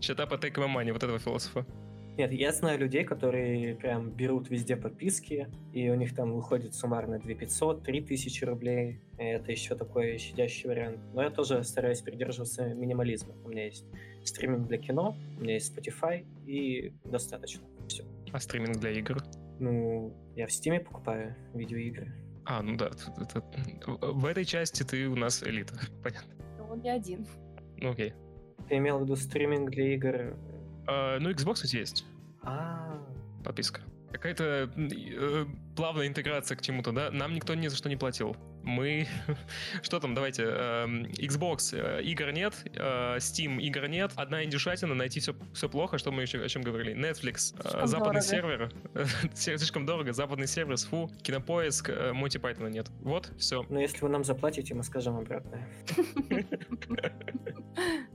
Take 0.00 0.56
my 0.56 0.68
money, 0.68 0.92
вот 0.92 1.02
этого 1.02 1.18
философа. 1.18 1.66
Нет, 2.16 2.32
я 2.32 2.52
знаю 2.52 2.78
людей, 2.78 3.02
которые 3.02 3.74
прям 3.74 4.10
берут 4.10 4.48
везде 4.48 4.76
подписки, 4.76 5.48
и 5.72 5.90
у 5.90 5.96
них 5.96 6.14
там 6.14 6.32
выходит 6.32 6.74
суммарно 6.74 7.18
2500, 7.18 7.82
3000 7.82 8.44
рублей. 8.44 9.00
Это 9.18 9.50
еще 9.50 9.74
такой 9.74 10.18
щадящий 10.18 10.68
вариант. 10.68 11.00
Но 11.12 11.22
я 11.22 11.30
тоже 11.30 11.64
стараюсь 11.64 12.02
придерживаться 12.02 12.72
минимализма. 12.72 13.34
У 13.44 13.48
меня 13.48 13.64
есть 13.64 13.84
стриминг 14.22 14.68
для 14.68 14.78
кино, 14.78 15.16
у 15.38 15.42
меня 15.42 15.54
есть 15.54 15.76
Spotify, 15.76 16.24
и 16.46 16.92
достаточно. 17.04 17.62
Все. 17.88 18.04
А 18.32 18.38
стриминг 18.38 18.76
для 18.76 18.90
игр? 18.92 19.20
Ну, 19.58 20.14
я 20.36 20.46
в 20.46 20.52
Стиме 20.52 20.78
покупаю 20.80 21.34
видеоигры. 21.52 22.12
А, 22.46 22.62
ну 22.62 22.76
да, 22.76 22.86
это- 22.88 23.42
в 24.00 24.26
этой 24.26 24.44
части 24.44 24.82
ты 24.82 25.08
у 25.08 25.16
нас 25.16 25.42
элита. 25.42 25.74
Понятно. 26.02 26.34
он 26.70 26.80
не 26.80 26.90
один. 26.90 27.26
Ну 27.78 27.90
окей. 27.92 28.12
Ты 28.68 28.76
имел 28.78 28.98
в 28.98 29.02
виду 29.02 29.16
стриминг 29.16 29.70
для 29.70 29.94
игр? 29.94 30.36
А, 30.86 31.18
ну, 31.18 31.30
Xbox 31.30 31.62
ведь 31.62 31.74
есть. 31.74 32.04
А, 32.42 32.98
подписка. 33.44 33.80
Какая-то 34.12 34.70
э, 34.76 35.46
плавная 35.76 36.06
интеграция 36.06 36.56
к 36.56 36.62
чему-то, 36.62 36.92
да? 36.92 37.10
Нам 37.10 37.34
никто 37.34 37.54
ни 37.54 37.66
за 37.68 37.76
что 37.76 37.88
не 37.88 37.96
платил. 37.96 38.36
Мы... 38.64 39.06
что 39.82 40.00
там, 40.00 40.14
давайте. 40.14 40.44
эм, 40.44 41.04
Xbox 41.04 41.76
э, 41.76 42.02
игр 42.02 42.30
нет, 42.32 42.54
э, 42.74 43.16
Steam 43.18 43.60
игр 43.60 43.86
нет, 43.86 44.12
одна 44.16 44.44
индюшатина, 44.44 44.94
найти 44.94 45.20
все, 45.20 45.34
все 45.52 45.68
плохо, 45.68 45.98
что 45.98 46.10
мы 46.10 46.22
еще 46.22 46.42
о 46.42 46.48
чем 46.48 46.62
говорили. 46.62 46.94
Netflix, 46.94 47.54
э, 47.58 47.62
Слишком 47.62 47.86
западный 47.86 48.20
дорого. 48.20 48.20
сервер, 48.22 48.72
слишком 49.34 49.86
дорого, 49.86 50.12
западный 50.12 50.46
сервер, 50.46 50.76
фу, 50.76 51.10
кинопоиск, 51.22 51.90
Монти 52.12 52.38
Пайтона 52.38 52.68
нет. 52.68 52.88
Вот, 53.00 53.30
все. 53.38 53.64
но 53.68 53.80
если 53.80 54.00
вы 54.00 54.08
нам 54.08 54.24
заплатите, 54.24 54.74
мы 54.74 54.82
скажем 54.82 55.16
обратное. 55.16 55.68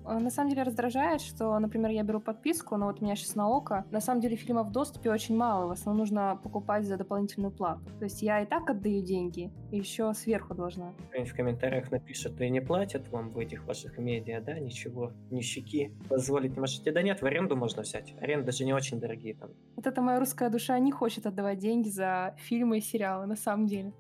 э, 0.10 0.20
на 0.20 0.30
самом 0.30 0.50
деле 0.50 0.64
раздражает, 0.64 1.22
что, 1.22 1.58
например, 1.60 1.92
я 1.92 2.04
беру 2.04 2.20
подписку, 2.20 2.78
но 2.78 2.88
вот 2.88 3.02
у 3.02 3.06
меня 3.06 3.16
сейчас 3.16 3.36
на 3.36 3.50
око, 3.50 3.86
на 3.92 4.00
самом 4.02 4.22
деле 4.22 4.36
фильмов 4.36 4.68
в 4.68 4.72
доступе 4.72 5.12
очень 5.12 5.36
мало, 5.36 5.68
в 5.68 5.72
основном 5.72 6.00
нужно 6.00 6.40
покупать 6.44 6.86
за 6.86 6.98
дополнительную 6.98 7.52
плату. 7.52 7.82
То 8.00 8.06
есть 8.06 8.22
я 8.22 8.42
и 8.42 8.46
так 8.46 8.70
отдаю 8.70 9.04
деньги, 9.04 9.52
и 9.72 9.78
еще 9.78 10.14
сверху 10.14 10.54
должна. 10.54 10.94
Кто-нибудь 11.10 11.32
в 11.32 11.36
комментариях 11.36 11.92
напишет, 11.92 12.40
и 12.42 12.50
не 12.50 12.62
платят 12.62 13.10
вам 13.10 13.30
в 13.30 13.38
этих 13.38 13.66
ваших 13.66 13.98
медиа, 13.98 14.42
да, 14.42 14.60
ничего, 14.60 15.12
нищики, 15.32 15.94
позволить 16.10 16.54
не 16.54 16.60
можете. 16.60 16.92
Да 16.92 17.02
нет, 17.02 17.22
в 17.22 17.26
аренду 17.26 17.56
можно 17.56 17.82
взять. 17.82 18.14
Аренды 18.22 18.48
даже 18.48 18.66
не 18.66 18.74
очень 18.74 19.00
дорогие 19.00 19.36
там. 19.36 19.52
Вот 19.76 19.88
эта 19.88 20.02
моя 20.02 20.20
русская 20.20 20.50
душа 20.50 20.78
не 20.80 20.92
хочет 20.92 21.26
отдавать 21.26 21.60
деньги 21.60 21.90
за 21.90 22.36
фильмы 22.38 22.80
и 22.80 22.82
сериалы, 22.82 23.26
на 23.26 23.36
самом 23.36 23.68
деле. 23.68 23.94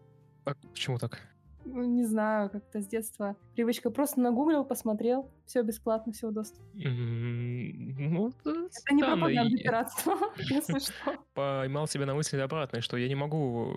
А 0.46 0.54
почему 0.74 0.98
так? 0.98 1.20
Ну, 1.66 1.84
не 1.84 2.04
знаю, 2.04 2.50
как-то 2.50 2.82
с 2.82 2.88
детства 2.88 3.36
привычка. 3.60 3.90
Просто 3.90 4.22
нагуглил, 4.22 4.64
посмотрел, 4.64 5.30
все 5.46 5.64
бесплатно, 5.64 6.14
все 6.14 6.30
в 6.30 6.34
доступе. 6.34 6.64
Ну, 6.76 8.32
это 8.46 8.94
не 8.94 9.04
пропаганда 9.04 9.58
пиратства, 9.58 10.18
если 10.38 10.80
что. 10.80 11.18
Поймал 11.34 11.86
себя 11.86 12.06
на 12.06 12.16
мысли 12.16 12.38
обратной, 12.38 12.80
что 12.80 12.96
я 12.96 13.10
не 13.10 13.16
могу 13.16 13.76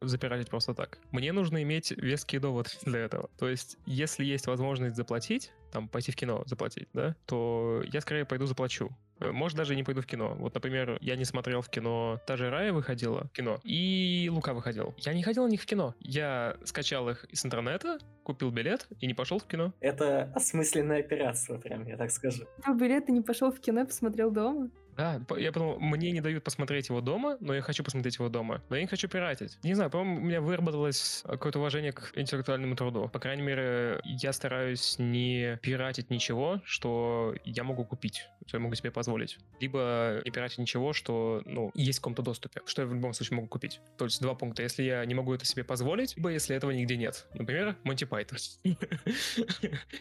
запиратить 0.00 0.48
просто 0.48 0.74
так. 0.74 0.98
Мне 1.10 1.32
нужно 1.32 1.62
иметь 1.62 1.90
веский 1.90 2.38
довод 2.38 2.68
для 2.84 3.00
этого. 3.00 3.28
То 3.38 3.48
есть, 3.48 3.76
если 3.86 4.24
есть 4.24 4.46
возможность 4.46 4.94
заплатить, 4.94 5.52
там, 5.72 5.88
пойти 5.88 6.12
в 6.12 6.16
кино 6.16 6.44
заплатить, 6.46 6.88
да, 6.92 7.16
то 7.26 7.82
я 7.92 8.00
скорее 8.00 8.24
пойду 8.24 8.46
заплачу. 8.46 8.90
Э, 9.20 9.32
может, 9.32 9.56
даже 9.56 9.74
не 9.74 9.82
пойду 9.82 10.00
в 10.00 10.06
кино. 10.06 10.36
Вот, 10.38 10.54
например, 10.54 10.98
я 11.00 11.16
не 11.16 11.24
смотрел 11.24 11.62
в 11.62 11.68
кино, 11.68 12.20
та 12.26 12.36
же 12.36 12.50
Рая 12.50 12.72
выходила 12.72 13.24
в 13.24 13.32
кино, 13.32 13.60
и 13.64 14.28
Лука 14.32 14.54
выходил. 14.54 14.94
Я 14.98 15.14
не 15.14 15.22
ходил 15.22 15.44
на 15.44 15.50
них 15.50 15.62
в 15.62 15.66
кино. 15.66 15.94
Я 16.00 16.56
скачал 16.64 17.08
их 17.08 17.24
из 17.24 17.44
интернета, 17.44 17.98
купил 18.22 18.50
билет 18.50 18.86
и 19.00 19.06
не 19.06 19.14
пошел 19.14 19.23
в 19.24 19.46
кино. 19.46 19.72
Это 19.80 20.30
осмысленное 20.34 21.02
пиратство, 21.02 21.58
прям, 21.58 21.86
я 21.86 21.96
так 21.96 22.10
скажу. 22.10 22.44
Купил 22.56 22.74
билет 22.74 23.08
и 23.08 23.12
не 23.12 23.22
пошел 23.22 23.50
в 23.50 23.60
кино, 23.60 23.84
посмотрел 23.86 24.30
дома? 24.30 24.70
Да, 24.96 25.20
я 25.36 25.52
подумал, 25.52 25.78
мне 25.78 26.10
не 26.12 26.20
дают 26.20 26.44
посмотреть 26.44 26.88
его 26.88 27.00
дома, 27.00 27.36
но 27.40 27.54
я 27.54 27.62
хочу 27.62 27.82
посмотреть 27.82 28.16
его 28.16 28.28
дома. 28.28 28.62
Но 28.68 28.76
я 28.76 28.82
не 28.82 28.88
хочу 28.88 29.08
пиратить. 29.08 29.58
Не 29.62 29.74
знаю, 29.74 29.90
по-моему, 29.90 30.20
у 30.20 30.24
меня 30.24 30.40
выработалось 30.40 31.22
какое-то 31.24 31.58
уважение 31.58 31.92
к 31.92 32.12
интеллектуальному 32.14 32.76
труду. 32.76 33.08
По 33.08 33.18
крайней 33.18 33.42
мере, 33.42 34.00
я 34.04 34.32
стараюсь 34.32 34.96
не 34.98 35.58
пиратить 35.62 36.10
ничего, 36.10 36.60
что 36.64 37.34
я 37.44 37.64
могу 37.64 37.84
купить, 37.84 38.28
что 38.46 38.56
я 38.56 38.62
могу 38.62 38.74
себе 38.74 38.90
позволить. 38.90 39.38
Либо 39.60 40.20
не 40.24 40.30
пиратить 40.30 40.58
ничего, 40.58 40.92
что, 40.92 41.42
ну, 41.44 41.70
есть 41.74 41.98
в 41.98 42.02
каком-то 42.02 42.22
доступе, 42.22 42.60
что 42.66 42.82
я 42.82 42.88
в 42.88 42.94
любом 42.94 43.14
случае 43.14 43.36
могу 43.36 43.48
купить. 43.48 43.80
То 43.98 44.04
есть 44.04 44.20
два 44.20 44.34
пункта. 44.34 44.62
Если 44.62 44.82
я 44.82 45.04
не 45.04 45.14
могу 45.14 45.34
это 45.34 45.44
себе 45.44 45.64
позволить, 45.64 46.16
либо 46.16 46.30
если 46.30 46.54
этого 46.54 46.70
нигде 46.70 46.96
нет. 46.96 47.26
Например, 47.34 47.76
Монти 47.84 48.04
Пайтон. 48.04 48.38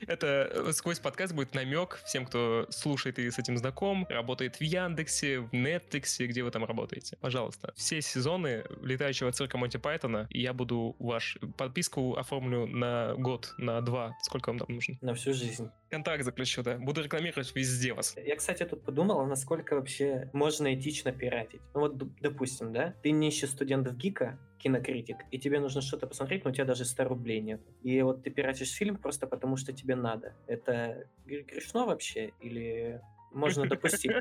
Это 0.07 0.71
сквозь 0.73 0.99
подкаст 0.99 1.33
будет 1.33 1.53
намек 1.53 1.99
всем, 2.05 2.25
кто 2.25 2.67
слушает 2.69 3.19
и 3.19 3.29
с 3.29 3.37
этим 3.37 3.57
знаком, 3.57 4.05
работает 4.09 4.55
в 4.55 4.61
Яндексе, 4.83 5.39
в 5.39 5.51
Netflix, 5.51 6.25
где 6.25 6.43
вы 6.43 6.51
там 6.51 6.65
работаете. 6.65 7.17
Пожалуйста. 7.21 7.73
Все 7.75 8.01
сезоны 8.01 8.63
летающего 8.81 9.31
цирка 9.31 9.57
Монти 9.57 9.77
Пайтона, 9.77 10.27
я 10.29 10.53
буду 10.53 10.95
ваш 10.99 11.37
подписку 11.57 12.15
оформлю 12.15 12.67
на 12.67 13.15
год, 13.15 13.53
на 13.57 13.81
два. 13.81 14.15
Сколько 14.21 14.49
вам 14.49 14.59
там 14.59 14.67
нужно? 14.69 14.97
На 15.01 15.13
всю 15.13 15.33
жизнь. 15.33 15.69
Контакт 15.89 16.23
заключу, 16.23 16.63
да. 16.63 16.77
Буду 16.77 17.03
рекламировать 17.03 17.55
везде 17.55 17.93
вас. 17.93 18.15
Я, 18.17 18.35
кстати, 18.35 18.63
тут 18.65 18.83
подумал, 18.83 19.25
насколько 19.25 19.75
вообще 19.75 20.29
можно 20.33 20.73
этично 20.73 21.11
пиратить. 21.11 21.61
Ну 21.73 21.81
вот, 21.81 21.97
допустим, 22.19 22.73
да, 22.73 22.95
ты 23.03 23.11
нищий 23.11 23.47
студент 23.47 23.87
в 23.87 23.95
ГИКа, 23.95 24.39
кинокритик, 24.57 25.17
и 25.29 25.37
тебе 25.37 25.59
нужно 25.59 25.81
что-то 25.81 26.07
посмотреть, 26.07 26.45
но 26.45 26.51
у 26.51 26.53
тебя 26.53 26.65
даже 26.65 26.85
100 26.85 27.03
рублей 27.03 27.41
нет. 27.41 27.61
И 27.83 28.01
вот 28.01 28.23
ты 28.23 28.31
пиратишь 28.31 28.71
фильм 28.71 28.95
просто 28.95 29.27
потому, 29.27 29.57
что 29.57 29.73
тебе 29.73 29.95
надо. 29.95 30.33
Это 30.47 31.07
грешно 31.25 31.85
вообще? 31.85 32.31
Или 32.39 33.01
можно 33.33 33.67
допустить? 33.67 34.11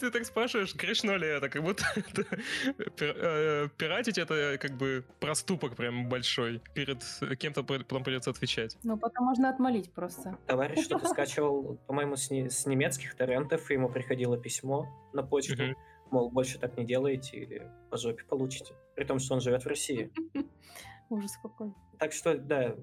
Ты 0.00 0.10
так 0.10 0.24
спрашиваешь, 0.24 0.74
грешно 0.74 1.12
ли 1.16 1.26
это? 1.26 1.48
Как 1.48 1.62
будто 1.62 1.84
э, 3.00 3.68
пиратить 3.76 4.18
это 4.18 4.58
как 4.60 4.72
бы 4.72 5.04
проступок 5.20 5.76
прям 5.76 6.08
большой. 6.08 6.60
Перед 6.74 7.02
кем-то 7.38 7.62
потом 7.62 8.04
придется 8.04 8.30
отвечать. 8.30 8.76
Ну, 8.82 8.96
потом 8.96 9.26
можно 9.26 9.50
отмолить 9.50 9.92
просто. 9.92 10.38
Товарищ 10.46 10.84
что-то 10.84 11.08
скачивал, 11.12 11.78
по-моему, 11.86 12.16
с, 12.16 12.30
не, 12.30 12.50
с 12.50 12.66
немецких 12.66 13.14
торрентов, 13.14 13.70
и 13.70 13.74
ему 13.74 13.88
приходило 13.88 14.38
письмо 14.38 14.86
на 15.12 15.22
почту, 15.22 15.76
мол, 16.10 16.30
больше 16.30 16.58
так 16.58 16.76
не 16.76 16.84
делаете 16.84 17.36
или 17.38 17.70
по 17.90 17.96
жопе 17.96 18.24
получите. 18.24 18.74
При 18.94 19.04
том, 19.04 19.18
что 19.18 19.34
он 19.34 19.40
живет 19.40 19.64
в 19.64 19.68
России. 19.68 20.10
Ужас 21.08 21.36
какой. 21.42 21.72
Так 21.98 22.12
что, 22.12 22.36
да, 22.36 22.74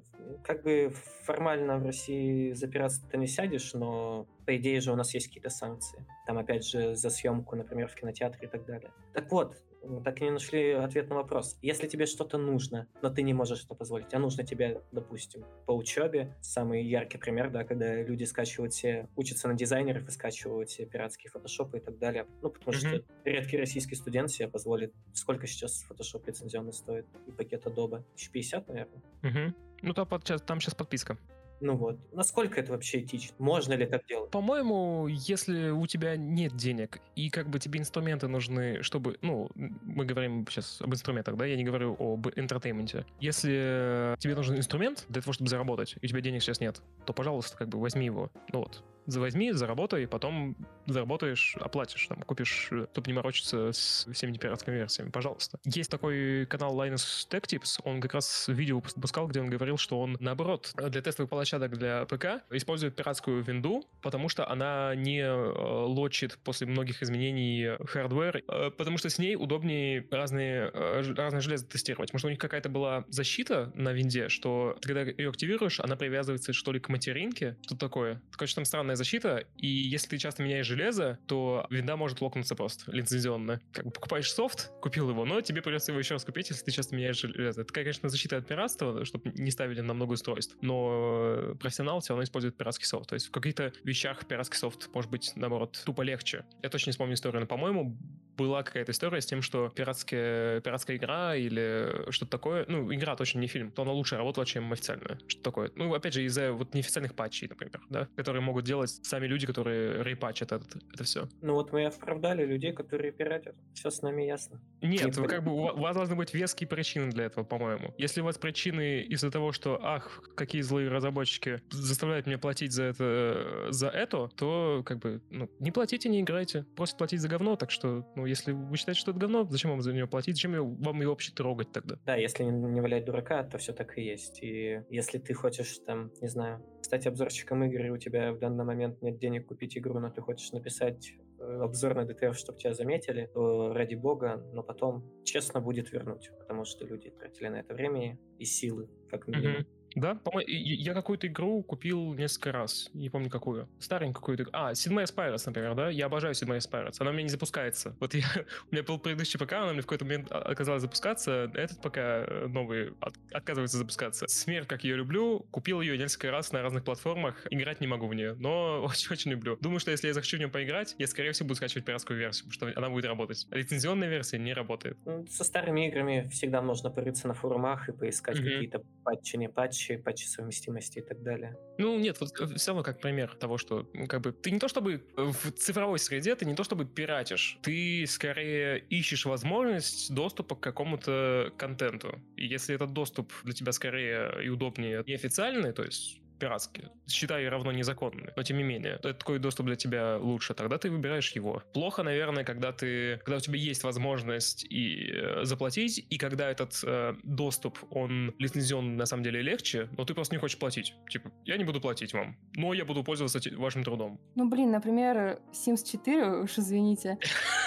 как 0.44 0.64
бы 0.64 0.92
формально 1.24 1.78
в 1.78 1.86
России 1.86 2.54
за 2.54 2.68
пиратство 2.68 3.10
ты 3.10 3.18
не 3.18 3.28
сядешь, 3.28 3.74
но 3.74 4.28
по 4.46 4.56
идее 4.56 4.80
же 4.80 4.92
у 4.92 4.96
нас 4.96 5.14
есть 5.14 5.28
какие-то 5.28 5.50
санкции. 5.50 6.06
Там, 6.26 6.38
опять 6.38 6.66
же, 6.66 6.96
за 6.96 7.10
съемку, 7.10 7.56
например, 7.56 7.88
в 7.88 7.96
кинотеатре 7.96 8.48
и 8.48 8.50
так 8.50 8.66
далее. 8.66 8.92
Так 9.14 9.30
вот, 9.32 9.58
так 10.04 10.22
и 10.22 10.24
не 10.24 10.32
нашли 10.32 10.72
ответ 10.72 11.10
на 11.10 11.16
вопрос. 11.16 11.58
Если 11.62 11.88
тебе 11.88 12.06
что-то 12.06 12.38
нужно, 12.38 12.88
но 13.02 13.10
ты 13.10 13.22
не 13.22 13.34
можешь 13.34 13.64
это 13.64 13.76
позволить, 13.76 14.14
а 14.14 14.20
нужно 14.20 14.44
тебе, 14.44 14.82
допустим, 14.92 15.46
по 15.66 15.72
учебе, 15.72 16.36
самый 16.42 16.84
яркий 16.84 17.18
пример, 17.18 17.50
да, 17.50 17.64
когда 17.64 18.02
люди 18.02 18.24
скачивают 18.24 18.74
все, 18.74 19.10
учатся 19.16 19.48
на 19.48 19.54
дизайнеров 19.54 20.08
и 20.08 20.12
скачивают 20.12 20.70
все 20.70 20.86
пиратские 20.86 21.32
фотошопы 21.32 21.78
и 21.78 21.82
так 21.82 21.98
далее. 21.98 22.28
Ну, 22.42 22.50
потому 22.50 22.78
mm-hmm. 22.78 22.80
что 22.80 23.04
редкий 23.26 23.58
российский 23.58 23.96
студент 23.96 24.32
себе 24.32 24.48
позволит. 24.48 24.94
Сколько 25.14 25.48
сейчас 25.48 25.84
фотошоп 25.84 26.28
лицензионный 26.28 26.74
стоит? 26.74 27.06
И 27.28 27.32
пакет 27.32 27.66
Adobe? 27.66 28.04
1050, 28.16 28.68
наверное? 28.68 29.02
Угу. 29.24 29.56
Ну, 29.82 29.94
там, 29.94 30.08
там 30.08 30.62
сейчас 30.62 30.76
подписка. 30.76 31.18
Ну 31.64 31.78
вот, 31.78 31.98
насколько 32.12 32.60
это 32.60 32.74
вообще 32.74 33.00
этично? 33.00 33.34
Можно 33.40 33.72
ли 33.74 33.86
так 33.86 34.06
делать? 34.06 34.30
По-моему, 34.32 35.08
если 35.08 35.70
у 35.70 35.88
тебя 35.88 36.18
нет 36.18 36.54
денег, 36.58 37.00
и 37.16 37.30
как 37.30 37.50
бы 37.50 37.58
тебе 37.58 37.80
инструменты 37.80 38.28
нужны, 38.28 38.84
чтобы, 38.84 39.18
ну, 39.22 39.50
мы 39.56 40.04
говорим 40.04 40.46
сейчас 40.50 40.82
об 40.82 40.94
инструментах, 40.94 41.38
да, 41.38 41.46
я 41.46 41.56
не 41.56 41.64
говорю 41.64 41.96
об 41.98 42.28
entertainment 42.36 42.97
е. 42.97 43.06
Если 43.22 44.18
тебе 44.20 44.36
нужен 44.36 44.58
инструмент 44.58 45.06
для 45.08 45.22
того, 45.22 45.32
чтобы 45.32 45.50
заработать, 45.50 45.96
и 46.02 46.06
у 46.06 46.10
тебя 46.10 46.20
денег 46.20 46.44
сейчас 46.44 46.60
нет, 46.60 46.82
то, 47.06 47.14
пожалуйста, 47.14 47.56
как 47.56 47.70
бы 47.70 47.80
возьми 47.80 48.08
его. 48.08 48.30
Ну 48.52 48.60
вот, 48.60 48.84
возьми, 49.06 49.54
заработай, 49.54 50.06
потом 50.06 50.58
заработаешь, 50.86 51.56
оплатишь, 51.60 52.08
там, 52.08 52.22
купишь, 52.22 52.70
э, 52.72 52.88
чтобы 52.92 53.08
не 53.08 53.14
морочиться 53.14 53.72
с 53.72 54.08
всеми 54.14 54.38
пиратскими 54.38 54.76
версиями, 54.76 55.10
пожалуйста. 55.10 55.60
Есть 55.66 55.92
такой 55.92 56.46
канал 56.48 56.76
Linus 56.80 57.28
Tech 57.30 57.46
Tips, 57.46 57.80
он 57.84 58.02
как 58.02 58.14
раз 58.14 58.46
видео 58.48 58.80
выпускал, 58.80 59.28
где 59.28 59.42
он 59.42 59.50
говорил, 59.50 59.78
что 59.78 60.00
он, 60.00 60.18
наоборот, 60.20 60.74
для 60.76 61.02
тестовых 61.02 61.30
площадок 61.30 61.78
для 61.78 62.06
ПК 62.06 62.44
использует 62.52 62.96
пиратскую 62.96 63.44
винду, 63.44 63.86
потому 64.02 64.30
что 64.30 64.50
она 64.50 64.94
не 64.96 65.20
э, 65.20 65.34
лочит 65.34 66.38
после 66.44 66.68
многих 66.68 67.02
изменений 67.04 67.78
hardware, 67.86 68.44
э, 68.48 68.72
потому 68.72 68.98
что 68.98 69.10
с 69.10 69.18
ней 69.18 69.36
удобнее 69.36 70.06
разные, 70.12 70.70
разные 70.70 71.42
железо 71.42 71.66
тестировать. 71.66 72.14
Может, 72.14 72.26
у 72.26 72.30
них 72.30 72.40
какая-то 72.40 72.70
была 72.70 73.06
защита 73.10 73.72
на 73.76 73.94
винде, 73.94 74.30
что 74.30 74.78
когда 74.82 75.02
ее 75.02 75.30
активируешь, 75.30 75.80
она 75.80 75.96
привязывается 75.96 76.54
что 76.54 76.72
ли 76.72 76.80
к 76.80 76.90
материнке, 76.90 77.58
что 77.62 77.78
такое. 77.78 78.22
Что 78.32 78.56
там 78.56 78.64
постоянная 78.64 78.96
защита, 78.96 79.46
и 79.58 79.68
если 79.68 80.10
ты 80.10 80.18
часто 80.18 80.44
меняешь 80.44 80.68
железо, 80.76 81.20
то 81.28 81.66
винда 81.70 81.96
может 81.96 82.22
локнуться 82.22 82.56
просто 82.56 82.92
лицензионно. 82.92 83.62
Как 83.72 83.86
бы 83.86 83.92
покупаешь 83.92 84.32
софт, 84.32 84.72
купил 84.82 85.10
его, 85.10 85.26
но 85.26 85.42
тебе 85.42 85.62
придется 85.62 85.92
его 85.92 86.00
еще 86.00 86.16
раз 86.16 86.26
купить, 86.26 86.50
если 86.50 86.64
ты 86.64 86.72
часто 86.72 86.96
меняешь 86.96 87.20
железо. 87.20 87.62
Это, 87.62 87.74
конечно, 87.74 88.10
защита 88.10 88.38
от 88.38 88.48
пиратства, 88.48 89.06
чтобы 89.06 89.32
не 89.36 89.52
ставили 89.52 89.82
на 89.82 89.94
много 89.94 90.14
устройств, 90.14 90.56
но 90.62 91.56
профессионал 91.60 92.00
все 92.00 92.14
равно 92.14 92.24
использует 92.24 92.58
пиратский 92.58 92.86
софт. 92.86 93.10
То 93.10 93.16
есть 93.16 93.28
в 93.28 93.32
каких-то 93.32 93.74
вещах 93.84 94.26
пиратский 94.28 94.58
софт 94.58 94.90
может 94.94 95.10
быть, 95.10 95.34
наоборот, 95.36 95.82
тупо 95.86 96.02
легче. 96.02 96.46
Я 96.62 96.70
точно 96.70 96.90
не 96.90 96.92
вспомню 96.94 97.16
историю, 97.16 97.42
но, 97.42 97.48
по-моему, 97.48 97.98
была 98.38 98.64
какая-то 98.64 98.92
история 98.92 99.22
с 99.22 99.26
тем, 99.26 99.42
что 99.42 99.70
пиратская, 99.70 100.62
пиратская 100.62 100.98
игра 100.98 101.36
или 101.36 102.10
что-то 102.10 102.32
такое, 102.32 102.66
ну, 102.68 102.94
игра 102.94 103.16
точно 103.16 103.40
не 103.40 103.48
фильм, 103.48 103.72
то 103.72 103.84
она 103.84 103.92
лучше 103.92 104.18
работала, 104.18 104.46
чем 104.46 104.72
официальная. 104.74 105.20
Что 105.28 105.42
такое? 105.42 105.72
Ну, 105.76 105.94
опять 105.94 106.14
же, 106.14 106.24
из-за 106.24 106.52
вот 106.52 106.74
неофициальных 106.74 107.16
патчей, 107.16 107.48
например, 107.48 107.82
да, 107.90 108.08
которые 108.16 108.42
могут 108.42 108.66
делать 108.66 108.90
сами 109.04 109.28
люди, 109.28 109.46
которые 109.46 110.04
репатчат 110.04 110.52
это, 110.52 110.63
это 110.94 111.04
все. 111.04 111.28
Ну 111.42 111.54
вот 111.54 111.72
мы 111.72 111.86
оправдали 111.86 112.46
людей, 112.46 112.74
которые 112.74 113.12
пиратят. 113.12 113.56
Все 113.74 113.90
с 113.90 114.02
нами 114.02 114.24
ясно. 114.24 114.62
Нет, 114.82 115.16
вы, 115.18 115.28
как 115.28 115.44
бы 115.44 115.52
у 115.52 115.80
вас 115.80 115.96
должны 115.96 116.16
быть 116.16 116.34
веские 116.34 116.68
причины 116.68 117.12
для 117.12 117.26
этого, 117.26 117.44
по-моему. 117.44 117.94
Если 117.98 118.22
у 118.22 118.26
вас 118.26 118.38
причины 118.38 119.02
из-за 119.02 119.32
того, 119.32 119.52
что, 119.52 119.80
ах, 119.82 120.22
какие 120.36 120.62
злые 120.62 120.90
разработчики 120.90 121.62
заставляют 121.72 122.28
меня 122.28 122.38
платить 122.38 122.72
за 122.72 122.84
это, 122.84 123.68
за 123.70 123.90
это, 123.90 124.30
то 124.36 124.84
как 124.86 125.00
бы, 125.00 125.22
ну, 125.30 125.50
не 125.60 125.72
платите, 125.72 126.10
не 126.10 126.22
играйте. 126.22 126.66
Просят 126.76 126.98
платить 126.98 127.22
за 127.22 127.28
говно, 127.28 127.56
так 127.56 127.72
что, 127.72 128.06
ну, 128.16 128.26
если 128.26 128.52
вы 128.52 128.78
считаете, 128.78 129.00
что 129.00 129.12
это 129.12 129.20
говно, 129.20 129.46
зачем 129.50 129.72
вам 129.72 129.82
за 129.82 129.94
него 129.94 130.08
платить? 130.08 130.36
Зачем 130.36 130.54
вам 130.78 131.02
его 131.02 131.12
вообще 131.12 131.32
трогать 131.34 131.72
тогда? 131.72 131.98
Да, 132.06 132.16
если 132.16 132.44
не, 132.44 132.52
не 132.52 132.82
валять 132.82 133.06
дурака, 133.06 133.44
то 133.44 133.58
все 133.58 133.74
так 133.74 133.98
и 133.98 134.04
есть. 134.04 134.40
И 134.42 134.82
если 134.90 135.18
ты 135.18 135.34
хочешь 135.34 135.80
там, 135.86 136.12
не 136.22 136.28
знаю, 136.28 136.64
стать 136.82 137.08
обзорщиком 137.08 137.64
игры, 137.64 137.88
и 137.88 137.90
у 137.90 137.98
тебя 137.98 138.34
в 138.34 138.40
данный 138.40 138.66
момент 138.66 139.02
нет 139.02 139.18
денег 139.18 139.48
купить 139.48 139.78
игру, 139.78 140.00
но 140.00 140.10
ты 140.10 140.22
хочешь 140.22 140.53
написать 140.54 141.14
э, 141.40 141.60
обзор 141.62 141.96
на 141.96 142.06
ДТФ, 142.06 142.38
чтобы 142.38 142.60
тебя 142.60 142.74
заметили, 142.74 143.30
то 143.34 143.74
ради 143.74 143.96
бога, 143.96 144.44
но 144.54 144.64
потом 144.64 145.04
честно 145.24 145.60
будет 145.60 145.92
вернуть, 145.92 146.32
потому 146.40 146.66
что 146.66 146.86
люди 146.86 147.10
тратили 147.10 147.48
на 147.50 147.60
это 147.60 147.74
время 147.74 148.18
и 148.40 148.46
силы, 148.46 148.90
как 149.10 149.28
минимум. 149.28 149.62
Mm-hmm. 149.62 149.83
Да, 149.96 150.16
по-моему, 150.16 150.50
я 150.50 150.94
какую-то 150.94 151.28
игру 151.28 151.64
купил 151.64 152.14
несколько 152.14 152.52
раз, 152.52 152.90
не 152.94 153.10
помню 153.10 153.30
какую. 153.30 153.68
Старенькую 153.80 154.14
какую-то. 154.14 154.46
А, 154.54 154.72
Sid 154.72 154.94
Spirits, 155.06 155.44
например, 155.46 155.76
да? 155.76 155.90
Я 155.90 156.08
обожаю 156.08 156.34
Sid 156.34 156.48
Spirits. 156.48 156.96
Она 157.00 157.12
у 157.12 157.14
меня 157.14 157.24
не 157.24 157.30
запускается. 157.30 157.96
Вот 158.00 158.14
я, 158.14 158.26
у 158.72 158.74
меня 158.74 158.84
был 158.84 159.00
предыдущий 159.00 159.40
ПК, 159.40 159.54
она 159.54 159.74
мне 159.74 159.82
в 159.82 159.86
какой-то 159.86 160.06
момент 160.06 160.32
оказалась 160.32 160.82
запускаться. 160.82 161.52
Этот 161.54 161.82
ПК 161.82 161.98
э, 161.98 162.48
новый 162.48 162.94
от, 163.00 163.16
отказывается 163.32 163.78
запускаться. 163.78 164.28
Смерть, 164.28 164.68
как 164.68 164.84
я 164.84 164.96
люблю, 164.96 165.46
купил 165.52 165.82
ее 165.82 165.98
несколько 165.98 166.32
раз 166.32 166.52
на 166.52 166.62
разных 166.62 166.84
платформах. 166.84 167.46
Играть 167.50 167.82
не 167.82 167.88
могу 167.88 168.08
в 168.08 168.14
нее, 168.14 168.36
но 168.36 168.84
очень-очень 168.84 169.32
люблю. 169.32 169.58
Думаю, 169.62 169.80
что 169.80 169.92
если 169.92 170.08
я 170.08 170.14
захочу 170.14 170.38
в 170.38 170.40
нее 170.40 170.50
поиграть, 170.50 170.96
я, 170.98 171.08
скорее 171.08 171.32
всего, 171.32 171.48
буду 171.48 171.56
скачивать 171.56 171.86
пиратскую 171.86 172.18
версию, 172.18 172.50
потому 172.50 172.72
что 172.72 172.80
она 172.80 172.90
будет 172.90 173.06
работать. 173.06 173.48
А 173.52 173.58
лицензионная 173.58 174.10
версия 174.10 174.40
не 174.40 174.54
работает. 174.54 174.98
Со 175.30 175.44
старыми 175.44 175.88
играми 175.88 176.28
всегда 176.32 176.62
можно 176.62 176.90
порыться 176.90 177.28
на 177.28 177.34
форумах 177.34 177.90
и 177.90 177.92
поискать 177.92 178.38
mm-hmm. 178.38 178.54
какие-то 178.54 178.84
патчи, 179.04 179.36
не 179.36 179.50
патчи, 179.50 179.83
патчи 179.92 180.26
совместимости 180.26 181.00
и 181.00 181.02
так 181.02 181.22
далее. 181.22 181.58
Ну, 181.78 181.98
нет, 182.00 182.20
вот 182.20 182.40
э, 182.40 182.56
все 182.56 182.72
равно 182.72 182.84
как 182.84 183.00
пример 183.00 183.36
того, 183.36 183.58
что 183.58 183.90
как 184.08 184.22
бы 184.22 184.32
ты 184.32 184.52
не 184.52 184.60
то 184.60 184.68
чтобы 184.68 185.04
в 185.16 185.52
цифровой 185.52 186.00
среде, 186.00 186.36
ты 186.36 186.46
не 186.46 186.56
то 186.56 186.64
чтобы 186.64 186.86
пиратишь, 186.86 187.60
ты 187.62 188.06
скорее 188.08 188.80
ищешь 188.90 189.26
возможность 189.26 190.14
доступа 190.14 190.56
к 190.56 190.60
какому-то 190.60 191.52
контенту. 191.58 192.22
И 192.36 192.46
если 192.46 192.76
этот 192.76 192.94
доступ 192.94 193.32
для 193.44 193.54
тебя 193.54 193.72
скорее 193.72 194.44
и 194.44 194.50
удобнее 194.50 195.04
неофициальный, 195.06 195.74
то 195.74 195.84
есть 195.84 196.23
пиратские. 196.44 196.92
Считаю 197.08 197.50
равно 197.50 197.72
незаконные. 197.72 198.34
Но 198.36 198.44
тем 198.44 198.58
не 198.58 198.64
менее, 198.64 198.98
такой 198.98 199.40
доступ 199.40 199.68
для 199.68 199.76
тебя 199.76 200.18
лучше, 200.18 200.54
тогда 200.54 200.78
ты 200.78 200.92
выбираешь 200.92 201.32
его. 201.32 201.64
Плохо, 201.74 202.04
наверное, 202.04 202.44
когда 202.44 202.74
ты, 202.74 203.18
когда 203.24 203.38
у 203.38 203.40
тебя 203.40 203.58
есть 203.58 203.84
возможность 203.84 204.66
и 204.70 205.10
э, 205.14 205.46
заплатить, 205.46 206.06
и 206.10 206.18
когда 206.18 206.50
этот 206.50 206.84
э, 206.86 207.16
доступ, 207.24 207.80
он 207.92 208.34
лицензионный 208.40 208.98
на 208.98 209.06
самом 209.06 209.24
деле 209.24 209.42
легче, 209.42 209.88
но 209.98 210.04
ты 210.04 210.14
просто 210.14 210.36
не 210.36 210.40
хочешь 210.40 210.60
платить. 210.60 210.94
Типа, 211.10 211.32
я 211.46 211.58
не 211.58 211.64
буду 211.64 211.80
платить 211.80 212.14
вам, 212.14 212.36
но 212.56 212.74
я 212.74 212.84
буду 212.84 213.04
пользоваться 213.04 213.40
вашим 213.58 213.84
трудом. 213.84 214.20
Ну, 214.36 214.50
блин, 214.50 214.72
например, 214.72 215.40
Sims 215.54 215.90
4, 215.90 216.42
уж 216.44 216.58
извините, 216.58 217.18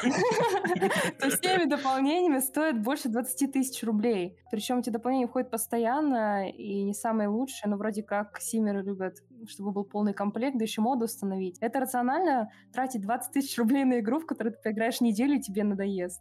со 1.19 1.31
всеми 1.31 1.65
дополнениями 1.65 2.41
стоит 2.41 2.83
больше 2.83 3.09
20 3.09 3.53
тысяч 3.53 3.83
рублей. 3.83 4.37
Причем 4.51 4.79
эти 4.79 4.91
дополнения 4.91 5.27
входят 5.27 5.51
постоянно 5.51 6.51
и 6.51 6.83
не 6.83 6.93
самые 6.93 7.29
лучшие, 7.29 7.71
но 7.71 7.77
вроде 7.77 8.03
как 8.03 8.39
Симеры 8.67 8.83
любят, 8.83 9.19
чтобы 9.49 9.71
был 9.71 9.85
полный 9.85 10.13
комплект, 10.13 10.59
да 10.59 10.65
еще 10.65 10.81
моду 10.81 11.05
установить. 11.05 11.57
Это 11.61 11.79
рационально 11.79 12.51
тратить 12.73 13.03
20 13.03 13.33
тысяч 13.33 13.57
рублей 13.59 13.85
на 13.85 14.01
игру, 14.01 14.19
в 14.19 14.27
которую 14.27 14.55
ты 14.55 14.61
поиграешь 14.61 15.01
неделю 15.01 15.37
и 15.37 15.41
тебе 15.41 15.63
надоест. 15.63 16.21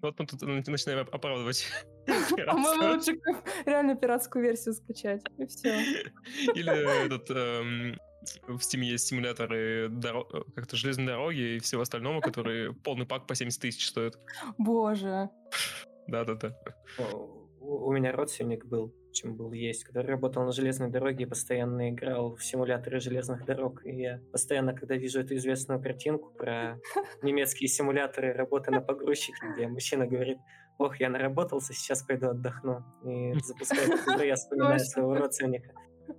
Вот 0.00 0.18
мы 0.18 0.26
тут 0.26 0.40
начинаем 0.42 1.06
оправдывать. 1.12 1.66
По-моему, 2.06 2.94
лучше 2.94 3.18
реально 3.66 3.94
пиратскую 3.94 4.42
версию 4.44 4.74
скачать, 4.74 5.22
и 5.36 5.46
все. 5.46 5.80
Или 6.54 7.04
этот 7.06 7.30
эм, 7.30 7.98
в 8.48 8.58
Steam 8.58 8.80
есть 8.80 9.06
симуляторы 9.06 9.88
доро... 9.90 10.24
как-то 10.54 10.76
железной 10.76 11.06
дороги 11.06 11.56
и 11.56 11.58
всего 11.60 11.82
остального, 11.82 12.20
которые 12.20 12.72
полный 12.72 13.06
пак 13.06 13.26
по 13.26 13.34
70 13.34 13.60
тысяч 13.60 13.86
стоят. 13.88 14.18
Боже. 14.56 15.28
Да-да-да. 16.08 16.56
У 17.60 17.92
меня 17.92 18.12
родственник 18.12 18.64
был 18.64 18.94
чем 19.16 19.34
был 19.34 19.52
есть, 19.52 19.84
который 19.84 20.06
работал 20.06 20.44
на 20.44 20.52
железной 20.52 20.90
дороге 20.90 21.24
и 21.24 21.26
постоянно 21.26 21.90
играл 21.90 22.36
в 22.36 22.44
симуляторы 22.44 23.00
железных 23.00 23.44
дорог. 23.44 23.84
И 23.84 23.94
я 23.94 24.20
постоянно, 24.32 24.74
когда 24.74 24.96
вижу 24.96 25.20
эту 25.20 25.34
известную 25.36 25.80
картинку 25.80 26.30
про 26.30 26.78
немецкие 27.22 27.68
симуляторы 27.68 28.32
работы 28.32 28.70
на 28.70 28.80
погрузчике, 28.80 29.38
где 29.54 29.66
мужчина 29.66 30.06
говорит, 30.06 30.38
ох, 30.78 31.00
я 31.00 31.08
наработался, 31.08 31.72
сейчас 31.72 32.02
пойду 32.02 32.28
отдохну. 32.28 32.84
И 33.04 33.32
запускает 33.40 33.88
игру, 33.88 34.22
я 34.22 34.34
вспоминаю 34.34 34.80
своего 34.80 35.14
родственника, 35.14 35.72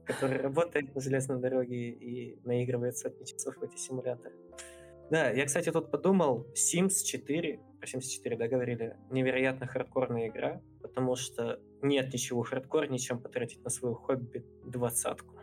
который 0.05 0.37
работает 0.41 0.93
на 0.95 1.01
железной 1.01 1.39
дороге 1.39 1.89
и 1.89 2.39
наигрывает 2.43 2.97
сотни 2.97 3.25
часов 3.25 3.55
в 3.57 3.63
эти 3.63 3.77
симуляторы. 3.77 4.35
Да, 5.09 5.29
я, 5.29 5.45
кстати, 5.45 5.71
тут 5.71 5.89
подумал, 5.89 6.47
Sims 6.53 7.03
4, 7.05 7.59
про 7.79 7.87
Sims 7.87 8.01
4, 8.01 8.35
да, 8.35 8.47
говорили, 8.49 8.97
невероятно 9.09 9.65
хардкорная 9.65 10.27
игра, 10.27 10.61
потому 10.81 11.15
что 11.15 11.61
нет 11.81 12.13
ничего 12.13 12.43
хардкорнее, 12.43 12.99
чем 12.99 13.19
потратить 13.19 13.63
на 13.63 13.69
свое 13.69 13.95
хобби 13.95 14.45
двадцатку. 14.63 15.37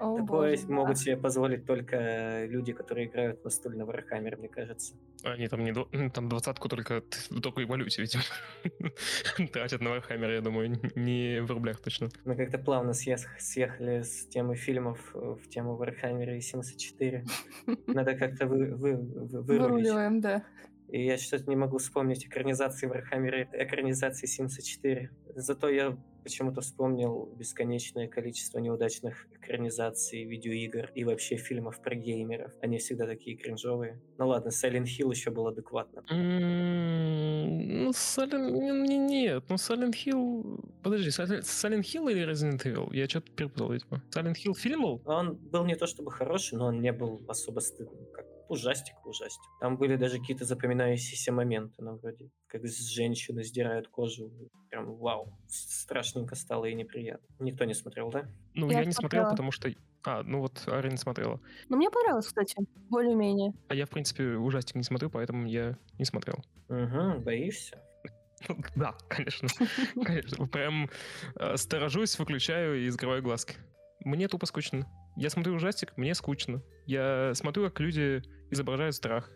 О, 0.00 0.16
Такое 0.16 0.56
боже, 0.56 0.66
могут 0.68 0.96
да. 0.96 1.02
себе 1.02 1.16
позволить 1.18 1.66
только 1.66 2.46
люди, 2.46 2.72
которые 2.72 3.06
играют 3.06 3.40
в 3.40 3.44
настольный 3.44 3.84
Warhammer, 3.84 4.34
мне 4.38 4.48
кажется. 4.48 4.94
Они 5.24 5.46
там 5.46 5.62
не 5.62 5.74
там 6.08 6.26
двадцатку 6.30 6.70
только 6.70 7.02
в 7.28 7.40
такой 7.42 7.66
валюте, 7.66 8.00
видимо, 8.00 8.22
тратят 9.52 9.82
на 9.82 9.88
Warhammer, 9.88 10.32
я 10.32 10.40
думаю, 10.40 10.80
не 10.94 11.42
в 11.42 11.50
рублях 11.50 11.80
точно. 11.80 12.08
Мы 12.24 12.34
как-то 12.34 12.56
плавно 12.56 12.94
съехали 12.94 14.00
с 14.00 14.26
темы 14.28 14.56
фильмов 14.56 15.10
в 15.12 15.46
тему 15.50 15.78
Warhammer 15.78 16.34
и 16.34 16.40
74. 16.40 17.24
Надо 17.86 18.14
как-то 18.14 18.46
вы, 18.46 18.74
вы, 18.74 18.96
вы, 18.96 19.42
вырулить. 19.42 19.46
Выруливаем, 19.46 20.22
да. 20.22 20.46
И 20.88 21.04
я 21.04 21.18
что-то 21.18 21.44
не 21.50 21.56
могу 21.56 21.76
вспомнить 21.76 22.24
экранизации 22.26 22.88
Warhammer, 22.88 23.48
экранизации 23.52 24.26
Sims 24.26 24.62
4. 24.62 25.10
Зато 25.34 25.68
я 25.68 25.96
почему-то 26.22 26.60
вспомнил 26.60 27.30
бесконечное 27.36 28.06
количество 28.08 28.58
неудачных 28.58 29.26
экранизаций 29.32 30.24
видеоигр 30.24 30.90
и 30.94 31.04
вообще 31.04 31.36
фильмов 31.36 31.80
про 31.80 31.94
геймеров. 31.94 32.52
Они 32.60 32.78
всегда 32.78 33.06
такие 33.06 33.36
кринжовые. 33.36 34.00
Ну 34.18 34.28
ладно, 34.28 34.50
Silent 34.50 34.84
Hill 34.84 35.10
еще 35.10 35.30
был 35.30 35.46
адекватно. 35.46 36.02
Ну, 36.10 37.90
Silent... 37.90 38.50
Нет, 38.50 39.44
ну 39.48 39.56
Silent 39.56 39.94
Hill... 39.94 40.60
Подожди, 40.82 41.08
Silent 41.08 41.82
Hill 41.82 42.10
или 42.10 42.30
Resident 42.30 42.62
Evil? 42.64 42.94
Я 42.94 43.08
что-то 43.08 43.32
перепутал, 43.32 43.72
видимо. 43.72 44.02
Silent 44.10 44.36
Hill 44.44 44.54
фильм 44.54 44.82
был? 44.82 45.00
Он 45.06 45.34
был 45.36 45.64
не 45.64 45.74
то 45.74 45.86
чтобы 45.86 46.10
хороший, 46.10 46.58
но 46.58 46.66
он 46.66 46.80
не 46.80 46.92
был 46.92 47.22
особо 47.28 47.60
стыдным, 47.60 48.06
как 48.12 48.26
ужастик, 48.50 48.94
ужастик. 49.06 49.50
Там 49.60 49.76
были 49.76 49.96
даже 49.96 50.18
какие-то 50.18 50.44
запоминающиеся 50.44 51.32
моменты, 51.32 51.74
ну, 51.78 51.96
вроде 51.96 52.30
как 52.48 52.66
с 52.66 52.88
женщины 52.88 53.44
сдирают 53.44 53.88
кожу. 53.88 54.30
Прям 54.68 54.94
вау, 54.96 55.32
страшненько 55.48 56.34
стало 56.34 56.64
и 56.66 56.74
неприятно. 56.74 57.26
Никто 57.38 57.64
не 57.64 57.74
смотрел, 57.74 58.10
да? 58.10 58.28
Ну, 58.54 58.70
я, 58.70 58.80
я 58.80 58.84
не 58.84 58.92
смотрел, 58.92 59.30
потому 59.30 59.52
что... 59.52 59.70
А, 60.02 60.22
ну 60.22 60.40
вот 60.40 60.64
Арина 60.66 60.96
смотрела. 60.96 61.40
Ну, 61.68 61.76
мне 61.76 61.90
понравилось, 61.90 62.26
кстати, 62.26 62.56
более-менее. 62.88 63.52
А 63.68 63.74
я, 63.74 63.86
в 63.86 63.90
принципе, 63.90 64.24
ужастик 64.36 64.76
не 64.76 64.82
смотрю, 64.82 65.10
поэтому 65.10 65.46
я 65.46 65.76
не 65.98 66.04
смотрел. 66.04 66.42
Угу, 66.68 67.20
боишься? 67.20 67.78
Да, 68.74 68.94
конечно. 69.08 69.48
Конечно. 70.02 70.46
Прям 70.46 70.88
э, 71.36 71.56
сторожусь, 71.58 72.18
выключаю 72.18 72.86
и 72.86 72.88
закрываю 72.88 73.22
глазки. 73.22 73.54
Мне 74.02 74.28
тупо 74.28 74.46
скучно. 74.46 74.86
Я 75.16 75.28
смотрю 75.28 75.54
ужастик, 75.54 75.92
мне 75.96 76.14
скучно. 76.14 76.62
Я 76.86 77.32
смотрю, 77.34 77.64
как 77.64 77.80
люди 77.80 78.22
изображают 78.50 78.94
страх. 78.94 79.30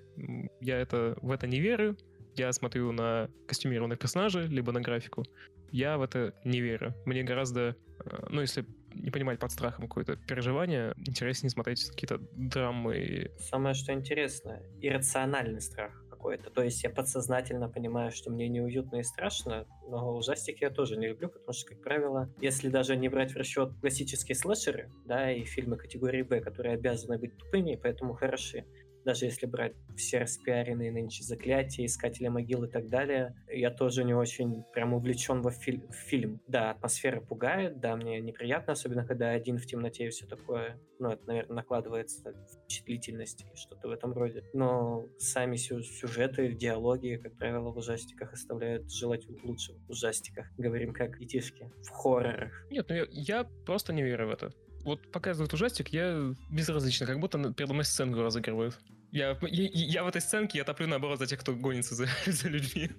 Я 0.61 0.79
это, 0.79 1.17
в 1.23 1.31
это 1.31 1.47
не 1.47 1.61
верю. 1.61 1.97
Я 2.37 2.53
смотрю 2.53 2.93
на 2.93 3.31
костюмированных 3.47 3.99
персонажей, 3.99 4.47
либо 4.47 4.73
на 4.73 4.81
графику. 4.81 5.25
Я 5.71 5.99
в 5.99 6.03
это 6.03 6.35
не 6.45 6.61
верю. 6.61 6.95
Мне 7.05 7.23
гораздо, 7.23 7.77
э, 8.05 8.27
ну, 8.29 8.41
если 8.41 8.65
не 8.95 9.11
понимать 9.11 9.39
под 9.39 9.51
страхом 9.51 9.89
какое-то 9.89 10.17
переживание, 10.17 10.95
интереснее 10.97 11.51
смотреть 11.51 11.85
какие-то 11.91 12.19
драмы. 12.33 13.31
Самое, 13.39 13.75
что 13.75 13.93
интересно, 13.93 14.63
иррациональный 14.81 15.61
страх 15.61 15.93
какой-то. 16.25 16.51
То 16.51 16.63
есть 16.63 16.83
я 16.83 16.91
подсознательно 16.91 17.69
понимаю, 17.69 18.11
что 18.11 18.31
мне 18.31 18.49
неуютно 18.49 18.97
и 18.97 19.03
страшно, 19.03 19.67
но 19.89 20.17
ужастики 20.17 20.65
я 20.65 20.71
тоже 20.71 20.97
не 20.97 21.09
люблю, 21.09 21.29
потому 21.29 21.53
что, 21.53 21.71
как 21.71 21.83
правило, 21.83 22.33
если 22.41 22.71
даже 22.71 22.97
не 22.97 23.11
брать 23.11 23.33
в 23.33 23.37
расчет 23.37 23.75
классические 23.81 24.35
слэшеры, 24.35 24.91
да, 25.05 25.31
и 25.31 25.45
фильмы 25.45 25.77
категории 25.77 26.23
Б, 26.23 26.41
которые 26.41 26.77
обязаны 26.77 27.19
быть 27.19 27.37
тупыми, 27.37 27.79
поэтому 27.83 28.15
хороши, 28.15 28.65
даже 29.05 29.27
если 29.27 29.47
брать 29.47 29.75
все 29.97 30.19
распиаренные 30.19 30.91
нынче 30.91 31.23
заклятия, 31.23 31.87
искатели 31.87 32.29
могил 32.29 32.65
и 32.65 32.71
так 32.71 32.89
далее, 32.89 33.35
я 33.49 33.71
тоже 33.71 34.05
не 34.05 34.15
очень 34.15 34.65
прям 34.73 34.95
увлечен 34.95 35.43
во 35.43 35.51
фильм. 35.51 35.89
в 35.89 35.95
фильм. 35.95 36.41
Да, 36.49 36.71
атмосфера 36.71 37.21
пугает, 37.21 37.81
да, 37.81 37.97
мне 37.97 38.21
неприятно, 38.21 38.73
особенно 38.73 39.07
когда 39.07 39.31
один 39.31 39.59
в 39.59 39.67
темноте 39.67 40.07
и 40.07 40.11
все 40.11 40.27
такое. 40.27 40.81
Ну, 40.99 41.11
это, 41.11 41.27
наверное, 41.27 41.57
накладывается 41.57 42.35
впечатлительность 42.63 43.43
и 43.43 43.57
что-то 43.57 43.89
в 43.89 43.91
этом 43.91 44.13
роде. 44.13 44.45
Но 44.53 45.07
сами 45.19 45.57
сюжеты, 45.57 46.53
диалоги, 46.53 47.21
как 47.23 47.37
правило, 47.37 47.71
в 47.71 47.77
ужастиках 47.77 48.33
оставляют 48.33 48.91
желать 48.91 49.27
лучше 49.43 49.75
в 49.87 49.91
ужастиках. 49.91 50.47
Говорим 50.57 50.93
как 50.93 51.19
детишки. 51.19 51.71
В 51.83 51.91
хоррорах. 51.91 52.53
Нет, 52.71 52.87
ну 52.89 52.95
я, 52.95 53.07
я 53.11 53.45
просто 53.67 53.93
не 53.93 54.03
верю 54.03 54.29
в 54.29 54.31
это 54.31 54.53
вот 54.85 55.11
показывают 55.11 55.53
ужастик, 55.53 55.89
я 55.89 56.35
безразлично, 56.51 57.07
как 57.07 57.19
будто 57.19 57.53
передо 57.53 57.73
мной 57.73 57.85
сценку 57.85 58.21
разыгрывают. 58.21 58.79
Я, 59.15 59.39
я, 59.43 59.69
я 59.73 60.03
в 60.03 60.09
этой 60.09 60.21
сценке, 60.21 60.59
я 60.59 60.65
топлю 60.65 60.89
наоборот 60.89 61.21
за 61.21 61.27
тех, 61.27 61.39
кто 61.39 61.55
гонится 61.55 61.95
за, 61.95 62.09
за 62.27 62.49
людьми. 62.49 62.91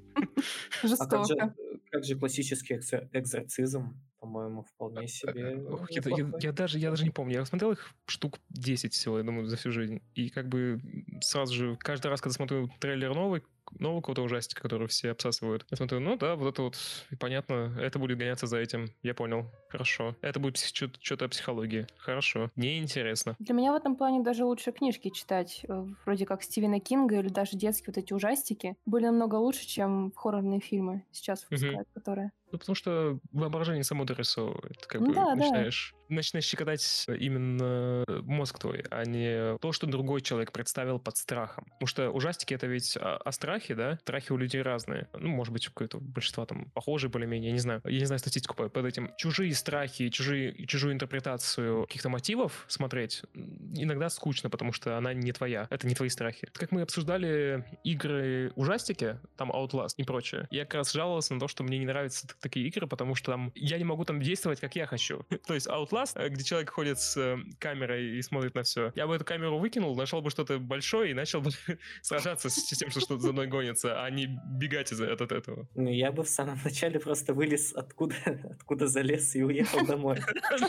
Жестоко. 0.82 1.04
А 1.04 1.08
как, 1.10 1.28
же, 1.28 1.54
как 1.92 2.04
же 2.06 2.16
классический 2.16 2.76
экзорцизм? 3.12 4.02
По-моему, 4.22 4.64
вполне 4.64 5.02
а, 5.02 5.08
себе. 5.08 5.58
Ох, 5.68 5.92
я, 5.92 6.02
я, 6.06 6.32
я, 6.40 6.52
даже, 6.54 6.80
я 6.80 6.90
даже 6.90 7.04
не 7.04 7.10
помню. 7.10 7.34
Я 7.34 7.46
смотрел 7.46 7.74
их 7.74 7.94
штук 8.06 8.40
10 8.48 8.94
всего, 8.94 9.18
я 9.18 9.26
думаю, 9.26 9.48
за 9.48 9.58
всю 9.58 9.72
жизнь. 9.72 10.02
И 10.14 10.30
как 10.30 10.48
бы 10.48 10.80
сразу 11.20 11.54
же, 11.54 11.76
каждый 11.76 12.08
раз, 12.08 12.22
когда 12.22 12.34
смотрю 12.34 12.70
трейлер 12.80 13.14
новый, 13.14 13.44
нового 13.72 14.02
какого-то 14.02 14.24
ужастика, 14.24 14.62
который 14.62 14.88
все 14.88 15.12
обсасывают. 15.12 15.66
Я 15.70 15.78
смотрю, 15.78 16.00
ну 16.00 16.18
да, 16.18 16.36
вот 16.36 16.54
это 16.54 16.62
вот, 16.64 16.78
понятно, 17.20 17.76
это 17.80 18.00
будет 18.00 18.18
гоняться 18.18 18.48
за 18.48 18.58
этим. 18.58 18.90
Я 19.04 19.14
понял. 19.14 19.46
Хорошо. 19.70 20.16
Это 20.22 20.40
будет 20.40 20.58
что-то 20.58 21.26
о 21.26 21.30
психологии. 21.30 21.88
Хорошо. 21.98 22.52
Неинтересно. 22.56 23.36
Для 23.40 23.54
меня 23.54 23.72
в 23.72 23.76
этом 23.76 23.96
плане 23.96 24.22
даже 24.22 24.46
лучше 24.46 24.72
книжки 24.72 25.10
читать. 25.10 25.62
Э, 25.68 25.86
вроде 26.06 26.26
как 26.26 26.44
Стивена 26.44 26.80
Кинга 26.80 27.20
или 27.20 27.30
даже 27.30 27.58
детские 27.58 27.88
вот 27.88 27.98
эти 27.98 28.14
ужастики 28.14 28.76
были 28.86 29.06
намного 29.06 29.36
лучше, 29.36 29.68
чем 29.68 30.12
хоррорные 30.16 30.60
фильмы 30.60 31.04
сейчас 31.12 31.44
выпускают, 31.44 31.88
угу. 31.88 31.94
которые. 31.94 32.32
Ну, 32.56 32.60
потому 32.60 32.76
что 32.76 33.20
воображение 33.34 33.84
само 33.84 34.06
дорисовывает. 34.06 34.86
Как 34.86 35.02
ну, 35.02 35.08
бы 35.08 35.14
да, 35.14 35.36
начинаешь, 35.36 35.94
да. 36.08 36.16
начинаешь 36.16 36.46
щекотать 36.46 37.06
именно 37.08 38.06
мозг 38.22 38.60
твой, 38.60 38.86
а 38.90 39.04
не 39.04 39.58
то, 39.58 39.74
что 39.74 39.88
другой 39.88 40.22
человек 40.22 40.54
представил 40.54 41.00
под 41.00 41.18
страхом. 41.18 41.66
Потому 41.66 41.88
что 41.88 42.10
ужастики— 42.12 42.54
это 42.56 42.68
ведь 42.68 42.96
о, 42.96 43.18
о 43.18 43.32
страхе, 43.34 43.76
да? 43.76 43.98
Страхи 44.04 44.32
у 44.32 44.38
людей 44.38 44.62
разные. 44.62 45.10
Ну, 45.12 45.28
может 45.28 45.52
быть, 45.52 45.68
какое-то 45.68 45.98
большинство 46.00 46.46
там 46.46 46.70
похожие 46.72 47.12
более-менее, 47.12 47.50
я 47.50 47.54
не 47.54 47.60
знаю. 47.60 47.82
Я 47.84 48.00
не 48.00 48.06
знаю 48.06 48.20
статистику 48.20 48.56
под, 48.56 48.72
под 48.72 48.86
этим. 48.86 49.12
Чужие 49.18 49.54
страхи, 49.54 50.08
чужие, 50.08 50.66
чужую 50.66 50.94
интерпретацию 50.94 51.88
каких-то 51.88 52.08
мотивов 52.08 52.64
смотреть 52.70 53.24
иногда 53.34 54.10
скучно, 54.10 54.50
потому 54.50 54.72
что 54.72 54.98
она 54.98 55.14
не 55.14 55.34
твоя. 55.34 55.68
Это 55.70 55.88
не 55.88 55.96
твои 55.96 56.08
страхи. 56.08 56.48
Как 56.54 56.72
мы 56.72 56.84
обсуждали 56.84 57.66
игры 57.84 58.54
ужастики, 58.56 59.20
там 59.36 59.52
Outlast 59.52 59.96
и 59.98 60.06
прочее, 60.06 60.48
я 60.52 60.64
как 60.64 60.76
раз 60.76 60.94
жаловался 60.94 61.34
на 61.34 61.40
то, 61.42 61.50
что 61.50 61.66
мне 61.66 61.80
не 61.80 61.86
нравится 61.86 62.28
такие 62.46 62.68
игры, 62.68 62.86
потому 62.86 63.16
что 63.16 63.32
там 63.32 63.52
я 63.56 63.78
не 63.80 63.84
могу 63.84 64.06
там 64.06 64.22
действовать, 64.22 64.60
как 64.60 64.76
я 64.76 64.86
хочу. 64.86 65.26
То 65.48 65.56
есть 65.56 65.68
Outlast, 65.68 66.12
э, 66.16 66.30
где 66.30 66.44
человек 66.44 66.70
ходит 66.70 67.00
с 67.00 67.18
э, 67.18 67.38
камерой 67.60 68.18
и 68.18 68.22
смотрит 68.22 68.54
на 68.54 68.62
все. 68.62 68.92
Я 68.96 69.08
бы 69.08 69.16
эту 69.16 69.26
камеру 69.26 69.58
выкинул, 69.58 69.96
нашел 69.96 70.22
бы 70.22 70.30
что-то 70.30 70.60
большое 70.60 71.12
и 71.12 71.14
начал 71.16 71.42
бы 71.42 71.50
сражаться 72.02 72.50
с 72.50 72.64
тем, 72.78 72.92
что 72.92 73.00
что-то 73.00 73.22
за 73.22 73.34
мной 73.34 73.48
гонится, 73.48 74.04
а 74.04 74.10
не 74.12 74.28
бегать 74.46 74.92
из-за 74.92 75.12
от 75.12 75.32
этого. 75.32 75.68
Ну, 75.76 75.90
я 75.90 76.12
бы 76.12 76.24
в 76.24 76.30
самом 76.30 76.60
начале 76.64 77.00
просто 77.00 77.34
вылез 77.34 77.74
откуда, 77.74 78.16
откуда 78.52 78.88
залез 78.88 79.36
и 79.36 79.44
уехал 79.44 79.86
домой. 79.86 80.20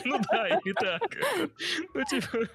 Ну 0.04 0.18
да, 0.30 0.60
и 0.64 0.72
так. 0.72 1.02
Ну, 1.94 2.04
типа, 2.04 2.46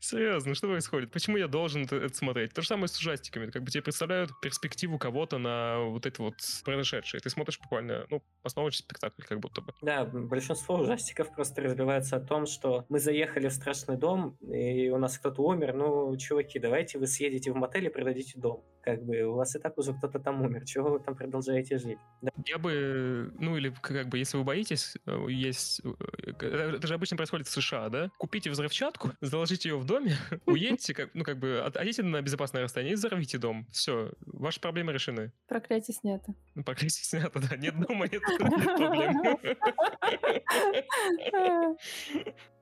серьезно, 0.00 0.54
что 0.54 0.68
происходит? 0.68 1.10
Почему 1.10 1.36
я 1.36 1.48
должен 1.48 1.84
это 1.84 2.14
смотреть? 2.14 2.54
То 2.54 2.62
же 2.62 2.68
самое 2.68 2.88
с 2.88 2.98
ужастиками. 2.98 3.50
Как 3.50 3.62
бы 3.62 3.70
тебе 3.70 3.82
представляют 3.82 4.30
перспективу 4.40 4.98
кого-то 4.98 5.38
на 5.38 5.80
вот 5.80 6.06
это 6.06 6.22
вот 6.22 6.34
произошедшее. 6.64 7.20
Ты 7.20 7.30
смотришь 7.30 7.58
буквально, 7.58 8.06
ну, 8.10 8.22
постановочный 8.46 8.84
спектакль, 8.84 9.22
как 9.22 9.40
будто 9.40 9.60
бы. 9.60 9.72
Да, 9.82 10.04
большинство 10.04 10.76
ужастиков 10.76 11.34
просто 11.34 11.62
разбивается 11.62 12.16
о 12.16 12.20
том, 12.20 12.46
что 12.46 12.86
мы 12.88 13.00
заехали 13.00 13.48
в 13.48 13.52
страшный 13.52 13.96
дом, 13.96 14.36
и 14.40 14.88
у 14.88 14.98
нас 14.98 15.18
кто-то 15.18 15.42
умер, 15.42 15.74
ну, 15.74 16.16
чуваки, 16.16 16.60
давайте 16.60 17.00
вы 17.00 17.08
съедете 17.08 17.50
в 17.50 17.56
мотель 17.56 17.86
и 17.86 17.88
продадите 17.88 18.38
дом. 18.38 18.64
Как 18.86 19.02
бы 19.02 19.20
у 19.24 19.34
вас 19.34 19.56
и 19.56 19.58
так 19.58 19.76
уже 19.78 19.92
кто-то 19.94 20.20
там 20.20 20.42
умер, 20.42 20.64
чего 20.64 20.90
вы 20.90 21.00
там 21.00 21.16
продолжаете 21.16 21.76
жить? 21.76 21.98
Да. 22.22 22.30
Я 22.46 22.56
бы, 22.56 23.32
ну 23.36 23.56
или 23.56 23.74
как 23.80 24.06
бы, 24.06 24.16
если 24.16 24.36
вы 24.36 24.44
боитесь, 24.44 24.94
э, 25.06 25.26
есть, 25.28 25.80
э, 25.82 26.36
это 26.38 26.86
же 26.86 26.94
обычно 26.94 27.16
происходит 27.16 27.48
в 27.48 27.50
США, 27.50 27.88
да? 27.88 28.12
Купите 28.16 28.48
взрывчатку, 28.48 29.10
заложите 29.20 29.70
ее 29.70 29.76
в 29.76 29.84
доме, 29.84 30.12
уедьте, 30.46 30.94
как, 30.94 31.12
ну 31.14 31.24
как 31.24 31.36
бы, 31.40 31.58
отойдите 31.58 32.04
на 32.04 32.22
безопасное 32.22 32.62
расстояние 32.62 32.92
и 32.92 32.96
взорвите 32.96 33.38
дом. 33.38 33.66
Все, 33.72 34.12
ваши 34.20 34.60
проблемы 34.60 34.92
решены. 34.92 35.32
Проклятие 35.48 35.96
снято. 35.96 36.36
Ну, 36.54 36.62
проклятие 36.62 37.02
снято, 37.02 37.40
да. 37.40 37.56
Нет 37.56 37.74
дома, 37.80 38.06
нет 38.06 38.22
проблем. 38.22 39.36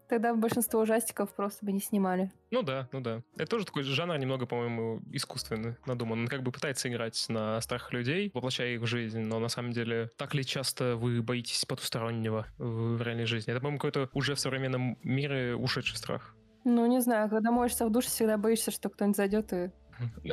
Тогда 0.09 0.34
большинство 0.34 0.80
ужастиков 0.80 1.34
просто 1.34 1.64
бы 1.64 1.72
не 1.72 1.80
снимали. 1.80 2.30
Ну 2.50 2.62
да, 2.62 2.88
ну 2.92 3.00
да. 3.00 3.22
Это 3.36 3.50
тоже 3.50 3.64
такой 3.64 3.82
жанр 3.82 4.16
немного, 4.18 4.46
по-моему, 4.46 5.00
искусственный, 5.12 5.76
надуман. 5.86 6.20
Он 6.20 6.28
как 6.28 6.42
бы 6.42 6.52
пытается 6.52 6.88
играть 6.88 7.24
на 7.28 7.61
страхах 7.61 7.92
людей, 7.92 8.30
воплощая 8.34 8.74
их 8.74 8.80
в 8.80 8.86
жизнь, 8.86 9.20
но 9.20 9.38
на 9.38 9.48
самом 9.48 9.72
деле 9.72 10.11
так 10.16 10.34
ли 10.34 10.44
часто 10.44 10.96
вы 10.96 11.22
боитесь 11.22 11.64
потустороннего 11.64 12.46
в 12.59 13.02
реальной 13.02 13.26
жизни? 13.26 13.50
Это, 13.50 13.61
по-моему, 13.61 13.78
какой-то 13.78 14.11
уже 14.12 14.34
в 14.34 14.40
современном 14.40 14.98
мире 15.02 15.57
ушедший 15.57 15.96
страх. 15.96 16.34
Ну, 16.64 16.86
не 16.86 17.00
знаю, 17.00 17.28
когда 17.28 17.50
моешься 17.50 17.84
в 17.84 17.90
душе, 17.90 18.09
всегда 18.09 18.38
боишься, 18.38 18.70
что 18.70 18.88
кто-нибудь 18.88 19.16
зайдет 19.16 19.52
и 19.52 19.70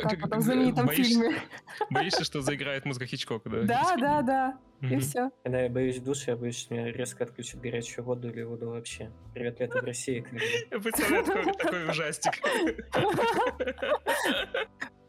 как 0.01 0.19
в 0.21 0.25
этом 0.25 0.41
знаменитом 0.41 0.89
фильме. 0.89 1.41
Боишься, 1.89 2.23
что 2.23 2.41
заиграет 2.41 2.85
музыка 2.85 3.05
Хичкока, 3.05 3.49
да? 3.49 3.63
Да, 3.63 3.95
да, 3.97 4.21
да. 4.21 4.57
И 4.81 4.97
все. 4.97 5.29
Когда 5.43 5.61
я 5.61 5.69
боюсь 5.69 5.97
в 5.97 6.03
душе, 6.03 6.31
я 6.31 6.37
боюсь, 6.37 6.57
что 6.57 6.73
меня 6.73 6.91
резко 6.91 7.23
отключат 7.23 7.61
горячую 7.61 8.03
воду 8.03 8.29
или 8.29 8.41
воду 8.41 8.69
вообще. 8.69 9.11
Привет, 9.33 9.59
лето 9.59 9.79
в 9.79 9.85
России. 9.85 10.25
Я 10.71 10.79
представляю 10.81 11.53
такой 11.53 11.89
ужастик. 11.89 12.33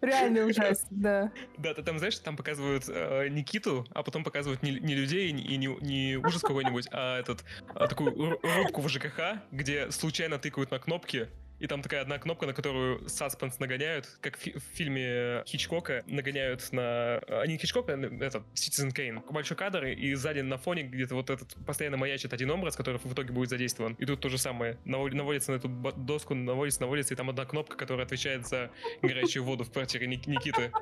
Реальный 0.02 0.50
ужастик, 0.50 0.88
да. 0.90 1.32
Да, 1.58 1.74
ты 1.74 1.82
там, 1.82 1.98
знаешь, 1.98 2.18
там 2.18 2.36
показывают 2.36 2.84
э, 2.88 3.28
Никиту, 3.28 3.86
а 3.94 4.02
потом 4.02 4.24
показывают 4.24 4.62
не, 4.62 4.72
не 4.72 4.96
людей 4.96 5.30
и 5.30 5.56
не, 5.56 5.66
не 5.80 6.16
ужас 6.16 6.42
какой-нибудь, 6.42 6.88
а 6.90 7.20
этот 7.20 7.44
а 7.72 7.86
такую 7.86 8.40
рубку 8.42 8.80
в 8.80 8.88
ЖКХ, 8.88 9.38
где 9.52 9.92
случайно 9.92 10.38
тыкают 10.38 10.72
на 10.72 10.80
кнопки, 10.80 11.28
и 11.62 11.68
там 11.68 11.80
такая 11.80 12.02
одна 12.02 12.18
кнопка, 12.18 12.46
на 12.46 12.54
которую 12.54 13.08
саспенс 13.08 13.60
нагоняют, 13.60 14.18
как 14.20 14.36
в, 14.36 14.44
в 14.44 14.62
фильме 14.74 15.44
Хичкока 15.46 16.02
нагоняют 16.08 16.72
на... 16.72 17.20
А, 17.28 17.46
не 17.46 17.56
Хичкока, 17.56 17.92
этот, 17.92 18.42
Citizen 18.54 18.92
Kane. 18.92 19.22
Большой 19.30 19.56
кадр, 19.56 19.84
и 19.84 20.12
сзади 20.14 20.40
на 20.40 20.58
фоне 20.58 20.82
где-то 20.82 21.14
вот 21.14 21.30
этот 21.30 21.54
постоянно 21.64 21.96
маячит 21.96 22.32
один 22.32 22.50
образ, 22.50 22.74
который 22.74 22.98
в 22.98 23.12
итоге 23.12 23.32
будет 23.32 23.48
задействован. 23.48 23.94
И 23.94 24.04
тут 24.04 24.20
то 24.20 24.28
же 24.28 24.38
самое. 24.38 24.76
Наводится 24.84 25.52
на 25.52 25.56
эту 25.56 25.68
доску, 25.68 26.34
наводится, 26.34 26.80
наводится, 26.80 27.14
и 27.14 27.16
там 27.16 27.30
одна 27.30 27.44
кнопка, 27.44 27.76
которая 27.76 28.06
отвечает 28.06 28.44
за 28.48 28.72
горячую 29.00 29.44
воду 29.44 29.62
в 29.62 29.70
квартире 29.70 30.08
Никиты. 30.08 30.72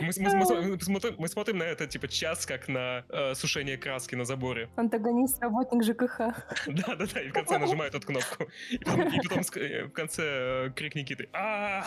Мы, 0.00 0.10
мы, 0.16 0.34
мы, 0.36 0.80
смотрим, 0.80 1.14
мы 1.18 1.28
смотрим 1.28 1.58
на 1.58 1.64
это, 1.64 1.86
типа, 1.86 2.08
час, 2.08 2.46
как 2.46 2.68
на 2.68 3.04
э, 3.08 3.34
сушение 3.34 3.76
краски 3.76 4.14
на 4.14 4.24
заборе. 4.24 4.68
Антагонист, 4.76 5.40
работник 5.40 5.82
ЖКХ. 5.84 6.18
Да-да-да, 6.66 7.20
и 7.20 7.28
в 7.28 7.32
конце 7.32 7.58
нажимает 7.58 7.94
эту 7.94 8.06
кнопку. 8.06 8.48
И 8.70 8.78
потом, 8.78 9.08
и 9.08 9.20
потом 9.22 9.40
э, 9.56 9.84
в 9.84 9.92
конце 9.92 10.22
э, 10.66 10.70
крик 10.70 10.94
Никиты. 10.94 11.28
а 11.32 11.84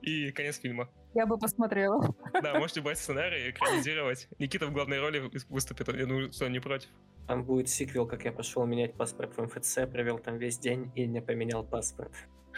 И 0.00 0.30
конец 0.32 0.58
фильма. 0.60 0.88
Я 1.14 1.26
бы 1.26 1.38
посмотрела. 1.38 2.14
Да, 2.42 2.58
можете 2.58 2.80
брать 2.80 2.98
сценарий, 2.98 3.50
экранизировать. 3.50 4.28
Никита 4.38 4.66
в 4.66 4.72
главной 4.72 5.00
роли 5.00 5.30
выступит, 5.48 5.88
я 5.88 6.06
думаю, 6.06 6.32
что 6.32 6.46
он 6.46 6.52
не 6.52 6.60
против. 6.60 6.88
Там 7.26 7.44
будет 7.44 7.68
сиквел, 7.68 8.06
как 8.06 8.24
я 8.24 8.32
пошел 8.32 8.64
менять 8.66 8.94
паспорт 8.94 9.36
в 9.36 9.42
МФЦ, 9.42 9.80
провел 9.90 10.18
там 10.18 10.38
весь 10.38 10.58
день 10.58 10.90
и 10.94 11.06
не 11.06 11.20
поменял 11.20 11.64
паспорт. 11.64 12.12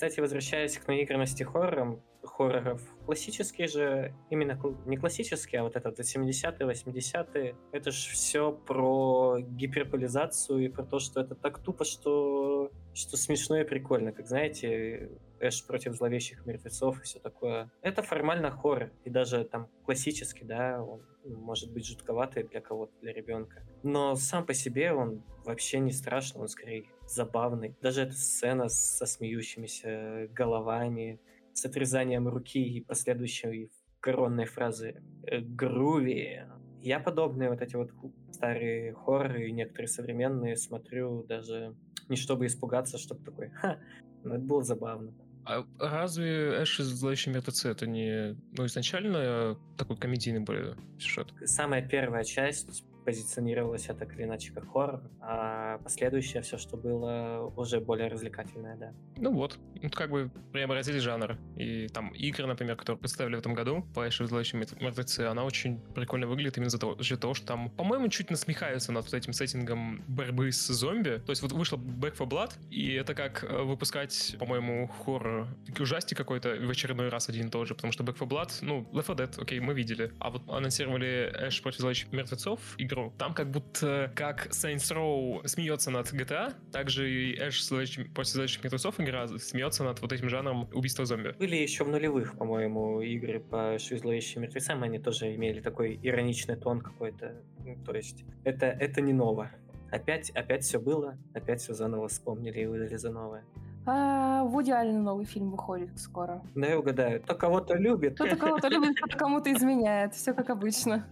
Кстати, 0.00 0.20
возвращаясь 0.20 0.78
к 0.78 0.88
наигранности 0.88 1.42
хоррором, 1.42 2.00
хорроров, 2.22 2.80
классические 3.04 3.68
же, 3.68 4.14
именно 4.30 4.58
не 4.86 4.96
классические, 4.96 5.60
а 5.60 5.64
вот 5.64 5.76
этот 5.76 6.00
70-е, 6.00 6.66
80-е, 6.66 7.54
это 7.70 7.90
же 7.90 8.10
все 8.12 8.50
про 8.50 9.36
гиперполизацию 9.40 10.64
и 10.64 10.68
про 10.70 10.84
то, 10.84 11.00
что 11.00 11.20
это 11.20 11.34
так 11.34 11.58
тупо, 11.58 11.84
что, 11.84 12.70
что 12.94 13.18
смешно 13.18 13.60
и 13.60 13.64
прикольно. 13.64 14.12
Как 14.12 14.26
знаете, 14.26 15.10
Эш 15.38 15.66
против 15.66 15.92
зловещих 15.92 16.46
мертвецов 16.46 16.98
и 17.00 17.02
все 17.02 17.18
такое. 17.18 17.70
Это 17.82 18.02
формально 18.02 18.50
хоррор, 18.50 18.90
и 19.04 19.10
даже 19.10 19.44
там 19.44 19.68
классический, 19.84 20.46
да, 20.46 20.82
он 20.82 21.02
может 21.24 21.70
быть 21.74 21.86
жутковатый 21.86 22.44
для 22.44 22.62
кого-то, 22.62 22.92
для 23.02 23.12
ребенка. 23.12 23.66
Но 23.82 24.16
сам 24.16 24.46
по 24.46 24.54
себе 24.54 24.94
он 24.94 25.22
вообще 25.44 25.78
не 25.78 25.92
страшный, 25.92 26.40
он 26.40 26.48
скорее 26.48 26.86
забавный. 27.10 27.76
Даже 27.82 28.02
эта 28.02 28.12
сцена 28.12 28.68
со 28.68 29.06
смеющимися 29.06 30.28
головами, 30.32 31.20
с 31.52 31.64
отрезанием 31.64 32.28
руки 32.28 32.62
и 32.62 32.80
последующей 32.82 33.70
коронной 34.00 34.46
фразы 34.46 35.02
э, 35.26 35.40
«груви». 35.40 36.42
Я 36.82 37.00
подобные 37.00 37.50
вот 37.50 37.60
эти 37.60 37.76
вот 37.76 37.90
старые 38.32 38.94
хорроры 38.94 39.48
и 39.48 39.52
некоторые 39.52 39.88
современные 39.88 40.56
смотрю 40.56 41.24
даже 41.24 41.76
не 42.08 42.16
чтобы 42.16 42.46
испугаться, 42.46 42.98
чтобы 42.98 43.24
такой 43.24 43.50
«ха», 43.50 43.78
но 44.24 44.36
это 44.36 44.44
было 44.44 44.62
забавно. 44.62 45.12
А 45.44 45.64
разве 45.78 46.62
Эш 46.62 46.80
из 46.80 46.86
«Зловещие 46.86 47.34
мертвецы» 47.34 47.68
это 47.70 47.86
не 47.86 48.36
ну, 48.56 48.66
изначально 48.66 49.58
такой 49.76 49.96
комедийный 49.96 50.40
более 50.40 50.76
сюжет? 50.98 51.32
Самая 51.44 51.86
первая 51.86 52.24
часть 52.24 52.84
позиционировалось 53.10 53.86
это 53.86 54.00
так 54.00 54.14
или 54.14 54.22
иначе 54.22 54.52
как 54.52 54.70
хоррор, 54.72 55.02
а 55.20 55.78
последующее 55.78 56.42
все, 56.42 56.58
что 56.58 56.76
было, 56.76 57.52
уже 57.56 57.80
более 57.80 58.08
развлекательное, 58.08 58.76
да. 58.76 58.92
Ну 59.16 59.32
вот, 59.32 59.58
ну, 59.82 59.90
как 59.90 60.10
бы 60.10 60.30
преобразили 60.52 60.98
жанр. 60.98 61.36
И 61.56 61.88
там 61.88 62.10
игры, 62.10 62.46
например, 62.46 62.76
которые 62.76 63.00
представили 63.00 63.34
в 63.34 63.38
этом 63.40 63.54
году, 63.54 63.84
Флэш 63.94 64.20
и 64.20 64.24
зловещие 64.26 64.64
мертвецы, 64.80 65.20
она 65.22 65.44
очень 65.44 65.80
прикольно 65.94 66.28
выглядит 66.28 66.56
именно 66.58 66.70
за 66.70 66.78
того, 66.78 66.96
за 67.02 67.16
того, 67.16 67.34
что 67.34 67.46
там, 67.46 67.70
по-моему, 67.70 68.08
чуть 68.08 68.30
насмехаются 68.30 68.92
над 68.92 69.04
вот 69.06 69.14
этим 69.14 69.32
сеттингом 69.32 70.04
борьбы 70.06 70.52
с 70.52 70.68
зомби. 70.68 71.20
То 71.26 71.30
есть 71.30 71.42
вот 71.42 71.50
вышла 71.50 71.78
Back 71.78 72.16
for 72.16 72.28
Blood, 72.28 72.52
и 72.70 72.92
это 72.92 73.14
как 73.14 73.42
э, 73.42 73.62
выпускать, 73.62 74.36
по-моему, 74.38 74.86
хоррор, 74.86 75.48
ужастик 75.80 76.16
какой-то 76.16 76.54
в 76.54 76.70
очередной 76.70 77.08
раз 77.08 77.28
один 77.28 77.48
и 77.48 77.50
тот 77.50 77.66
же, 77.66 77.74
потому 77.74 77.92
что 77.92 78.04
Back 78.04 78.18
for 78.18 78.28
Blood, 78.28 78.52
ну, 78.62 78.88
Left 78.92 79.08
4 79.08 79.18
Dead, 79.18 79.42
окей, 79.42 79.58
мы 79.58 79.74
видели. 79.74 80.12
А 80.20 80.30
вот 80.30 80.48
анонсировали 80.48 81.32
Эш 81.34 81.60
против 81.60 81.80
зловещих 81.80 82.12
мертвецов, 82.12 82.60
игру 82.78 82.99
игру. 83.00 83.12
Там 83.18 83.34
как 83.34 83.50
будто 83.50 84.12
как 84.14 84.48
Saints 84.48 84.94
Row 84.94 85.46
смеется 85.46 85.90
над 85.90 86.12
GTA, 86.12 86.54
также 86.72 87.10
и 87.10 87.34
Эш 87.38 87.68
после 88.14 88.34
зловещих 88.34 88.64
мертвецов 88.64 89.00
игра 89.00 89.26
смеется 89.38 89.84
над 89.84 90.00
вот 90.00 90.12
этим 90.12 90.28
жанром 90.28 90.68
убийства 90.72 91.04
зомби. 91.04 91.34
Были 91.38 91.56
еще 91.56 91.84
в 91.84 91.88
нулевых, 91.88 92.36
по-моему, 92.36 93.00
игры 93.00 93.40
по 93.40 93.76
зловещим 93.78 94.42
мертвецам, 94.42 94.82
они 94.82 94.98
тоже 94.98 95.34
имели 95.34 95.60
такой 95.60 95.98
ироничный 96.02 96.56
тон 96.56 96.80
какой-то. 96.80 97.42
Ну, 97.64 97.76
то 97.84 97.94
есть 97.94 98.24
это, 98.44 98.66
это 98.66 99.00
не 99.00 99.12
ново. 99.12 99.50
Опять, 99.90 100.30
опять 100.30 100.62
все 100.62 100.78
было, 100.78 101.18
опять 101.34 101.60
все 101.60 101.74
заново 101.74 102.08
вспомнили 102.08 102.60
и 102.60 102.66
выдали 102.66 102.96
за 102.96 103.10
новое. 103.10 103.44
А, 103.86 104.44
Вуди 104.44 104.70
Аллен 104.70 105.02
новый 105.02 105.24
фильм 105.24 105.50
выходит 105.50 105.98
скоро. 105.98 106.42
Да, 106.54 106.66
я 106.66 106.78
угадаю. 106.78 107.22
Кто 107.22 107.34
кого-то 107.34 107.74
любит. 107.76 108.14
Кто-то 108.14 108.36
кого-то 108.36 108.68
любит, 108.68 108.96
кто-то 108.96 109.16
кому-то 109.16 109.52
изменяет. 109.52 110.14
Все 110.14 110.34
как 110.34 110.50
обычно. 110.50 111.06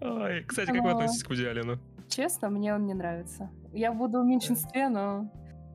Ой, 0.00 0.44
кстати, 0.46 0.70
как 0.70 0.82
вы 0.82 0.90
относитесь 0.90 1.24
к 1.24 1.28
Вуди 1.28 1.44
Аллену? 1.44 1.78
Честно, 2.08 2.50
мне 2.50 2.74
он 2.74 2.86
не 2.86 2.94
нравится. 2.94 3.50
Я 3.72 3.92
буду 3.92 4.22
в 4.22 4.24
меньшинстве, 4.24 4.88
но... 4.88 5.28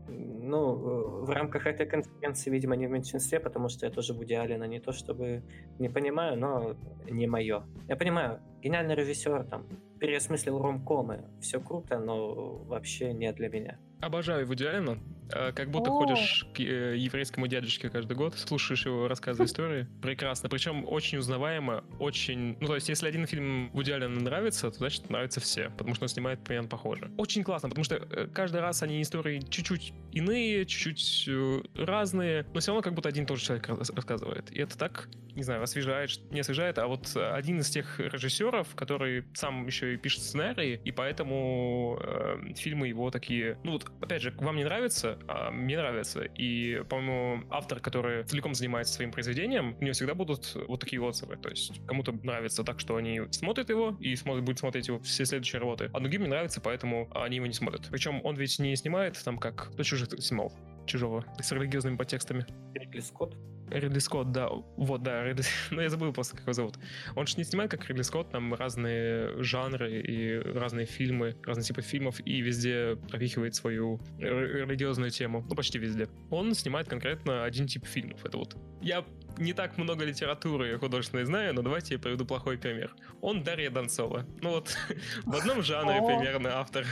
Ну, 0.08 1.24
в 1.24 1.30
рамках 1.30 1.68
этой 1.68 1.86
конференции, 1.86 2.50
видимо, 2.50 2.76
не 2.76 2.88
в 2.88 2.92
меньшинстве, 2.92 3.40
потому 3.40 3.70
что 3.70 3.86
я 3.86 3.92
тоже 3.92 4.14
Вуди 4.14 4.34
Аллена 4.34 4.66
не 4.66 4.80
то 4.80 4.92
чтобы 4.92 5.44
не 5.80 5.90
понимаю, 5.90 6.38
но 6.38 6.76
не 7.10 7.28
мое. 7.28 7.64
Я 7.88 7.96
понимаю, 7.96 8.40
гениальный 8.62 8.96
режиссер, 8.96 9.44
там, 9.46 9.66
переосмыслил 10.00 10.60
ромкомы, 10.62 11.26
все 11.42 11.60
круто, 11.60 12.00
но 12.00 12.56
вообще 12.64 13.14
не 13.14 13.32
для 13.34 13.50
меня. 13.50 13.78
Обожаю 14.02 14.48
Вуди 14.48 14.66
Аллена. 14.66 14.98
А, 15.34 15.52
как 15.52 15.70
будто 15.70 15.92
О! 15.92 15.94
ходишь 15.94 16.46
к 16.54 16.60
э, 16.60 16.98
еврейскому 16.98 17.48
дядюшке 17.48 17.90
каждый 17.90 18.18
год, 18.18 18.36
слушаешь 18.38 18.86
его 18.86 19.08
рассказы 19.08 19.44
истории. 19.46 19.88
Прекрасно. 20.02 20.50
Причем 20.50 20.86
очень 20.88 21.20
узнаваемо, 21.20 21.84
очень... 22.00 22.58
Ну, 22.60 22.68
то 22.68 22.76
есть, 22.76 22.90
если 22.90 23.08
один 23.08 23.26
фильм 23.28 23.70
Вуди 23.72 23.92
Аллена 23.92 24.20
нравится, 24.20 24.70
то 24.72 24.78
значит 24.78 25.10
нравятся 25.10 25.40
все, 25.40 25.70
потому 25.78 25.96
что 25.96 26.06
он 26.06 26.10
снимает 26.10 26.44
примерно 26.44 26.68
похоже. 26.68 27.12
Очень 27.18 27.44
классно, 27.44 27.70
потому 27.70 27.84
что 27.84 27.96
э, 27.96 28.28
каждый 28.34 28.62
раз 28.62 28.84
они 28.84 29.02
истории 29.02 29.40
чуть-чуть 29.40 29.94
иные, 30.12 30.66
чуть-чуть 30.66 31.26
э, 31.28 31.62
разные, 31.76 32.46
но 32.54 32.60
все 32.60 32.72
равно 32.72 32.82
как 32.82 32.94
будто 32.94 33.10
один 33.10 33.24
и 33.24 33.28
тот 33.28 33.40
же 33.40 33.46
человек 33.46 33.70
рассказывает. 33.70 34.52
И 34.52 34.60
это 34.60 34.78
так, 34.78 35.10
не 35.36 35.44
знаю, 35.44 35.64
освежает, 35.64 36.10
не 36.32 36.40
освежает, 36.40 36.78
а 36.78 36.88
вот 36.88 37.16
один 37.16 37.60
из 37.60 37.70
тех 37.70 38.00
режиссеров, 38.00 38.76
который 38.76 39.26
сам 39.34 39.66
еще 39.66 39.94
и 39.94 39.98
пишет 39.98 40.24
сценарии, 40.24 40.82
и 40.84 40.92
поэтому 40.92 42.00
э, 42.02 42.54
фильмы 42.56 42.88
его 42.88 43.12
такие... 43.12 43.58
Ну, 43.64 43.74
вот 43.74 43.92
опять 44.02 44.22
же, 44.22 44.34
вам 44.38 44.56
не 44.56 44.64
нравится, 44.64 45.20
а 45.28 45.52
мне 45.52 45.78
нравится. 45.78 46.24
И, 46.24 46.84
по-моему, 46.90 47.46
автор, 47.50 47.80
который 47.80 48.24
целиком 48.24 48.54
занимается 48.54 48.94
своим 48.94 49.12
произведением, 49.12 49.76
у 49.80 49.84
него 49.84 49.94
всегда 49.94 50.14
будут 50.14 50.56
вот 50.68 50.80
такие 50.80 51.02
отзывы. 51.02 51.38
То 51.38 51.50
есть 51.50 51.86
кому-то 51.86 52.12
нравится 52.12 52.64
так, 52.64 52.80
что 52.80 52.96
они 52.96 53.22
смотрят 53.32 53.70
его 53.70 53.98
и 54.00 54.16
смотрят, 54.16 54.44
будут 54.44 54.60
смотреть 54.60 54.88
его 54.88 55.00
все 55.00 55.26
следующие 55.26 55.60
работы, 55.60 55.90
а 55.94 56.00
другим 56.00 56.24
не 56.24 56.30
нравится, 56.30 56.62
поэтому 56.62 57.10
они 57.14 57.38
его 57.38 57.46
не 57.46 57.54
смотрят. 57.54 57.88
Причем 57.90 58.22
он 58.24 58.36
ведь 58.36 58.60
не 58.60 58.76
снимает 58.76 59.22
там 59.24 59.38
как... 59.38 59.72
Кто 59.74 59.84
чужих 59.84 60.10
снимал? 60.22 60.52
Чужого. 60.86 61.26
С 61.40 61.52
религиозными 61.52 61.96
подтекстами. 61.96 62.46
Ридли 62.74 63.00
Скотт? 63.00 63.36
Ридли 63.72 64.00
Скотт, 64.00 64.32
да. 64.32 64.50
Вот, 64.78 65.04
да, 65.04 65.24
Ридли... 65.24 65.44
Ну, 65.72 65.82
я 65.82 65.90
забыл 65.90 66.14
просто, 66.14 66.36
как 66.36 66.44
его 66.44 66.54
зовут. 66.54 66.78
Он 67.16 67.26
же 67.28 67.36
не 67.38 67.44
снимает, 67.44 67.72
как 67.72 67.88
Ридли 67.88 68.02
Скотт, 68.02 68.32
там 68.32 68.54
разные 68.54 69.42
жанры 69.42 70.02
и 70.02 70.38
разные 70.38 70.86
фильмы, 70.86 71.36
разные 71.46 71.64
типы 71.64 71.82
фильмов, 71.82 72.20
и 72.26 72.42
везде 72.42 72.98
пропихивает 73.10 73.56
свою 73.56 74.00
религиозную 74.20 75.12
тему. 75.12 75.46
Ну, 75.50 75.56
почти 75.56 75.80
везде. 75.80 76.08
Он 76.30 76.54
снимает 76.54 76.88
конкретно 76.88 77.44
один 77.44 77.68
тип 77.68 77.86
фильмов. 77.86 78.26
Это 78.26 78.38
вот... 78.38 78.56
Я 78.82 79.06
не 79.38 79.54
так 79.54 79.78
много 79.78 80.06
литературы 80.06 80.78
художественной 80.78 81.26
знаю, 81.26 81.54
но 81.54 81.62
давайте 81.62 81.96
я 81.96 82.00
приведу 82.00 82.26
плохой 82.26 82.58
пример. 82.58 82.94
Он 83.22 83.44
Дарья 83.44 83.70
Донцова. 83.70 84.26
Ну 84.42 84.52
вот, 84.52 84.76
в 85.24 85.36
одном 85.36 85.62
жанре 85.62 86.00
примерно 86.02 86.60
автор 86.60 86.86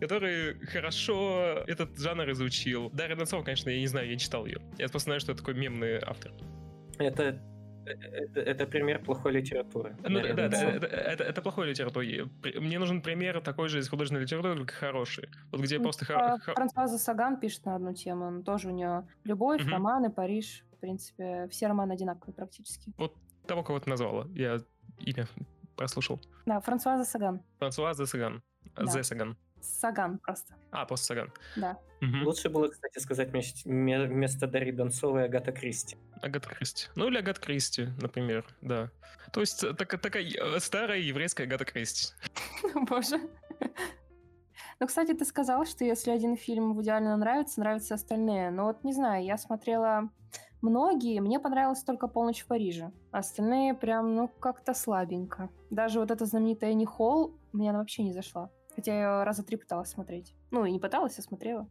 который 0.00 0.54
хорошо 0.66 1.64
этот 1.66 1.98
жанр 1.98 2.30
изучил. 2.30 2.90
Дарья 2.90 3.16
Донцова, 3.16 3.42
конечно, 3.42 3.70
я 3.70 3.78
не 3.78 3.86
знаю, 3.86 4.06
я 4.06 4.14
не 4.14 4.18
читал 4.18 4.46
ее. 4.46 4.60
Я 4.78 4.88
просто 4.88 5.06
знаю, 5.06 5.20
что 5.20 5.32
это 5.32 5.42
такой 5.42 5.54
мемный 5.54 5.98
автор. 5.98 6.32
Это 6.98 7.40
это, 7.86 8.40
это 8.40 8.66
пример 8.66 9.02
плохой 9.02 9.32
литературы. 9.32 9.96
Ну, 10.06 10.20
да, 10.20 10.34
да, 10.34 10.48
да 10.48 10.70
это, 10.70 10.86
это, 10.86 11.24
это 11.24 11.42
плохой 11.42 11.68
литературы. 11.68 12.28
Мне 12.60 12.78
нужен 12.78 13.02
пример 13.02 13.40
такой 13.40 13.68
же 13.68 13.78
из 13.78 13.88
художественной 13.88 14.22
литературы, 14.22 14.56
только 14.56 14.74
хороший. 14.74 15.28
Вот 15.50 15.60
где 15.60 15.78
ну, 15.78 15.84
просто... 15.84 16.04
Хор... 16.04 16.54
Франсуаза 16.54 16.98
Саган 16.98 17.40
пишет 17.40 17.64
на 17.64 17.76
одну 17.76 17.94
тему. 17.94 18.26
Он 18.26 18.42
тоже 18.44 18.68
у 18.68 18.70
нее 18.70 19.06
любовь, 19.24 19.62
угу. 19.62 19.70
романы, 19.70 20.10
Париж. 20.10 20.64
В 20.76 20.80
принципе, 20.80 21.48
все 21.50 21.66
романы 21.66 21.92
одинаковые 21.92 22.34
практически. 22.34 22.92
Вот 22.96 23.14
того, 23.46 23.62
кого 23.62 23.80
ты 23.80 23.90
назвала. 23.90 24.26
Я 24.34 24.58
имя 24.98 25.26
прослушал. 25.76 26.20
Да, 26.46 26.60
Франсуаза 26.60 27.04
Саган. 27.04 27.42
Франсуаза 27.58 28.06
Саган. 28.06 28.42
Да. 28.76 28.86
Зе 28.86 29.02
Саган. 29.02 29.36
Саган 29.62 30.18
просто. 30.18 30.54
А, 30.70 30.84
просто 30.86 31.06
Саган. 31.06 31.32
Да. 31.56 31.78
Угу. 32.00 32.24
Лучше 32.24 32.48
было, 32.48 32.68
кстати, 32.68 32.98
сказать 32.98 33.30
вместо 33.64 34.46
Дарьи 34.46 34.72
Донцовой 34.72 35.24
Агата 35.24 35.52
Кристи. 35.52 35.96
Агата 36.22 36.48
Кристи. 36.48 36.88
Ну 36.94 37.08
или 37.08 37.18
Агата 37.18 37.40
Кристи, 37.40 37.88
например, 38.00 38.46
да. 38.62 38.90
То 39.32 39.40
есть 39.40 39.62
э, 39.64 39.74
так, 39.74 40.00
такая 40.00 40.24
э, 40.24 40.60
старая 40.60 40.98
еврейская 40.98 41.44
Агата 41.44 41.64
Кристи. 41.64 42.14
Боже. 42.88 43.20
Ну, 44.80 44.86
кстати, 44.86 45.12
ты 45.12 45.26
сказал, 45.26 45.66
что 45.66 45.84
если 45.84 46.10
один 46.10 46.36
фильм 46.36 46.74
в 46.74 46.82
идеально 46.82 47.16
нравится, 47.16 47.60
нравятся 47.60 47.94
остальные. 47.94 48.50
Но 48.50 48.64
вот 48.64 48.82
не 48.82 48.94
знаю, 48.94 49.22
я 49.24 49.36
смотрела 49.36 50.10
многие, 50.62 51.20
мне 51.20 51.38
понравилась 51.38 51.82
только 51.82 52.08
«Полночь 52.08 52.42
в 52.42 52.46
Париже». 52.46 52.90
Остальные 53.10 53.74
прям, 53.74 54.14
ну, 54.14 54.28
как-то 54.28 54.72
слабенько. 54.72 55.50
Даже 55.70 56.00
вот 56.00 56.10
эта 56.10 56.24
знаменитая 56.24 56.72
«Не 56.72 56.86
Холл» 56.86 57.38
мне 57.52 57.70
она 57.70 57.80
вообще 57.80 58.02
не 58.02 58.12
зашла. 58.12 58.50
Хотя 58.80 58.98
я 58.98 59.24
раза 59.26 59.44
три 59.44 59.58
пыталась 59.58 59.90
смотреть. 59.90 60.34
Ну, 60.50 60.64
и 60.64 60.72
не 60.72 60.78
пыталась, 60.78 61.18
а 61.18 61.22
смотрела. 61.22 61.68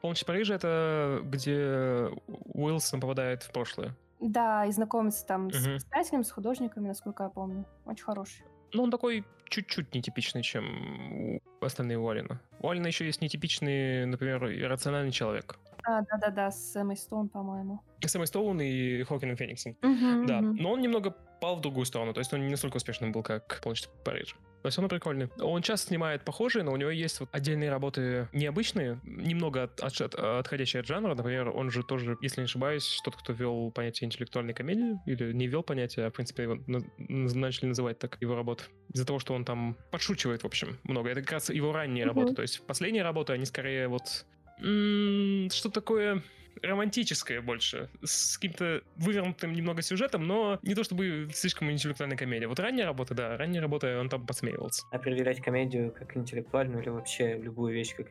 «Полночь 0.00 0.22
в 0.22 0.24
Париже»— 0.24 0.54
это 0.54 1.20
где 1.22 2.08
Уилсон 2.54 2.98
попадает 2.98 3.42
в 3.42 3.52
прошлое. 3.52 3.94
Да, 4.20 4.64
и 4.64 4.72
знакомится 4.72 5.26
там 5.26 5.48
uh-huh. 5.48 5.78
с 5.78 5.84
писателями, 5.84 6.22
с 6.22 6.30
художниками, 6.30 6.88
насколько 6.88 7.24
я 7.24 7.28
помню. 7.28 7.66
Очень 7.84 8.04
хороший. 8.04 8.42
Ну, 8.72 8.84
он 8.84 8.90
такой 8.90 9.26
чуть-чуть 9.50 9.94
нетипичный, 9.94 10.42
чем 10.42 11.42
у 11.60 11.64
остальные 11.66 11.98
Уоллина. 11.98 12.40
У 12.60 12.68
Уоллина 12.68 12.86
еще 12.86 13.04
есть 13.04 13.20
нетипичный, 13.20 14.06
например, 14.06 14.50
иррациональный 14.50 15.12
человек. 15.12 15.58
А, 15.84 16.00
да-да-да, 16.00 16.50
с 16.50 16.74
Эммой 16.74 16.96
Стоун, 16.96 17.28
по-моему. 17.28 17.82
С 18.00 18.16
Эммой 18.16 18.28
Стоун 18.28 18.62
и 18.62 19.02
Хокином 19.02 19.36
Фениксом. 19.36 19.76
Uh-huh, 19.82 20.26
да, 20.26 20.40
uh-huh. 20.40 20.56
но 20.58 20.72
он 20.72 20.80
немного 20.80 21.14
пал 21.42 21.56
в 21.56 21.60
другую 21.60 21.84
сторону, 21.84 22.14
то 22.14 22.20
есть 22.20 22.32
он 22.32 22.40
не 22.40 22.50
настолько 22.50 22.78
успешным 22.78 23.12
был, 23.12 23.22
как 23.22 23.60
«Полночь 23.62 23.82
в 23.82 24.04
Париже». 24.04 24.36
Но 24.62 24.70
все 24.70 24.80
равно 24.80 24.88
прикольный. 24.88 25.28
Он 25.40 25.62
часто 25.62 25.88
снимает 25.88 26.24
похожие, 26.24 26.62
но 26.62 26.72
у 26.72 26.76
него 26.76 26.90
есть 26.90 27.20
вот 27.20 27.28
отдельные 27.32 27.70
работы 27.70 28.28
необычные, 28.32 29.00
немного 29.04 29.64
от, 29.64 29.80
от, 29.80 30.14
отходящие 30.14 30.80
от 30.80 30.86
жанра. 30.86 31.14
Например, 31.14 31.48
он 31.48 31.70
же 31.70 31.82
тоже, 31.82 32.16
если 32.20 32.42
не 32.42 32.44
ошибаюсь, 32.44 33.00
тот, 33.04 33.16
кто 33.16 33.32
вел 33.32 33.70
понятие 33.70 34.06
интеллектуальной 34.06 34.54
комедии, 34.54 34.98
или 35.06 35.32
не 35.32 35.46
вел 35.46 35.62
понятие, 35.62 36.06
а, 36.06 36.10
в 36.10 36.14
принципе, 36.14 36.44
его 36.44 36.58
на, 36.66 36.82
начали 36.98 37.66
называть 37.66 37.98
так 37.98 38.18
его 38.20 38.34
работы. 38.34 38.64
Из-за 38.92 39.06
того, 39.06 39.18
что 39.18 39.34
он 39.34 39.44
там 39.44 39.76
подшучивает, 39.90 40.42
в 40.42 40.46
общем, 40.46 40.78
много. 40.84 41.10
Это 41.10 41.22
как 41.22 41.32
раз 41.32 41.50
его 41.50 41.72
ранние 41.72 42.04
mm-hmm. 42.04 42.08
работы. 42.08 42.34
То 42.34 42.42
есть 42.42 42.66
последние 42.66 43.02
работы, 43.02 43.32
они 43.32 43.44
скорее 43.44 43.88
вот... 43.88 44.26
Что 44.58 45.70
такое 45.70 46.22
романтическое 46.62 47.40
больше, 47.40 47.88
с 48.02 48.38
каким-то 48.38 48.82
вывернутым 48.96 49.52
немного 49.52 49.82
сюжетом, 49.82 50.26
но 50.26 50.58
не 50.62 50.74
то 50.74 50.84
чтобы 50.84 51.28
слишком 51.32 51.70
интеллектуальная 51.70 52.16
комедия. 52.16 52.46
Вот 52.46 52.58
ранняя 52.60 52.86
работа, 52.86 53.14
да, 53.14 53.36
ранняя 53.36 53.62
работа, 53.62 53.98
он 53.98 54.08
там 54.08 54.26
подсмеивался. 54.26 54.84
Определять 54.90 55.40
комедию 55.40 55.92
как 55.92 56.16
интеллектуальную 56.16 56.82
или 56.82 56.90
вообще 56.90 57.36
любую 57.36 57.74
вещь 57.74 57.94
как 57.94 58.08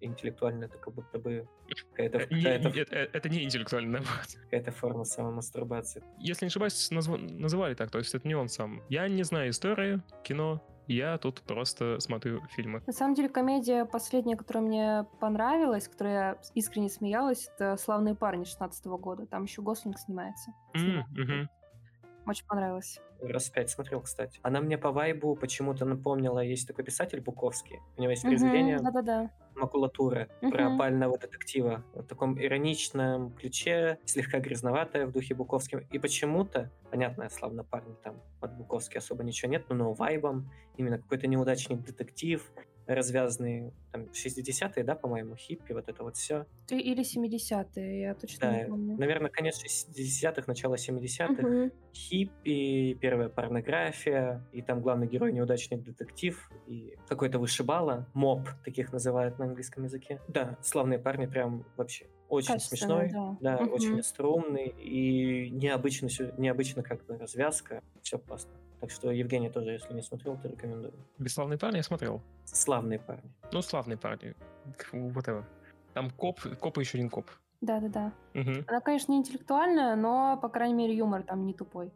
интеллектуальную, 0.00 0.68
это 0.68 0.78
как 0.78 0.94
будто 0.94 1.18
бы 1.18 1.48
какая-то... 1.90 2.18
Э, 2.18 2.26
не, 2.30 2.42
какая-то... 2.42 2.94
Это, 2.94 3.18
это 3.18 3.28
не 3.28 3.44
интеллектуальная 3.44 4.00
работа. 4.00 4.12
Какая-то 4.44 4.72
форма 4.72 5.04
самомастурбации. 5.04 6.02
Если 6.18 6.44
не 6.44 6.48
ошибаюсь, 6.48 6.90
назв... 6.90 7.16
называли 7.18 7.74
так, 7.74 7.90
то 7.90 7.98
есть 7.98 8.14
это 8.14 8.26
не 8.26 8.34
он 8.34 8.48
сам. 8.48 8.82
Я 8.88 9.08
не 9.08 9.22
знаю 9.22 9.50
истории, 9.50 10.02
кино, 10.24 10.62
я 10.86 11.18
тут 11.18 11.42
просто 11.42 12.00
смотрю 12.00 12.42
фильмы. 12.48 12.82
На 12.86 12.92
самом 12.92 13.14
деле, 13.14 13.28
комедия 13.28 13.84
последняя, 13.84 14.36
которая 14.36 14.64
мне 14.64 15.06
понравилась, 15.20 15.88
которая 15.88 16.14
я 16.14 16.38
искренне 16.54 16.88
смеялась, 16.88 17.48
это 17.54 17.76
«Славные 17.76 18.14
парни» 18.14 18.44
16 18.44 18.86
года. 18.86 19.26
Там 19.26 19.44
еще 19.44 19.62
Гослинг 19.62 19.98
снимается. 19.98 20.52
Mm-hmm. 20.74 21.46
Очень 22.26 22.46
понравилось. 22.46 23.00
Раз 23.20 23.50
пять 23.50 23.70
смотрел, 23.70 24.00
кстати. 24.00 24.38
Она 24.42 24.60
мне 24.60 24.78
по 24.78 24.90
вайбу 24.92 25.36
почему-то 25.36 25.84
напомнила, 25.84 26.40
есть 26.40 26.66
такой 26.66 26.84
писатель 26.84 27.20
Буковский. 27.20 27.80
У 27.96 28.00
него 28.02 28.10
есть 28.10 28.22
произведение 28.22 28.78
да-да-да. 28.78 29.30
«Макулатура» 29.56 30.28
про 30.40 30.74
опального 30.74 31.18
детектива. 31.18 31.84
В 31.94 32.04
таком 32.04 32.40
ироничном 32.40 33.32
ключе, 33.32 33.98
слегка 34.04 34.40
грязноватое 34.40 35.06
в 35.06 35.12
духе 35.12 35.34
Буковским. 35.34 35.80
И 35.90 35.98
почему-то, 35.98 36.70
понятно, 36.90 37.28
славно 37.30 37.64
парни 37.64 37.94
там 38.02 38.20
от 38.40 38.56
Буковски 38.56 38.98
особо 38.98 39.24
ничего 39.24 39.50
нет, 39.50 39.66
но, 39.68 39.74
но 39.74 39.92
вайбом 39.92 40.50
именно 40.76 40.98
какой-то 40.98 41.26
неудачник 41.26 41.82
детектив, 41.84 42.50
развязанные, 42.86 43.72
там, 43.92 44.04
60-е, 44.12 44.84
да, 44.84 44.94
по-моему, 44.94 45.36
хиппи, 45.36 45.72
вот 45.72 45.88
это 45.88 46.02
вот 46.02 46.16
все. 46.16 46.46
Ты 46.66 46.78
или 46.78 47.02
70-е, 47.02 48.00
я 48.00 48.14
точно 48.14 48.38
Да, 48.40 48.58
не 48.58 48.66
помню. 48.66 48.98
наверное, 48.98 49.30
конец 49.30 49.62
60-х, 49.62 50.44
начало 50.46 50.74
70-х. 50.74 51.42
Мгм. 51.42 51.72
Хиппи, 51.94 52.94
первая 53.00 53.28
порнография, 53.28 54.46
и 54.52 54.62
там 54.62 54.80
главный 54.80 55.06
герой 55.06 55.32
неудачный 55.32 55.78
детектив, 55.78 56.50
и 56.66 56.96
какой-то 57.08 57.38
вышибала, 57.38 58.08
моб, 58.14 58.48
таких 58.64 58.92
называют 58.92 59.38
на 59.38 59.46
английском 59.46 59.84
языке. 59.84 60.20
Да, 60.28 60.58
славные 60.62 60.98
парни 60.98 61.26
прям 61.26 61.64
вообще 61.76 62.06
очень 62.32 62.58
смешной, 62.60 63.10
да. 63.12 63.36
да, 63.40 63.62
Мгм. 63.62 63.72
очень 63.74 64.00
остроумный, 64.00 64.68
и 64.68 65.50
необычно, 65.50 66.08
необычно 66.38 66.82
как 66.82 67.04
бы 67.04 67.18
развязка, 67.18 67.82
все 68.02 68.18
классно. 68.18 68.52
Так 68.80 68.90
что, 68.90 69.10
Евгений, 69.12 69.50
тоже, 69.50 69.70
если 69.70 69.94
не 69.94 70.02
смотрел, 70.02 70.36
то 70.36 70.48
рекомендую. 70.48 70.94
Бесславные 71.18 71.58
парни 71.58 71.76
я 71.76 71.82
смотрел. 71.82 72.20
Славные 72.46 72.98
парни. 72.98 73.30
Ну, 73.52 73.62
славные 73.62 73.96
парни. 73.96 74.34
Whatever. 74.92 75.44
Там 75.94 76.10
коп, 76.10 76.40
коп 76.58 76.78
и 76.78 76.80
еще 76.80 76.98
один 76.98 77.10
коп. 77.10 77.30
Да-да-да. 77.60 78.12
Мгм. 78.34 78.64
Она, 78.66 78.80
конечно, 78.80 79.12
не 79.12 79.18
интеллектуальная, 79.18 79.94
но, 79.94 80.36
по 80.42 80.48
крайней 80.48 80.74
мере, 80.74 80.96
юмор 80.96 81.22
там 81.22 81.46
не 81.46 81.54
тупой. 81.54 81.92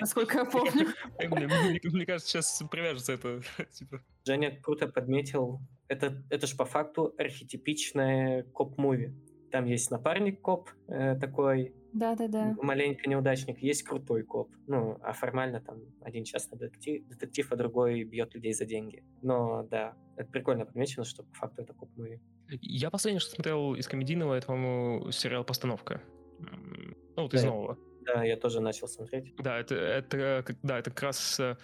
Насколько 0.00 0.38
я 0.38 0.44
помню. 0.44 0.88
Мне 1.92 2.04
кажется, 2.04 2.28
сейчас 2.28 2.64
привяжется 2.68 3.12
это. 3.12 3.40
Типа. 3.72 4.00
Женя 4.24 4.58
круто 4.60 4.88
подметил, 4.88 5.60
это, 5.86 6.20
это 6.30 6.48
же 6.48 6.56
по 6.56 6.64
факту 6.64 7.14
архетипичное 7.16 8.42
коп-муви. 8.42 9.14
Там 9.50 9.64
есть 9.64 9.90
напарник 9.90 10.40
коп 10.42 10.68
э, 10.88 11.16
такой, 11.18 11.72
Да-да-да. 11.94 12.54
маленько 12.60 13.08
неудачник, 13.08 13.58
есть 13.62 13.82
крутой 13.82 14.22
коп. 14.22 14.50
Ну, 14.66 14.98
а 15.02 15.12
формально 15.12 15.60
там 15.60 15.78
один 16.02 16.24
частный 16.24 16.58
детектив, 16.58 17.06
детектив, 17.08 17.50
а 17.52 17.56
другой 17.56 18.04
бьет 18.04 18.34
людей 18.34 18.52
за 18.52 18.66
деньги. 18.66 19.02
Но 19.22 19.62
да, 19.70 19.94
это 20.16 20.30
прикольно 20.30 20.66
подмечено, 20.66 21.04
что 21.04 21.22
по 21.22 21.34
факту 21.34 21.62
это 21.62 21.72
коп-муви. 21.72 22.20
Я 22.48 22.90
последнее, 22.90 23.20
что 23.20 23.30
смотрел 23.34 23.74
из 23.74 23.88
комедийного, 23.88 24.34
это, 24.34 24.46
по-моему, 24.48 25.10
сериал 25.12 25.44
«Постановка». 25.44 26.02
Ну, 26.38 27.22
вот 27.22 27.34
из 27.34 27.42
Да. 27.42 27.48
нового. 27.48 27.78
Да, 28.02 28.24
я 28.24 28.36
тоже 28.36 28.60
начал 28.60 28.86
смотреть. 28.88 29.34
Да, 29.36 29.58
это, 29.58 29.74
это, 29.74 30.42
как- 30.46 30.56
да, 30.62 30.78
это 30.78 30.90
как 30.90 31.02
раз 31.02 31.40
э, 31.40 31.56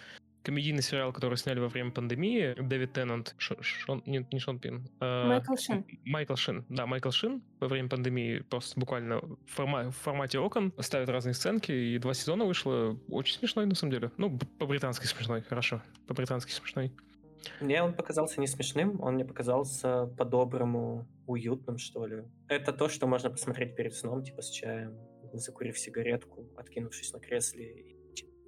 комедийный 0.45 0.81
сериал, 0.83 1.11
который 1.11 1.35
сняли 1.37 1.59
во 1.59 1.67
время 1.67 1.91
пандемии. 1.91 2.55
Дэвид 2.61 2.93
Теннант, 2.93 3.35
Ш- 3.37 3.57
Шон, 3.61 4.03
нет, 4.05 4.31
не 4.31 4.39
Шон 4.39 4.59
Пин. 4.59 4.87
э, 5.01 5.27
Майкл 5.27 5.55
Шин. 5.55 5.85
Майкл 6.05 6.35
Шин, 6.35 6.65
да, 6.69 6.85
Майкл 6.85 7.09
Шин 7.09 7.41
во 7.59 7.67
время 7.67 7.89
пандемии 7.89 8.39
просто 8.39 8.79
буквально 8.79 9.19
в, 9.19 9.37
форма- 9.47 9.89
в 9.91 9.95
формате 9.97 10.39
окон 10.39 10.71
ставит 10.79 11.09
разные 11.09 11.33
сценки, 11.33 11.71
и 11.71 11.97
два 11.97 12.13
сезона 12.13 12.45
вышло. 12.45 12.97
Очень 13.09 13.39
смешной, 13.39 13.65
на 13.65 13.75
самом 13.75 13.91
деле. 13.91 14.11
Ну, 14.17 14.37
по-британски 14.59 15.05
смешной, 15.07 15.41
хорошо. 15.41 15.81
По-британски 16.07 16.51
смешной. 16.51 16.91
Мне 17.61 17.83
он 17.83 17.93
показался 17.93 18.39
не 18.41 18.47
смешным, 18.47 18.99
он 19.01 19.15
мне 19.15 19.25
показался 19.25 20.07
по-доброму 20.17 21.07
уютным, 21.27 21.77
что 21.77 22.05
ли. 22.05 22.23
Это 22.47 22.71
то, 22.73 22.87
что 22.89 23.07
можно 23.07 23.29
посмотреть 23.29 23.75
перед 23.75 23.93
сном, 23.93 24.23
типа 24.23 24.41
с 24.41 24.49
чаем, 24.49 24.97
закурив 25.33 25.77
сигаретку, 25.77 26.47
откинувшись 26.57 27.13
на 27.13 27.19
кресле 27.19 27.65
и 27.65 27.94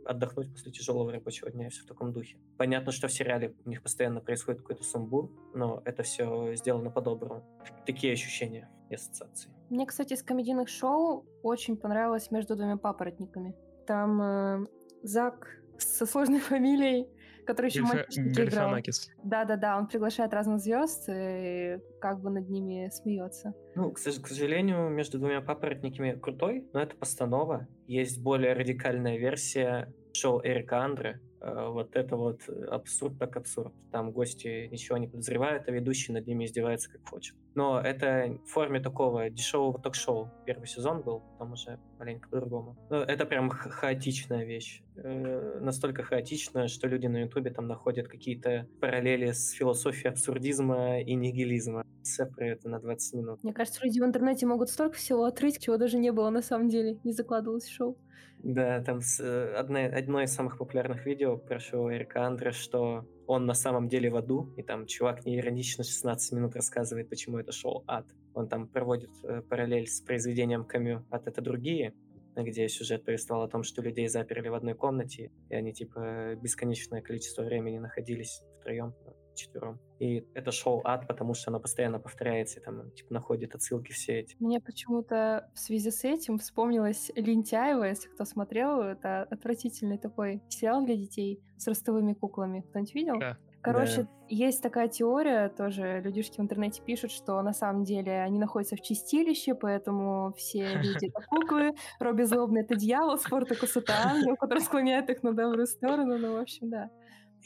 отдохнуть 0.07 0.51
после 0.51 0.71
тяжелого 0.71 1.11
рабочего 1.11 1.51
дня 1.51 1.67
и 1.67 1.69
все 1.69 1.83
в 1.83 1.85
таком 1.85 2.13
духе. 2.13 2.37
Понятно, 2.57 2.91
что 2.91 3.07
в 3.07 3.11
сериале 3.11 3.53
у 3.65 3.69
них 3.69 3.83
постоянно 3.83 4.21
происходит 4.21 4.61
какой-то 4.61 4.83
сумбур, 4.83 5.31
но 5.53 5.81
это 5.85 6.03
все 6.03 6.55
сделано 6.55 6.89
по-доброму. 6.89 7.43
Такие 7.85 8.13
ощущения 8.13 8.69
и 8.89 8.95
ассоциации. 8.95 9.51
Мне, 9.69 9.85
кстати, 9.85 10.13
из 10.13 10.23
комедийных 10.23 10.69
шоу 10.69 11.25
очень 11.43 11.77
понравилось 11.77 12.31
«Между 12.31 12.55
двумя 12.55 12.77
папоротниками». 12.77 13.55
Там 13.85 14.21
э, 14.21 14.65
Зак 15.03 15.61
со 15.77 16.05
сложной 16.05 16.39
фамилией, 16.51 17.07
который 17.47 17.67
еще 17.67 17.81
«Мальчишнике» 17.81 18.43
играл. 18.43 18.75
Да-да-да, 19.23 19.77
он 19.77 19.87
приглашает 19.87 20.33
разных 20.33 20.59
звезд 20.59 21.09
и 21.09 21.79
как 21.99 22.21
бы 22.21 22.29
над 22.29 22.49
ними 22.49 22.89
смеется. 22.91 23.53
Ну, 23.75 23.91
к, 23.91 23.95
к 23.95 24.27
сожалению, 24.27 24.89
между 24.89 25.17
двумя 25.17 25.41
папоротниками 25.41 26.11
крутой, 26.11 26.67
но 26.73 26.81
это 26.81 26.95
постанова. 26.95 27.67
Есть 27.87 28.21
более 28.21 28.53
радикальная 28.53 29.17
версия 29.17 29.93
шоу 30.13 30.41
Эрика 30.43 30.79
Андре. 30.79 31.21
Э, 31.41 31.67
Вот 31.69 31.95
это 31.95 32.15
вот 32.15 32.41
э, 32.47 32.65
абсурд 32.65 33.17
так 33.19 33.35
абсурд. 33.37 33.73
Там 33.91 34.11
гости 34.11 34.67
ничего 34.71 34.97
не 34.97 35.07
подозревают, 35.07 35.67
а 35.67 35.71
ведущий 35.71 36.11
над 36.13 36.27
ними 36.27 36.45
издевается 36.45 36.91
как 36.91 37.07
хочет. 37.07 37.35
Но 37.55 37.79
это 37.79 38.37
в 38.45 38.49
форме 38.49 38.79
такого 38.79 39.29
дешевого 39.29 39.79
ток-шоу. 39.79 40.29
Первый 40.45 40.67
сезон 40.67 41.01
был, 41.01 41.23
там 41.39 41.53
уже 41.53 41.79
маленько 41.99 42.29
по-другому. 42.29 42.75
Но 42.89 42.97
это 43.03 43.25
прям 43.25 43.49
ха- 43.49 43.69
хаотичная 43.69 44.45
вещь. 44.45 44.83
Э, 44.95 45.59
Настолько 45.61 46.03
хаотичная, 46.03 46.67
что 46.67 46.87
люди 46.87 47.07
на 47.07 47.17
Ютубе 47.21 47.51
там 47.51 47.67
находят 47.67 48.07
какие-то 48.07 48.67
параллели 48.79 49.31
с 49.31 49.51
философией 49.51 50.09
абсурдизма 50.11 51.01
и 51.01 51.13
нигилизма. 51.15 51.83
Все 52.03 52.25
про 52.25 52.45
это 52.47 52.69
на 52.69 52.79
20 52.79 53.13
минут. 53.15 53.43
Мне 53.43 53.53
кажется, 53.53 53.81
люди 53.83 53.99
в 53.99 54.03
интернете 54.05 54.45
могут 54.45 54.69
столько 54.69 54.95
всего 54.95 55.25
отрыть, 55.25 55.59
чего 55.59 55.77
даже 55.77 55.97
не 55.97 56.11
было 56.11 56.29
на 56.29 56.41
самом 56.41 56.69
деле, 56.69 56.97
не 57.03 57.11
закладывалось 57.11 57.65
в 57.65 57.73
шоу. 57.73 57.97
Да, 58.39 58.81
там 58.83 59.01
с- 59.01 59.19
э, 59.19 59.53
одна- 59.55 59.85
одно 59.85 60.21
из 60.21 60.31
самых 60.31 60.57
популярных 60.57 61.05
видео 61.05 61.37
про 61.37 61.57
Эрика 61.57 62.25
Андре, 62.25 62.51
что 62.51 63.07
он 63.25 63.45
на 63.45 63.53
самом 63.53 63.87
деле 63.87 64.09
в 64.09 64.15
аду, 64.15 64.53
и 64.57 64.63
там 64.63 64.85
чувак 64.85 65.25
неиронично 65.25 65.83
16 65.83 66.33
минут 66.33 66.55
рассказывает, 66.55 67.09
почему 67.09 67.39
это 67.39 67.51
шоу 67.51 67.83
ад. 67.87 68.05
Он 68.33 68.47
там 68.47 68.67
проводит 68.67 69.09
э, 69.23 69.41
параллель 69.41 69.87
с 69.87 70.01
произведением 70.01 70.65
Камю 70.65 71.05
«Ад— 71.09 71.23
это 71.27 71.41
другие», 71.41 71.93
где 72.35 72.69
сюжет 72.69 73.03
повествовал 73.03 73.43
о 73.43 73.49
том, 73.49 73.63
что 73.63 73.81
людей 73.81 74.07
заперли 74.07 74.49
в 74.49 74.53
одной 74.53 74.75
комнате, 74.75 75.31
и 75.49 75.55
они, 75.55 75.73
типа, 75.73 76.35
бесконечное 76.35 77.01
количество 77.01 77.41
времени 77.41 77.79
находились 77.79 78.43
втроем, 78.59 78.93
четвером. 79.33 79.79
И 79.99 80.25
это 80.33 80.51
шоу 80.51 80.81
ад, 80.83 81.07
потому 81.07 81.33
что 81.33 81.49
оно 81.51 81.59
постоянно 81.59 81.99
повторяется, 81.99 82.59
и 82.59 82.63
там, 82.63 82.91
типа, 82.91 83.13
находит 83.13 83.55
отсылки 83.55 83.91
все 83.91 84.19
эти. 84.19 84.35
Мне 84.39 84.59
почему-то 84.59 85.49
в 85.53 85.59
связи 85.59 85.91
с 85.91 86.03
этим 86.03 86.37
вспомнилась 86.37 87.11
Лентяева, 87.15 87.83
если 87.83 88.07
кто 88.09 88.25
смотрел, 88.25 88.81
это 88.81 89.23
отвратительный 89.23 89.97
такой 89.97 90.41
сериал 90.49 90.85
для 90.85 90.95
детей 90.95 91.41
с 91.57 91.67
ростовыми 91.67 92.13
куклами. 92.13 92.61
Кто-нибудь 92.61 92.93
видел? 92.95 93.19
Да. 93.19 93.37
Короче, 93.61 94.03
Да. 94.03 94.09
есть 94.29 94.61
такая 94.61 94.87
теория, 94.87 95.49
тоже 95.49 95.99
людишки 96.01 96.37
в 96.37 96.41
интернете 96.43 96.81
пишут, 96.81 97.11
что 97.11 97.41
на 97.41 97.53
самом 97.53 97.83
деле 97.83 98.21
они 98.21 98.39
находятся 98.39 98.75
в 98.75 98.81
чистилище, 98.81 99.55
поэтому 99.55 100.31
все 100.37 100.59
люди 101.01 101.07
это 101.07 101.21
куклы, 101.27 101.73
Робби 101.99 102.23
Злобный— 102.23 102.61
это 102.63 102.75
дьявол, 102.75 103.17
Спортакус— 103.17 103.75
это 103.75 103.93
ангел, 104.05 104.35
который 104.37 104.59
склоняет 104.61 105.09
их 105.09 105.23
на 105.23 105.33
добрую 105.33 105.67
сторону, 105.67 106.17
ну, 106.17 106.33
в 106.33 106.39
общем, 106.39 106.69
да. 106.69 106.89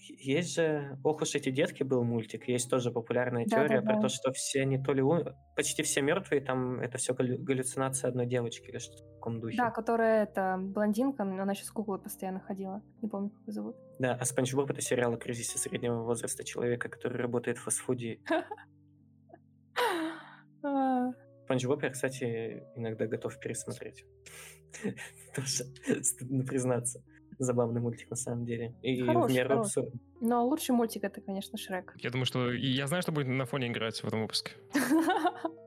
Есть 0.07 0.55
же 0.55 0.97
«Ох 1.03 1.21
уж 1.21 1.35
эти 1.35 1.51
детки» 1.51 1.83
был 1.83 2.03
мультик, 2.03 2.47
есть 2.47 2.69
тоже 2.69 2.91
популярная 2.91 3.45
теория 3.45 3.81
Да-да-да. 3.81 3.93
про 3.93 4.01
то, 4.01 4.09
что 4.09 4.31
все 4.31 4.61
они 4.61 4.81
то 4.81 4.93
ли 4.93 5.01
ум- 5.03 5.25
почти 5.55 5.83
все 5.83 6.01
мертвые, 6.01 6.41
там 6.41 6.79
это 6.79 6.97
все 6.97 7.13
галлюцинация 7.13 8.09
одной 8.09 8.25
девочки 8.25 8.67
или 8.67 8.79
что-то 8.79 9.03
в 9.03 9.13
таком 9.15 9.39
духе. 9.39 9.57
Да, 9.57 9.69
которая 9.69 10.23
это 10.23 10.57
блондинка, 10.59 11.23
но 11.23 11.39
она 11.41 11.53
сейчас 11.53 11.67
с 11.67 11.71
куклой 11.71 11.99
постоянно 11.99 12.39
ходила. 12.39 12.81
Не 13.03 13.09
помню, 13.09 13.29
как 13.29 13.41
ее 13.47 13.53
зовут. 13.53 13.75
Да, 13.99 14.15
а 14.19 14.25
Спанч 14.25 14.53
Боб 14.55 14.71
это 14.71 14.81
сериал 14.81 15.13
о 15.13 15.17
кризисе 15.17 15.59
среднего 15.59 16.01
возраста 16.01 16.43
человека, 16.43 16.89
который 16.89 17.21
работает 17.21 17.57
в 17.59 17.63
фастфуде. 17.63 18.19
А, 20.63 21.11
Спанч 21.45 21.65
Боб 21.65 21.81
я, 21.83 21.89
кстати, 21.89 22.63
иногда 22.75 23.07
готов 23.07 23.39
пересмотреть. 23.39 24.05
Тоже 25.35 25.63
стыдно 26.03 26.43
признаться. 26.45 27.03
Забавный 27.41 27.81
мультик 27.81 28.09
на 28.09 28.15
самом 28.15 28.45
деле. 28.45 28.75
И 28.83 29.01
в 29.01 29.07
Хороший, 29.07 29.33
меру 29.33 29.49
хороший. 29.49 29.91
Но 30.19 30.45
лучший 30.45 30.75
мультик 30.75 31.03
это, 31.03 31.21
конечно, 31.21 31.57
Шрек. 31.57 31.95
Я 31.97 32.11
думаю, 32.11 32.25
что... 32.25 32.51
Я 32.51 32.85
знаю, 32.85 33.01
что 33.01 33.11
будет 33.11 33.27
на 33.27 33.45
фоне 33.45 33.67
играть 33.67 33.99
в 33.99 34.07
этом 34.07 34.21
выпуске. 34.21 34.51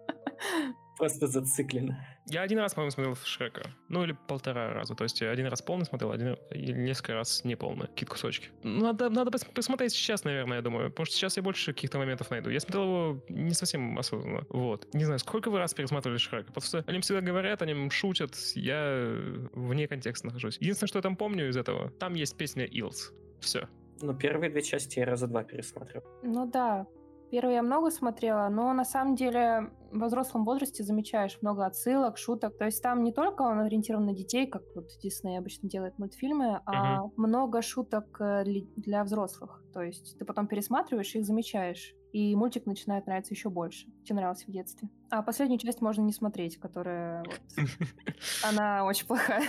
Просто 0.96 1.26
зациклено. 1.26 1.96
Я 2.26 2.42
один 2.42 2.58
раз, 2.60 2.72
по-моему, 2.74 2.90
смотрел 2.92 3.16
Шрека. 3.16 3.70
Ну, 3.88 4.04
или 4.04 4.16
полтора 4.28 4.72
раза. 4.72 4.94
То 4.94 5.04
есть 5.04 5.20
я 5.20 5.30
один 5.30 5.46
раз 5.46 5.60
полный 5.60 5.84
смотрел, 5.84 6.12
один 6.12 6.36
или 6.52 6.72
несколько 6.72 7.14
раз 7.14 7.44
не 7.44 7.56
полный. 7.56 7.88
Какие-то 7.88 8.12
кусочки. 8.12 8.48
Ну, 8.62 8.80
Надо, 8.84 9.10
надо 9.10 9.30
пос- 9.30 9.52
посмотреть 9.52 9.92
сейчас, 9.92 10.24
наверное, 10.24 10.58
я 10.58 10.62
думаю. 10.62 10.90
Потому 10.90 11.06
что 11.06 11.16
сейчас 11.16 11.36
я 11.36 11.42
больше 11.42 11.72
каких-то 11.74 11.98
моментов 11.98 12.30
найду. 12.30 12.48
Я 12.50 12.60
смотрел 12.60 12.82
его 12.84 13.24
не 13.28 13.52
совсем 13.54 13.98
осознанно. 13.98 14.46
Вот. 14.48 14.88
Не 14.94 15.04
знаю, 15.04 15.18
сколько 15.18 15.50
вы 15.50 15.58
раз 15.58 15.74
пересматривали 15.74 16.18
Шрека? 16.18 16.52
Просто 16.52 16.84
о 16.86 16.92
нем 16.92 17.02
всегда 17.02 17.20
говорят, 17.20 17.60
о 17.60 17.66
нем 17.66 17.90
шутят. 17.90 18.34
Я 18.54 19.16
вне 19.52 19.88
контекста 19.88 20.28
нахожусь. 20.28 20.56
Единственное, 20.60 20.88
что 20.88 20.98
я 20.98 21.02
там 21.02 21.16
помню 21.16 21.48
из 21.48 21.56
этого, 21.56 21.90
там 21.90 22.14
есть 22.14 22.36
песня 22.36 22.64
Илс. 22.64 23.12
Все. 23.40 23.68
Ну, 24.00 24.14
первые 24.14 24.50
две 24.50 24.62
части 24.62 24.98
я 25.00 25.06
раза 25.06 25.26
два 25.26 25.44
пересмотрел. 25.44 26.02
Ну 26.22 26.50
да, 26.50 26.86
первый 27.34 27.54
я 27.54 27.62
много 27.64 27.90
смотрела, 27.90 28.48
но 28.48 28.72
на 28.72 28.84
самом 28.84 29.16
деле 29.16 29.72
во 29.90 30.06
взрослом 30.06 30.44
возрасте 30.44 30.84
замечаешь 30.84 31.36
много 31.42 31.66
отсылок, 31.66 32.16
шуток. 32.16 32.56
То 32.56 32.66
есть 32.66 32.80
там 32.80 33.02
не 33.02 33.12
только 33.12 33.42
он 33.42 33.58
ориентирован 33.58 34.06
на 34.06 34.14
детей, 34.14 34.46
как 34.46 34.62
вот 34.76 34.86
Дисней 35.02 35.36
обычно 35.36 35.68
делает 35.68 35.98
мультфильмы, 35.98 36.60
а 36.64 37.02
много 37.16 37.60
шуток 37.60 38.20
э, 38.20 38.44
для 38.76 39.02
взрослых. 39.02 39.64
То 39.72 39.82
есть 39.82 40.16
ты 40.16 40.24
потом 40.24 40.46
пересматриваешь 40.46 41.12
и 41.16 41.18
их 41.18 41.26
замечаешь. 41.26 41.96
И 42.12 42.36
мультик 42.36 42.66
начинает 42.66 43.08
нравиться 43.08 43.34
еще 43.34 43.50
больше, 43.50 43.88
чем 44.04 44.18
нравился 44.18 44.46
в 44.46 44.52
детстве. 44.52 44.88
А 45.10 45.20
последнюю 45.20 45.58
часть 45.58 45.80
можно 45.80 46.02
не 46.02 46.12
смотреть, 46.12 46.60
которая. 46.60 47.24
Она 48.48 48.84
очень 48.84 49.08
плохая. 49.08 49.42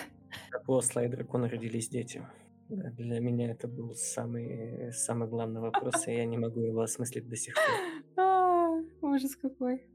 Как 0.50 0.68
у 0.68 0.76
Осла 0.76 1.04
и 1.04 1.08
дракона 1.08 1.48
родились 1.48 1.90
дети. 1.90 2.26
Для 2.70 3.20
меня 3.20 3.51
это 3.51 3.68
был 3.68 3.93
самый, 3.93 4.91
самый 4.91 5.28
главный 5.28 5.61
вопрос, 5.61 6.07
и 6.07 6.13
я 6.13 6.26
не 6.26 6.38
могу 6.38 6.61
его 6.61 6.82
осмыслить 6.82 7.30
до 7.30 7.36
сих 7.36 7.53
пор. 7.55 8.24
А, 8.26 8.70
Ужас 9.01 9.36
какой. 9.36 9.86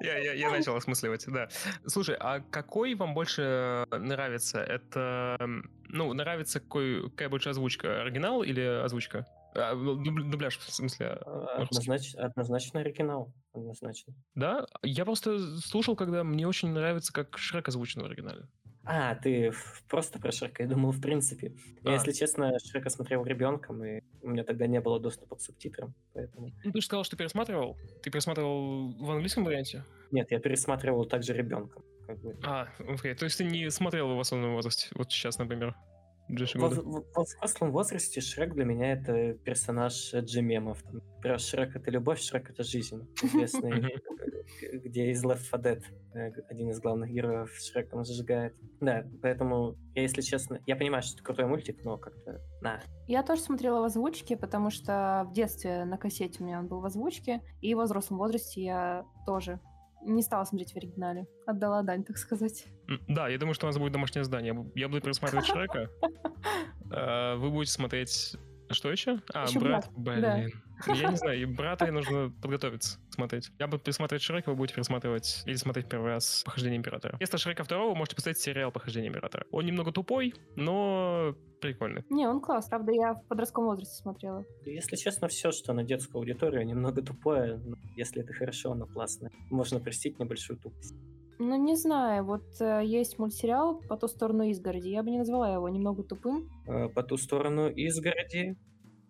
Я, 0.00 0.18
я, 0.18 0.32
я 0.32 0.50
начал 0.50 0.76
осмысливать, 0.76 1.24
да. 1.28 1.48
Слушай, 1.86 2.16
а 2.18 2.40
какой 2.40 2.94
вам 2.94 3.14
больше 3.14 3.86
нравится? 3.90 4.60
Это, 4.60 5.36
ну, 5.88 6.12
нравится 6.14 6.60
какой, 6.60 7.10
какая 7.10 7.28
больше 7.28 7.50
озвучка? 7.50 8.02
Оригинал 8.02 8.42
или 8.42 8.62
озвучка? 8.62 9.26
А, 9.54 9.74
ну, 9.74 10.02
дуб- 10.02 10.30
дубляж, 10.30 10.58
в 10.58 10.72
смысле. 10.72 11.18
А. 11.24 11.62
Однозначно, 11.62 12.24
однозначно 12.24 12.80
оригинал. 12.80 13.32
Однозначно. 13.52 14.14
Да? 14.34 14.66
Я 14.82 15.04
просто 15.04 15.58
слушал, 15.58 15.96
когда 15.96 16.24
мне 16.24 16.46
очень 16.46 16.70
нравится, 16.70 17.12
как 17.12 17.36
Шрек 17.38 17.68
озвучен 17.68 18.02
в 18.02 18.04
оригинале. 18.06 18.46
А, 18.90 19.14
ты 19.16 19.52
просто 19.86 20.18
про 20.18 20.32
Шрека, 20.32 20.62
я 20.62 20.68
думал, 20.68 20.92
в 20.92 21.00
принципе. 21.00 21.52
Я, 21.84 21.90
А. 21.90 21.92
если 21.92 22.12
честно, 22.12 22.58
Шрека 22.58 22.88
смотрел 22.88 23.22
ребенком, 23.24 23.84
и 23.84 24.00
у 24.22 24.30
меня 24.30 24.44
тогда 24.44 24.66
не 24.66 24.80
было 24.80 24.98
доступа 24.98 25.36
к 25.36 25.40
субтитрам, 25.42 25.94
поэтому... 26.14 26.50
Ну, 26.64 26.72
ты 26.72 26.80
же 26.80 26.86
сказал, 26.86 27.04
что 27.04 27.16
пересматривал. 27.16 27.76
Ты 28.02 28.10
пересматривал 28.10 28.92
в 28.98 29.10
английском 29.10 29.44
варианте? 29.44 29.84
Нет, 30.10 30.30
я 30.30 30.38
пересматривал 30.38 31.04
также 31.04 31.34
ребенком. 31.34 31.84
Как 32.06 32.18
бы. 32.22 32.34
А, 32.42 32.68
окей. 32.88 33.14
То 33.14 33.24
есть 33.26 33.36
ты 33.36 33.44
не 33.44 33.70
смотрел 33.70 34.06
его 34.06 34.16
в 34.16 34.20
основном 34.20 34.54
возрасте? 34.54 34.88
Вот 34.94 35.12
сейчас, 35.12 35.36
например. 35.38 35.76
Во, 36.28 36.68
года. 36.68 36.82
в- 36.82 37.04
во 37.14 37.22
взрослом 37.22 37.72
возрасте 37.72 38.20
Шрек 38.20 38.52
для 38.54 38.64
меня 38.64 38.92
это 38.92 39.34
персонаж 39.34 40.12
Джемемов. 40.14 40.82
Там, 40.82 41.00
Про 41.22 41.38
Шрек 41.38 41.74
это 41.74 41.90
любовь, 41.90 42.20
Шрек 42.20 42.50
это 42.50 42.62
жизнь. 42.62 43.08
Известный, 43.22 43.72
э, 44.62 44.76
где 44.78 45.10
из 45.10 45.24
Left 45.24 45.42
4 45.50 45.62
Dead 45.62 45.82
э, 46.14 46.32
один 46.48 46.70
из 46.70 46.80
главных 46.80 47.10
героев 47.10 47.50
Шреком 47.58 48.04
зажигает. 48.04 48.54
Да, 48.80 49.04
поэтому, 49.22 49.76
я, 49.94 50.02
если 50.02 50.20
честно, 50.22 50.60
я 50.66 50.76
понимаю, 50.76 51.02
что 51.02 51.14
это 51.14 51.24
крутой 51.24 51.46
мультик, 51.46 51.82
но 51.84 51.96
как-то, 51.96 52.40
на, 52.60 52.80
Я 53.06 53.22
тоже 53.22 53.40
смотрела 53.42 53.80
в 53.80 53.84
озвучке, 53.84 54.36
потому 54.36 54.70
что 54.70 55.26
в 55.28 55.32
детстве 55.32 55.84
на 55.84 55.96
кассете 55.98 56.42
у 56.42 56.46
меня 56.46 56.58
он 56.60 56.68
был 56.68 56.80
в 56.80 56.84
озвучке, 56.84 57.40
и 57.60 57.74
в 57.74 57.82
взрослом 57.82 58.18
возрасте 58.18 58.62
я 58.62 59.04
тоже 59.26 59.60
не 60.02 60.22
стала 60.22 60.44
смотреть 60.44 60.72
в 60.72 60.76
оригинале. 60.76 61.26
Отдала 61.46 61.82
дань, 61.82 62.04
так 62.04 62.18
сказать. 62.18 62.66
Да, 63.08 63.28
я 63.28 63.38
думаю, 63.38 63.54
что 63.54 63.66
у 63.66 63.68
нас 63.68 63.78
будет 63.78 63.92
домашнее 63.92 64.24
задание. 64.24 64.52
Я 64.54 64.58
бу- 64.60 64.72
Я 64.74 64.88
буду 64.88 65.00
пересматривать 65.00 65.46
Шрека. 65.46 65.90
а 66.90 67.36
Вы 67.38 67.50
будете 67.50 67.72
смотреть... 67.72 68.36
Что 68.70 68.90
еще? 68.90 69.20
А, 69.32 69.44
Ещё 69.44 69.60
брат. 69.60 69.88
«Брат», 69.96 70.20
да. 70.20 70.36
Блин. 70.36 70.52
Я 70.86 71.10
не 71.10 71.16
знаю, 71.16 71.40
и 71.40 71.44
брата 71.44 71.86
и 71.86 71.90
нужно 71.90 72.32
подготовиться 72.40 72.98
смотреть. 73.10 73.50
Я 73.58 73.66
буду 73.66 73.82
пересматривать 73.82 74.22
Шрека, 74.22 74.50
вы 74.50 74.56
будете 74.56 74.74
пересматривать 74.76 75.42
или 75.44 75.56
смотреть 75.56 75.88
первый 75.88 76.12
раз 76.12 76.42
«Похождение 76.44 76.78
Императора». 76.78 77.16
Вместо 77.16 77.38
Шрека 77.38 77.64
второго 77.64 77.94
можете 77.94 78.14
посмотреть 78.16 78.38
сериал 78.38 78.70
«Похождение 78.70 79.08
Императора». 79.08 79.44
Он 79.50 79.66
немного 79.66 79.90
тупой, 79.90 80.34
но 80.54 81.34
прикольный. 81.60 82.04
Не, 82.10 82.28
он 82.28 82.40
класс. 82.40 82.68
Правда, 82.68 82.92
я 82.92 83.14
в 83.14 83.26
подростковом 83.26 83.70
возрасте 83.70 83.96
смотрела. 83.96 84.44
Если 84.64 84.96
честно, 84.96 85.26
все, 85.26 85.50
что 85.50 85.72
на 85.72 85.82
детскую 85.82 86.20
аудиторию, 86.20 86.64
немного 86.64 87.02
тупое, 87.02 87.56
но 87.56 87.76
если 87.96 88.22
это 88.22 88.32
хорошо, 88.32 88.72
оно 88.72 88.86
классно. 88.86 89.30
Можно 89.50 89.80
простить 89.80 90.18
небольшую 90.20 90.58
тупость. 90.60 90.94
Ну, 91.38 91.56
не 91.56 91.76
знаю, 91.76 92.24
вот 92.24 92.60
э, 92.60 92.82
есть 92.84 93.18
мультсериал 93.18 93.80
«По 93.88 93.96
ту 93.96 94.08
сторону 94.08 94.42
изгороди». 94.44 94.88
Я 94.88 95.02
бы 95.02 95.10
не 95.10 95.18
назвала 95.18 95.52
его 95.52 95.68
немного 95.68 96.02
тупым. 96.02 96.50
Э, 96.66 96.88
По 96.88 97.02
ту 97.02 97.16
сторону 97.16 97.68
изгороди, 97.68 98.56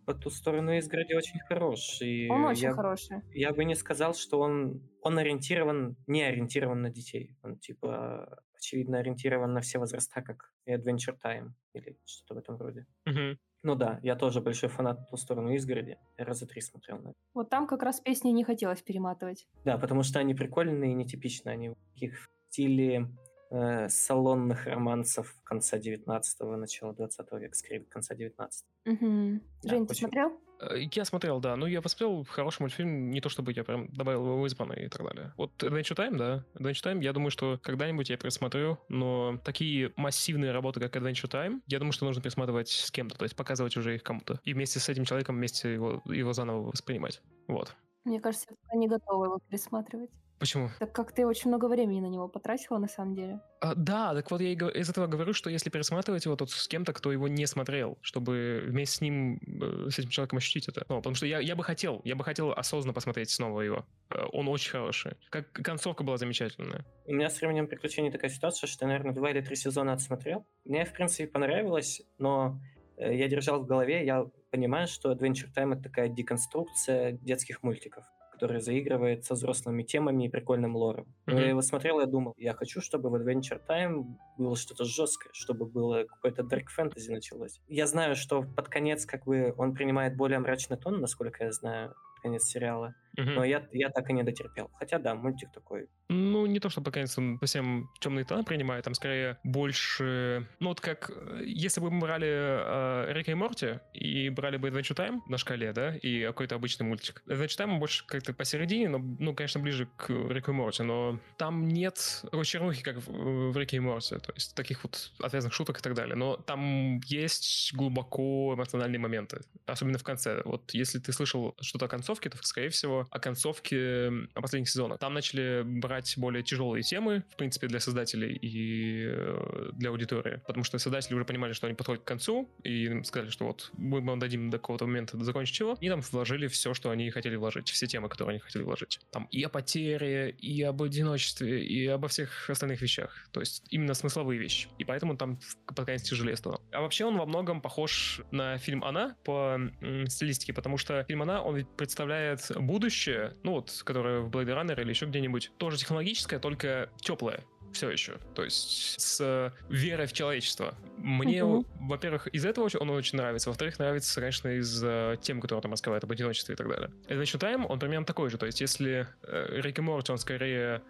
по 0.05 0.15
ту 0.15 0.31
сторону 0.31 0.73
изгороди 0.77 1.15
очень 1.15 1.39
хорош. 1.41 2.01
И 2.03 2.29
Он 2.31 2.45
очень 2.45 2.65
я, 2.65 2.73
хороший. 2.73 3.23
я 3.35 3.53
бы 3.53 3.65
не 3.65 3.75
сказал, 3.75 4.15
что 4.15 4.41
он, 4.41 4.83
он 5.03 5.19
ориентирован, 5.19 5.97
не 6.07 6.23
ориентирован 6.23 6.83
на 6.83 6.91
детей. 6.91 7.37
Он, 7.43 7.59
типа, 7.59 8.43
очевидно, 8.57 8.99
ориентирован 8.99 9.53
на 9.53 9.61
все 9.61 9.79
возраста, 9.79 10.23
как 10.23 10.53
и 10.67 10.73
Adventure 10.73 11.17
Time 11.25 11.51
или 11.75 11.99
что-то 12.05 12.35
в 12.35 12.39
этом 12.39 12.57
роде. 12.59 12.87
Мгм. 13.07 13.39
Ну 13.63 13.75
да, 13.75 13.99
я 14.03 14.15
тоже 14.15 14.41
большой 14.41 14.69
фанат 14.69 15.01
«По 15.01 15.11
ту 15.11 15.17
сторону 15.17 15.51
изгороди». 15.51 15.99
Я 16.17 16.25
раза 16.25 16.47
три 16.47 16.61
смотрел 16.61 16.99
на 16.99 17.09
это. 17.09 17.19
Вот 17.35 17.51
там 17.51 17.67
как 17.67 17.83
раз 17.83 18.01
песни 18.01 18.31
не 18.31 18.45
хотелось 18.45 18.83
перематывать. 18.83 19.47
Да, 19.65 19.79
потому 19.79 20.03
что 20.05 20.21
они 20.21 20.35
прикольные 20.35 20.93
и 20.93 20.95
нетипичные. 20.95 21.55
Они 21.55 21.69
в 21.71 21.77
таких 21.93 22.29
стиле 22.51 23.09
э, 23.51 23.89
салонных 23.89 24.67
романсов 24.67 25.35
конца 25.45 25.77
19-го, 25.79 26.57
начала 26.57 26.93
20 26.95 27.33
века, 27.33 27.55
скорее 27.57 27.81
конца 27.85 28.15
19 28.15 28.65
Мгм. 28.85 29.43
Да, 29.63 29.69
Жень, 29.69 29.87
ты 29.87 29.91
очень. 29.93 30.01
смотрел? 30.01 30.41
Э, 30.61 30.79
Я 30.93 31.05
смотрел, 31.05 31.41
да. 31.41 31.57
Ну, 31.57 31.67
я 31.67 31.83
посмотрел 31.83 32.25
хороший 32.25 32.63
мультфильм, 32.63 33.11
не 33.11 33.21
то 33.21 33.29
чтобы 33.29 33.53
я 33.53 33.65
прям 33.65 33.89
добавил 33.89 34.25
его 34.25 34.41
в 34.41 34.47
избранные 34.47 34.87
и 34.87 34.89
так 34.89 35.07
далее. 35.07 35.33
Вот 35.37 35.51
Adventure 35.63 35.97
Time, 35.97 36.17
да. 36.17 36.45
Adventure 36.55 36.85
Time, 36.85 37.03
я 37.03 37.13
думаю, 37.13 37.31
что 37.31 37.59
когда-нибудь 37.63 38.11
я 38.11 38.17
пересмотрю, 38.17 38.79
но 38.89 39.39
такие 39.45 39.93
массивные 39.97 40.53
работы, 40.53 40.81
как 40.81 40.97
Adventure 40.97 41.31
Time, 41.31 41.61
я 41.67 41.79
думаю, 41.79 41.93
что 41.93 42.07
нужно 42.07 42.23
пересматривать 42.23 42.69
с 42.69 42.91
кем-то, 42.91 43.17
то 43.17 43.25
есть 43.25 43.37
показывать 43.37 43.77
уже 43.77 43.95
их 43.95 44.03
кому-то. 44.03 44.41
И 44.45 44.53
вместе 44.55 44.81
с 44.81 44.89
этим 44.89 45.05
человеком 45.05 45.37
вместе 45.37 45.73
его, 45.73 46.03
его 46.07 46.33
заново 46.33 46.71
воспринимать. 46.71 47.21
Вот. 47.47 47.75
Мне 48.05 48.21
кажется, 48.21 48.47
я 48.51 48.57
пока 48.63 48.77
не 48.77 48.89
готова 48.89 49.25
его 49.27 49.39
пересматривать. 49.49 50.11
Почему? 50.39 50.71
Так 50.79 50.93
как 50.93 51.13
ты 51.13 51.27
очень 51.27 51.49
много 51.49 51.67
времени 51.67 52.01
на 52.01 52.07
него 52.07 52.29
потратила, 52.29 52.79
на 52.79 52.89
самом 52.89 53.15
деле. 53.15 53.41
А, 53.61 53.75
да, 53.75 54.15
так 54.15 54.31
вот 54.31 54.41
я 54.41 54.53
из 54.53 54.89
этого 54.89 55.07
говорю, 55.07 55.33
что 55.33 55.51
если 55.51 55.69
пересматривать 55.69 56.25
его, 56.25 56.37
то 56.37 56.47
с 56.47 56.69
кем-то, 56.69 56.93
кто 56.93 57.11
его 57.11 57.27
не 57.27 57.47
смотрел, 57.47 57.99
чтобы 58.03 58.63
вместе 58.67 58.97
с 58.97 59.01
ним, 59.01 59.41
э, 59.61 59.91
с 59.91 59.99
этим 59.99 60.11
человеком 60.11 60.39
ощутить 60.39 60.69
это. 60.69 60.85
Ну, 60.89 60.99
потому 60.99 61.17
что 61.17 61.27
я, 61.27 61.41
я 61.41 61.57
бы 61.57 61.65
хотел, 61.65 62.01
я 62.05 62.15
бы 62.15 62.23
хотел 62.25 62.53
осознанно 62.53 62.95
посмотреть 62.95 63.31
снова 63.31 63.63
его. 63.63 63.85
Э, 64.11 64.25
Он 64.33 64.49
очень 64.49 64.71
хороший. 64.71 65.15
Как 65.31 65.51
концовка 65.53 66.05
была 66.05 66.17
замечательная. 66.17 66.85
У 67.07 67.15
меня 67.15 67.31
с 67.31 67.41
временем 67.41 67.67
приключений 67.67 68.13
такая 68.13 68.31
ситуация, 68.31 68.69
что 68.69 68.85
я, 68.85 68.89
наверное, 68.89 69.15
два 69.15 69.31
или 69.31 69.41
три 69.41 69.57
сезона 69.57 69.93
отсмотрел. 69.93 70.47
Мне, 70.65 70.85
в 70.85 70.93
принципе, 70.93 71.27
понравилось, 71.27 72.03
но 72.19 72.61
э, 72.97 73.17
я 73.17 73.27
держал 73.27 73.61
в 73.63 73.67
голове, 73.67 74.05
я 74.05 74.27
понимаю, 74.51 74.87
что 74.87 75.11
Adventure 75.11 75.53
Time— 75.55 75.73
это 75.75 75.83
такая 75.85 76.09
деконструкция 76.09 77.13
детских 77.13 77.63
мультиков 77.63 78.05
которая 78.39 78.61
заигрывает 78.61 79.25
со 79.25 79.35
взрослыми 79.35 79.83
темами 79.83 80.25
и 80.27 80.29
прикольным 80.29 80.77
лором. 80.77 81.13
Но 81.27 81.33
Мгм. 81.35 81.43
я 81.43 81.49
его 81.49 81.61
смотрел 81.61 81.99
и 81.99 82.07
думал, 82.07 82.35
я 82.37 82.55
хочу, 82.55 82.81
чтобы 82.81 83.11
в 83.11 83.17
Adventure 83.17 83.61
Time 83.69 84.05
было 84.39 84.57
что-то 84.57 84.85
жесткое, 84.85 85.31
чтобы 85.33 85.67
было 85.67 86.05
какое-то 86.05 86.43
dark 86.43 86.67
fantasy 86.79 87.11
началось. 87.11 87.61
Я 87.67 87.89
знаю, 87.89 88.15
что 88.15 88.43
под 88.45 88.69
конец 88.69 89.07
как 89.07 89.25
бы 89.25 89.53
он 89.59 89.75
принимает 89.75 90.17
более 90.17 90.39
мрачный 90.39 90.77
тон, 90.77 91.01
насколько 91.01 91.45
я 91.45 91.51
знаю, 91.51 91.89
под 92.15 92.23
конец 92.23 92.45
сериала. 92.45 92.95
Мгм. 93.19 93.35
Но 93.35 93.45
я, 93.45 93.67
я 93.73 93.91
так 93.91 94.09
и 94.11 94.13
не 94.13 94.23
дотерпел. 94.23 94.71
Хотя 94.79 94.99
да, 95.01 95.15
мультик 95.17 95.51
такой. 95.53 95.89
Ну, 96.09 96.47
не 96.47 96.61
то, 96.61 96.71
что 96.71 96.81
по 96.81 96.93
конец 96.93 97.19
он 97.19 97.39
совсем 97.41 97.91
темные 98.01 98.25
тона 98.25 98.45
принимает, 98.45 98.85
там 98.85 98.95
скорее 98.95 99.39
больше... 99.43 100.47
Ну, 100.61 100.69
вот 100.69 100.81
как, 100.81 101.11
э, 101.11 101.43
если 101.45 101.81
бы 101.81 101.91
мы 101.91 102.01
брали 102.01 102.29
э, 102.29 103.13
Рика 103.13 103.33
и 103.33 103.35
Морти 103.35 103.81
и 103.93 104.29
брали 104.31 104.57
бы 104.57 104.69
Adventure 104.69 104.97
Time 104.97 105.19
на 105.27 105.37
шкале, 105.37 105.73
да, 105.73 105.97
и 105.97 106.25
какой-то 106.25 106.55
обычный 106.55 106.85
мультик. 106.85 107.23
Adventure 107.27 107.59
Time 107.59 107.79
больше 107.79 108.07
как-то 108.07 108.33
посередине, 108.33 108.89
но, 108.89 108.99
ну, 108.99 109.35
конечно, 109.35 109.61
ближе 109.61 109.89
к 109.97 110.11
Рику 110.11 110.53
и 110.53 110.55
Морти, 110.55 110.85
но 110.85 111.19
там 111.37 111.67
нет 111.67 112.23
такой 112.23 112.45
чернухи, 112.45 112.85
как 112.85 112.99
в, 112.99 113.51
в 113.51 113.59
Рике 113.59 113.79
и 113.79 113.81
Морти, 113.81 114.17
то 114.19 114.33
есть 114.33 114.55
таких 114.55 114.85
вот 114.85 115.11
отвязных 115.21 115.53
шуток 115.53 115.81
и 115.81 115.83
так 115.83 115.95
далее. 115.95 116.15
Но 116.15 116.37
там 116.37 117.01
есть 117.07 117.75
глубоко 117.75 118.55
эмоциональные 118.55 119.01
моменты, 119.01 119.41
особенно 119.67 119.99
в 119.99 120.05
конце. 120.05 120.41
Вот 120.45 120.73
если 120.73 121.01
ты 121.01 121.13
слышал 121.13 121.57
что-то 121.61 121.87
о 121.87 121.89
концовке, 121.89 122.31
то, 122.31 122.39
скорее 122.43 122.69
всего, 122.69 123.08
о 123.11 123.19
концовке 123.19 124.11
последних 124.35 124.69
сезонах. 124.71 124.99
Там 124.99 125.15
начали 125.15 125.63
брать 125.65 126.15
более 126.17 126.43
тяжелые 126.43 126.83
темы, 126.83 127.25
в 127.31 127.37
принципе, 127.37 127.67
для 127.67 127.81
создателей 127.81 128.35
и 128.35 129.07
э, 129.09 129.71
для 129.73 129.91
аудитории. 129.91 130.41
Потому 130.47 130.65
что 130.65 130.79
создатели 130.79 131.15
уже 131.15 131.25
понимали, 131.25 131.53
что 131.53 131.67
они 131.67 131.75
подходят 131.75 132.03
к 132.03 132.07
концу, 132.07 132.51
и 132.65 133.03
сказали, 133.05 133.31
что 133.31 133.47
вот 133.47 133.71
мы 133.77 134.01
вам 134.01 134.19
дадим 134.19 134.51
до 134.51 134.59
какого-то 134.59 134.87
момента 134.87 135.23
закончить 135.23 135.59
его. 135.61 135.77
И 135.81 135.89
там 135.89 136.01
вложили 136.01 136.47
все, 136.47 136.75
что 136.75 136.91
они 136.91 137.11
хотели 137.11 137.37
вложить, 137.37 137.69
все 137.71 137.87
темы, 137.87 138.09
которые 138.09 138.35
они 138.35 138.41
хотели 138.41 138.63
вложить. 138.63 139.01
Там 139.11 139.27
и 139.31 139.43
о 139.43 139.49
потере, 139.49 140.31
и 140.31 140.63
об 140.63 140.83
одиночестве, 140.83 141.65
и 141.65 141.87
обо 141.87 142.09
всех 142.09 142.51
остальных 142.51 142.81
вещах. 142.81 143.29
То 143.33 143.41
есть 143.41 143.65
именно 143.71 143.95
смысловые 143.95 144.39
вещи. 144.39 144.69
И 144.79 144.85
поэтому 144.85 145.17
там 145.17 145.39
под 145.67 145.87
конец 145.87 146.03
тяжелее 146.03 146.37
стало. 146.37 146.61
А 146.73 146.81
вообще 146.81 147.05
он 147.05 147.17
во 147.17 147.27
многом 147.27 147.61
похож 147.61 148.21
на 148.31 148.59
фильм 148.59 148.85
«Она» 148.85 149.17
по 149.25 149.59
стилистике, 150.07 150.53
потому 150.53 150.79
что 150.79 151.05
фильм 151.05 151.23
«Она», 151.23 151.43
он 151.43 151.65
представляет 151.77 152.51
будущее, 152.57 152.98
ну 153.43 153.53
вот, 153.53 153.83
которое 153.85 154.21
в 154.21 154.29
Blade 154.31 154.55
Runner 154.55 154.81
или 154.81 154.91
еще 154.91 155.07
где-нибудь, 155.07 155.53
тоже 155.59 155.77
технологическое, 155.79 156.39
только 156.41 156.91
теплое 157.01 157.45
все 157.73 157.91
еще. 157.91 158.17
То 158.35 158.45
есть 158.45 158.99
с 158.99 159.21
э, 159.21 159.51
верой 159.69 160.07
в 160.07 160.13
человечество. 160.15 160.75
Мне, 160.97 161.45
Мгм. 161.45 161.67
во-первых, 161.81 162.27
из 162.29 162.47
этого 162.47 162.71
он 162.81 162.89
очень 162.91 163.19
нравится. 163.19 163.51
Во-вторых, 163.51 163.79
нравится, 163.79 164.19
конечно, 164.21 164.49
из 164.49 164.83
э, 164.83 165.17
тем, 165.21 165.39
которые 165.43 165.61
там 165.63 165.73
раскрывает 165.73 166.03
об 166.03 166.11
одиночестве 166.11 166.55
и 166.55 166.57
так 166.57 166.67
далее. 166.67 166.91
Adventure 167.09 167.39
Time, 167.39 167.67
он 167.69 167.79
примерно 167.79 168.07
такой 168.07 168.31
же. 168.31 168.39
То 168.39 168.47
есть 168.47 168.63
если 168.63 169.07
э, 169.23 169.61
Рик 169.61 169.79
и 169.79 169.83
Морти, 169.83 170.11
он 170.13 170.19
скорее 170.19 170.81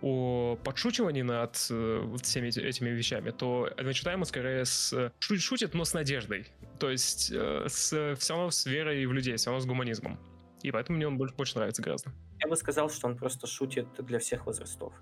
о 0.00 0.56
подшучивании 0.62 1.22
над 1.22 1.56
э, 1.70 2.00
вот 2.04 2.24
всеми 2.24 2.48
эти- 2.48 2.60
этими 2.60 2.90
вещами, 2.90 3.32
то 3.32 3.68
Adventure 3.76 4.04
Time 4.06 4.24
скорее 4.24 4.64
с, 4.64 4.92
э, 4.92 5.10
шу- 5.18 5.38
шутит, 5.40 5.74
но 5.74 5.84
с 5.84 5.92
надеждой. 5.92 6.46
То 6.78 6.88
есть 6.88 7.32
э, 7.34 7.66
с, 7.68 8.14
все 8.16 8.34
равно 8.34 8.52
с 8.52 8.64
верой 8.64 9.04
в 9.06 9.12
людей, 9.12 9.34
все 9.36 9.50
равно 9.50 9.60
с 9.60 9.66
гуманизмом. 9.66 10.20
И 10.62 10.70
поэтому 10.70 10.96
мне 10.96 11.06
он 11.06 11.16
больше, 11.16 11.34
больше 11.34 11.56
нравится 11.56 11.82
гораздо. 11.82 12.10
Я 12.40 12.48
бы 12.48 12.56
сказал, 12.56 12.90
что 12.90 13.06
он 13.06 13.16
просто 13.16 13.46
шутит 13.46 13.88
для 13.98 14.18
всех 14.18 14.46
возрастов. 14.46 14.92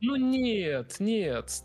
Ну 0.00 0.16
нет, 0.16 0.96
нет. 0.98 1.62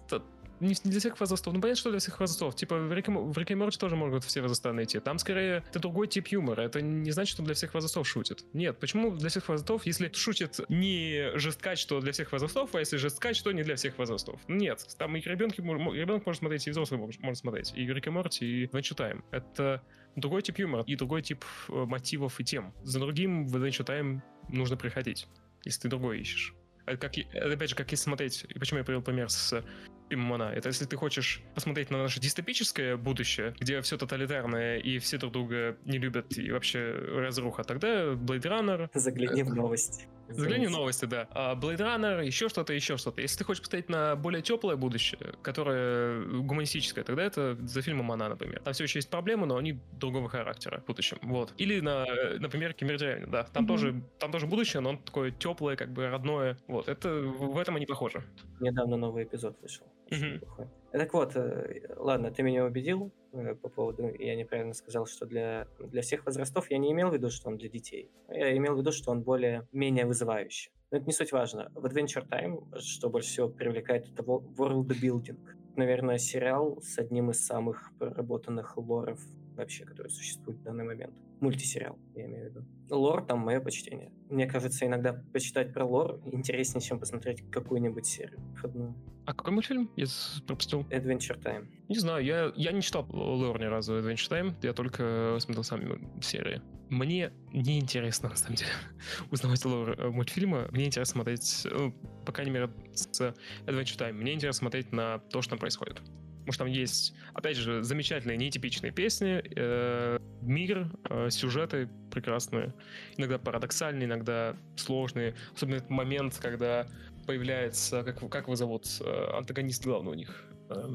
Не, 0.60 0.70
не 0.70 0.92
для 0.92 1.00
всех 1.00 1.20
возрастов. 1.20 1.54
Ну, 1.54 1.62
понятно, 1.62 1.80
что 1.80 1.92
для 1.92 2.00
всех 2.00 2.20
возрастов. 2.20 2.56
Типа, 2.56 2.78
в 2.78 2.94
Рике, 2.94 3.12
в 3.12 3.38
Рике 3.38 3.56
Морти 3.56 3.78
тоже 3.78 3.96
могут 3.96 4.24
все 4.24 4.42
возраста 4.42 4.74
найти. 4.74 5.00
Там, 5.00 5.20
скорее, 5.20 5.64
это 5.70 5.80
другой 5.80 6.08
тип 6.08 6.28
юмора. 6.28 6.62
Это 6.62 6.82
не 6.82 7.12
значит, 7.12 7.34
что 7.34 7.44
для 7.44 7.54
всех 7.54 7.74
возрастов 7.74 8.08
шутит. 8.08 8.44
Нет, 8.54 8.80
почему 8.80 9.16
для 9.16 9.30
всех 9.30 9.48
возрастов, 9.48 9.86
если 9.86 10.12
шутит 10.14 10.60
не 10.70 11.32
жесткач, 11.36 11.80
что 11.80 12.00
для 12.02 12.12
всех 12.12 12.32
возрастов, 12.32 12.74
а 12.76 12.80
если 12.80 12.98
жесткач, 12.98 13.42
то 13.42 13.52
не 13.52 13.64
для 13.64 13.76
всех 13.76 13.98
возрастов? 13.98 14.40
Нет, 14.48 14.86
там 14.98 15.16
и 15.16 15.22
ребенки, 15.22 15.62
ребенок 15.62 16.26
может 16.26 16.40
смотреть, 16.40 16.68
и 16.68 16.72
взрослый 16.72 17.00
может 17.00 17.38
смотреть. 17.38 17.74
И 17.76 17.86
Рик 17.86 18.08
и 18.08 18.10
Морти, 18.10 18.46
и 18.46 18.66
Adventure. 18.66 19.24
Это 19.32 19.84
другой 20.16 20.42
тип 20.42 20.60
юмора 20.60 20.84
и 20.84 20.96
другой 20.96 21.22
тип 21.22 21.44
э, 21.70 21.86
мотивов 21.86 22.40
и 22.40 22.44
тем. 22.44 22.74
За 22.84 23.00
другим 23.00 23.48
в 23.48 23.56
Adventure 23.56 24.22
нужно 24.50 24.78
приходить, 24.78 25.28
если 25.64 25.82
ты 25.82 25.90
другой 25.90 26.20
ищешь. 26.20 26.54
Это 26.86 26.98
как, 26.98 27.14
опять 27.36 27.70
же, 27.70 27.76
как 27.76 27.92
если 27.92 28.06
смотреть, 28.06 28.46
и 28.48 28.58
почему 28.58 28.80
я 28.80 28.86
привел 28.86 29.02
пример 29.02 29.30
с 29.30 29.62
Пиммона. 30.10 30.52
Это 30.56 30.70
если 30.70 30.86
ты 30.86 30.96
хочешь 30.96 31.42
посмотреть 31.56 31.90
на 31.92 31.98
наше 31.98 32.20
дистопическое 32.20 32.98
будущее, 32.98 33.54
где 33.60 33.82
все 33.82 33.98
тоталитарное 33.98 34.78
и 34.78 35.00
все 35.00 35.18
друг 35.18 35.34
друга 35.34 35.78
не 35.86 35.98
любят 35.98 36.38
и 36.38 36.52
вообще 36.52 36.92
разруха, 36.92 37.64
тогда 37.64 38.14
Blade 38.14 38.44
Runner... 38.44 38.90
Загляни 38.94 39.44
в 39.44 39.54
новости. 39.54 40.08
Загляни 40.30 40.68
в 40.68 40.72
новости, 40.72 41.06
да. 41.06 41.28
А 41.32 41.56
Blade 41.56 41.78
Runner, 41.78 42.26
еще 42.26 42.50
что-то, 42.50 42.74
еще 42.74 42.98
что-то. 42.98 43.22
Если 43.22 43.38
ты 43.38 43.44
хочешь 43.44 43.62
посмотреть 43.62 43.90
на 43.90 44.16
более 44.16 44.42
теплое 44.42 44.76
будущее, 44.76 45.34
которое 45.42 46.24
гуманистическое, 46.24 47.04
тогда 47.04 47.24
это 47.24 47.58
за 47.62 47.82
фильмом 47.82 48.12
«Она», 48.12 48.30
например. 48.30 48.62
Там 48.62 48.74
все 48.74 48.84
еще 48.84 49.00
есть 49.00 49.10
проблемы, 49.10 49.46
но 49.46 49.58
они 49.58 49.80
другого 49.94 50.30
характера 50.30 50.82
в 50.82 50.86
будущем. 50.86 51.18
Вот. 51.22 51.54
Или, 51.58 51.80
на, 51.80 52.06
например, 52.40 52.74
Киммердеревня, 52.74 53.28
да. 53.28 53.44
Там, 53.44 53.64
mm-hmm. 53.64 53.68
тоже, 53.68 54.04
там 54.20 54.32
тоже 54.32 54.48
будущее, 54.48 54.82
но 54.82 54.90
он 54.92 54.98
такое 55.00 55.32
теплое, 55.32 55.76
как 55.76 55.92
бы 55.92 56.08
родное. 56.08 56.58
Вот. 56.68 56.88
Это, 56.88 57.10
в 57.10 57.58
этом 57.58 57.76
они 57.76 57.86
похожи. 57.86 58.24
Недавно 58.60 58.98
новый 58.98 59.24
эпизод 59.24 59.58
вышел. 59.62 59.86
Mm-hmm. 60.12 60.68
Так 60.92 61.14
вот, 61.14 61.36
э, 61.36 61.82
ладно, 61.98 62.32
ты 62.32 62.44
меня 62.44 62.66
убедил 62.66 63.12
э, 63.34 63.56
по 63.56 63.70
поводу, 63.70 64.10
я 64.18 64.36
неправильно 64.36 64.74
сказал, 64.74 65.06
что 65.06 65.26
для, 65.26 65.68
для 65.80 66.02
всех 66.02 66.26
возрастов 66.26 66.72
я 66.72 66.78
не 66.78 66.92
имел 66.92 67.10
в 67.10 67.14
виду, 67.14 67.30
что 67.30 67.50
он 67.50 67.58
для 67.58 67.70
детей. 67.70 68.10
Я 68.30 68.56
имел 68.56 68.76
в 68.76 68.80
виду, 68.80 68.92
что 68.92 69.12
он 69.12 69.22
более, 69.22 69.68
менее 69.72 70.06
вызывающий. 70.06 70.72
Но 70.90 70.98
это 70.98 71.06
не 71.06 71.12
суть 71.12 71.34
важно. 71.34 71.70
В 71.76 71.86
Adventure 71.86 72.28
Time, 72.28 72.80
что 72.80 73.10
больше 73.10 73.30
всего 73.30 73.50
привлекает, 73.50 74.08
это 74.10 74.24
world 74.24 74.88
building. 74.88 75.38
Наверное, 75.76 76.18
сериал 76.18 76.80
с 76.82 76.98
одним 76.98 77.32
из 77.32 77.46
самых 77.46 77.92
проработанных 78.00 78.78
лоров 78.78 79.20
вообще, 79.56 79.84
который 79.86 80.10
существует 80.10 80.60
в 80.60 80.64
данный 80.64 80.86
момент. 80.86 81.14
Мультисериал, 81.40 82.00
я 82.16 82.26
имею 82.26 82.48
в 82.48 82.50
виду. 82.50 82.66
Лор 82.90 83.26
там 83.26 83.40
мое 83.40 83.60
почтение. 83.60 84.12
Мне 84.30 84.48
кажется, 84.48 84.86
иногда 84.86 85.14
почитать 85.34 85.74
про 85.74 85.86
лор 85.86 86.22
интереснее, 86.26 86.82
чем 86.82 87.00
посмотреть 87.00 87.50
какую-нибудь 87.52 88.06
серию 88.06 88.40
входную. 88.56 88.96
А 89.26 89.34
какой 89.34 89.54
мультфильм? 89.54 89.92
Я 89.98 90.06
пропустил. 90.48 90.82
Adventure 90.90 91.38
Time. 91.42 91.68
Не 91.90 92.00
знаю, 92.00 92.24
я, 92.24 92.52
я 92.56 92.72
не 92.72 92.82
читал 92.82 93.06
лор 93.10 93.60
ни 93.60 93.66
разу 93.66 94.00
Adventure 94.00 94.30
Time, 94.30 94.56
я 94.64 94.74
только 94.74 95.38
смотрел 95.40 95.64
сами 95.64 96.22
серии. 96.22 96.62
Мне 96.90 97.34
не 97.52 97.80
интересно, 97.80 98.30
на 98.30 98.36
самом 98.36 98.56
деле, 98.56 98.72
узнавать 99.32 99.64
лор 99.66 99.92
э, 100.00 100.10
мультфильма. 100.10 100.68
Мне 100.72 100.86
интересно 100.86 101.14
смотреть, 101.14 101.68
ну, 101.70 101.92
по 102.26 102.32
крайней 102.32 102.52
мере, 102.52 102.70
с 102.94 103.22
Adventure 103.66 103.98
Time. 103.98 104.14
Мне 104.14 104.34
интересно 104.34 104.60
смотреть 104.60 104.92
на 104.92 105.20
то, 105.20 105.42
что 105.42 105.52
там 105.52 105.60
происходит. 105.60 106.02
Потому 106.48 106.54
что 106.54 106.64
там 106.64 106.74
есть, 106.74 107.14
опять 107.34 107.58
же, 107.58 107.84
замечательные, 107.84 108.38
нетипичные 108.38 108.94
песни, 108.94 109.44
э, 109.58 110.18
мир, 110.42 110.90
э, 111.10 111.30
сюжеты 111.30 111.90
прекрасные, 112.10 112.74
иногда 113.18 113.38
парадоксальные, 113.38 114.06
иногда 114.06 114.56
сложные. 114.78 115.36
Особенно 115.54 115.76
этот 115.76 115.90
момент, 115.90 116.38
когда 116.42 116.88
появляется, 117.26 118.02
как, 118.04 118.30
как 118.30 118.46
его 118.46 118.56
зовут, 118.56 118.88
э, 119.02 119.38
антагонист 119.38 119.84
главный 119.84 120.12
у 120.12 120.14
них. 120.14 120.46
Э, 120.70 120.88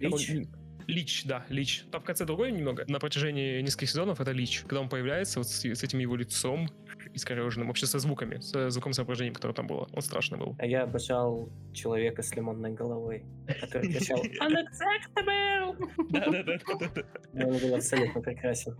Лич? 0.00 0.32
Лич, 0.86 1.24
да, 1.24 1.44
Лич. 1.48 1.84
Там 1.90 2.00
в 2.00 2.04
конце 2.04 2.24
другой 2.24 2.52
немного. 2.52 2.84
На 2.88 2.98
протяжении 2.98 3.60
нескольких 3.60 3.90
сезонов 3.90 4.20
это 4.20 4.32
Лич. 4.32 4.62
Когда 4.62 4.80
он 4.80 4.88
появляется 4.88 5.40
вот 5.40 5.48
с, 5.48 5.64
с 5.64 5.82
этим 5.82 5.98
его 5.98 6.16
лицом 6.16 6.68
искореженным, 7.12 7.68
вообще 7.68 7.86
со 7.86 7.98
звуками, 7.98 8.38
с 8.40 8.70
звуком 8.70 8.92
соображением, 8.92 9.34
которое 9.34 9.54
там 9.54 9.66
было. 9.66 9.88
Он 9.92 10.02
страшный 10.02 10.38
был. 10.38 10.56
А 10.58 10.66
я 10.66 10.82
обожал 10.84 11.50
человека 11.72 12.22
с 12.22 12.34
лимонной 12.34 12.72
головой, 12.72 13.24
который 13.60 13.92
кричал 13.92 14.18
«Unacceptable!» 14.40 15.76
Да-да-да. 16.10 17.44
Он 17.44 17.58
был 17.58 17.74
абсолютно 17.74 18.20
прекрасен. 18.20 18.76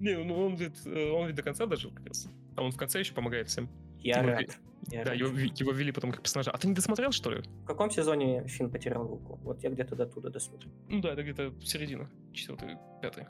Не, 0.00 0.16
ну 0.16 0.46
он 0.46 0.54
ведь, 0.54 0.86
э, 0.86 1.10
он 1.10 1.26
ведь 1.26 1.36
до 1.36 1.42
конца 1.42 1.66
дожил 1.66 1.90
как 1.92 2.06
раз. 2.06 2.28
А 2.56 2.62
он 2.62 2.72
в 2.72 2.76
конце 2.76 3.00
еще 3.00 3.12
помогает 3.12 3.48
всем. 3.48 3.68
Я 4.00 4.22
рад. 4.22 4.58
Я 4.90 5.04
да, 5.04 5.12
его, 5.12 5.28
его 5.30 5.72
ввели 5.72 5.92
потом 5.92 6.10
как 6.10 6.22
персонажа. 6.22 6.50
А 6.50 6.58
ты 6.58 6.66
не 6.66 6.74
досмотрел, 6.74 7.12
что 7.12 7.30
ли? 7.30 7.42
В 7.62 7.66
каком 7.66 7.90
сезоне 7.90 8.46
Финн 8.46 8.70
потерял 8.70 9.06
руку? 9.06 9.38
Вот 9.42 9.62
я 9.62 9.70
где-то 9.70 9.94
до 9.94 10.06
туда 10.06 10.30
досмотрел. 10.30 10.72
Ну 10.88 11.00
да, 11.00 11.12
это 11.12 11.22
где-то 11.22 11.52
середина. 11.62 12.10
Четвертый, 12.32 12.76
пятый. 13.02 13.26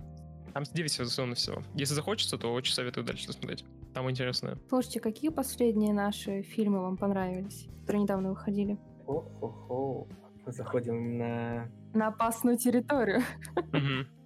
Там 0.54 0.64
9 0.64 0.90
сезонов 0.90 1.38
всего. 1.38 1.62
Если 1.74 1.94
захочется, 1.94 2.38
то 2.38 2.52
очень 2.52 2.74
советую 2.74 3.04
дальше 3.04 3.26
досмотреть. 3.26 3.64
Там 3.94 4.10
интересно. 4.10 4.58
Слушайте, 4.68 5.00
какие 5.00 5.30
последние 5.30 5.92
наши 5.92 6.42
фильмы 6.42 6.80
вам 6.80 6.96
понравились, 6.96 7.68
которые 7.80 8.02
недавно 8.02 8.30
выходили? 8.30 8.78
О-хо-хо. 9.06 10.08
Заходим 10.46 11.18
на... 11.18 11.70
На 11.94 12.08
опасную 12.08 12.56
территорию. 12.56 13.22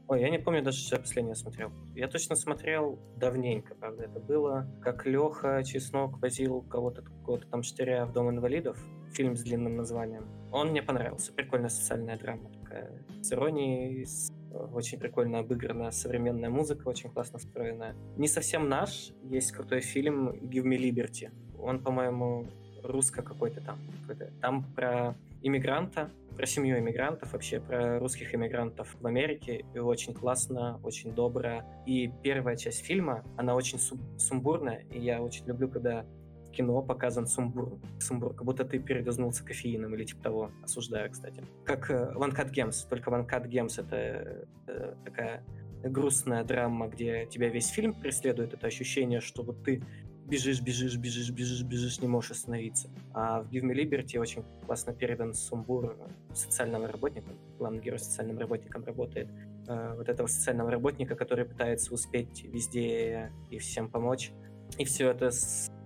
Ой, 0.07 0.20
я 0.20 0.28
не 0.28 0.38
помню 0.38 0.62
даже, 0.62 0.78
что 0.78 0.96
я 0.96 1.00
последнее 1.00 1.34
смотрел. 1.34 1.72
Я 1.94 2.09
точно 2.09 2.36
смотрел 2.36 2.98
давненько, 3.16 3.74
правда, 3.74 4.05
это 4.05 4.20
было. 4.20 4.66
Как 4.82 5.07
Леха 5.07 5.62
Чеснок 5.64 6.20
возил 6.20 6.61
кого-то 6.61 7.00
какого-то 7.00 7.46
там 7.48 7.62
штыря 7.62 8.05
в 8.05 8.12
Дом 8.12 8.28
инвалидов. 8.28 8.78
Фильм 9.14 9.34
с 9.34 9.42
длинным 9.42 9.76
названием. 9.76 10.26
Он 10.52 10.70
мне 10.70 10.82
понравился. 10.82 11.32
Прикольная 11.32 11.70
социальная 11.70 12.18
драма 12.18 12.50
такая. 12.50 12.90
С 13.22 13.32
иронией, 13.32 14.05
с 14.05 14.30
э, 14.52 14.59
очень 14.74 14.98
прикольно 14.98 15.38
обыграна 15.38 15.90
современная 15.90 16.50
музыка, 16.50 16.88
очень 16.88 17.11
классно 17.11 17.38
встроенная. 17.38 17.94
Не 18.16 18.28
совсем 18.28 18.68
наш. 18.68 19.12
Есть 19.22 19.52
крутой 19.52 19.80
фильм 19.80 20.30
«Give 20.30 20.64
me 20.64 20.76
Liberty». 20.76 21.30
Он, 21.59 21.82
по-моему, 21.82 22.46
русско 22.82 23.22
какой-то 23.22 23.62
там. 23.62 23.78
Какой 24.07 24.30
там 24.40 24.64
про 24.74 25.14
иммигранта, 25.42 26.11
про 26.37 26.47
семью 26.47 26.78
иммигрантов, 26.78 27.32
вообще 27.32 27.61
про 27.61 27.99
русских 27.99 28.35
иммигрантов 28.35 28.97
в 29.01 29.07
Америке. 29.07 29.64
И 29.74 29.78
очень 29.78 30.14
классно, 30.14 30.80
очень 30.82 31.14
добро. 31.14 31.62
И 31.87 32.11
первая 32.22 32.57
часть 32.57 32.85
фильма, 32.85 33.24
она 33.37 33.55
очень 33.55 33.78
сумбурная, 34.18 34.85
и 34.91 35.01
я 35.01 35.22
очень 35.22 35.47
люблю, 35.47 35.68
когда 35.68 36.05
в 36.49 36.51
кино 36.51 36.82
показан 36.82 37.26
сумбур. 37.26 37.78
Сумбур, 38.01 38.35
как 38.35 38.45
будто 38.45 38.64
ты 38.64 38.78
передознулся 38.78 39.45
кофеином 39.45 39.95
или 39.95 40.05
типа 40.05 40.22
того. 40.22 40.51
Осуждаю, 40.62 41.11
кстати. 41.11 41.43
Как 41.64 41.91
э, 41.91 42.12
One 42.14 42.35
Cut 42.35 42.53
Games, 42.53 42.89
только 42.89 43.11
One 43.11 43.28
Cut 43.28 43.49
Games 43.49 43.80
это 43.80 44.47
э, 44.66 44.95
такая 45.05 45.45
грустная 45.91 46.45
драма, 46.45 46.89
где 46.89 47.26
тебя 47.26 47.49
весь 47.49 47.68
фильм 47.68 47.95
преследует, 47.95 48.55
это 48.55 48.66
ощущение, 48.66 49.20
что 49.20 49.43
вот 49.43 49.62
ты 49.62 49.82
бежишь, 50.27 50.61
бежишь, 50.61 50.97
бежишь, 50.97 51.31
бежишь, 51.31 51.62
бежишь, 51.62 52.01
не 52.01 52.09
можешь 52.09 52.33
остановиться. 52.33 52.89
А 53.12 53.43
в 53.43 53.51
Give 53.51 53.62
Me 53.62 53.75
Liberty 53.75 54.18
очень 54.18 54.43
классно 54.66 54.93
передан 54.93 55.35
сумбур 55.35 55.97
социального 56.33 56.89
работника. 56.89 57.31
Главный 57.59 57.81
герой 57.81 57.99
социальным 57.99 58.39
работником 58.39 58.85
работает. 58.85 59.29
Э, 59.68 59.95
вот 59.97 60.09
этого 60.09 60.27
социального 60.27 60.70
работника, 60.70 61.14
который 61.14 61.45
пытается 61.45 61.93
успеть 61.93 62.45
везде 62.45 63.33
и 63.51 63.59
всем 63.59 63.91
помочь. 63.91 64.33
И 64.79 64.85
все 64.85 65.11
это... 65.11 65.31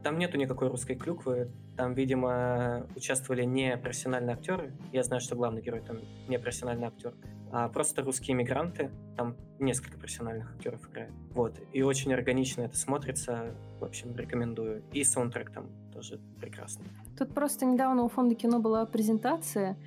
Там 0.02 0.18
нету 0.18 0.38
никакой 0.38 0.68
русской 0.68 0.94
клюквы. 0.94 1.50
Там, 1.78 1.94
видимо, 1.94 2.88
участвовали 2.96 3.44
не 3.44 3.76
профессиональные 3.76 4.34
актеры. 4.34 4.72
Я 4.92 5.04
знаю, 5.04 5.20
что 5.20 5.36
главный 5.36 5.62
герой 5.62 5.80
там 5.80 5.98
не 6.26 6.36
профессиональный 6.36 6.88
актер 6.88 7.14
а 7.50 7.68
просто 7.68 8.02
русские 8.02 8.36
мигранты. 8.36 8.90
Там 9.16 9.36
несколько 9.60 9.96
профессиональных 9.96 10.50
актеров 10.54 10.86
играет. 10.90 11.12
Вот. 11.30 11.54
И 11.72 11.82
очень 11.82 12.12
органично 12.12 12.62
это 12.62 12.76
смотрится. 12.76 13.54
В 13.80 13.84
общем, 13.84 14.14
рекомендую. 14.16 14.82
И 14.92 15.04
саундтрек 15.04 15.52
там 15.52 15.68
тоже 15.92 16.20
прекрасный. 16.40 16.86
Тут 17.16 17.32
просто 17.32 17.64
недавно 17.64 18.02
у 18.02 18.08
фонда 18.08 18.34
кино 18.34 18.58
была 18.58 18.84
презентация, 18.84 19.78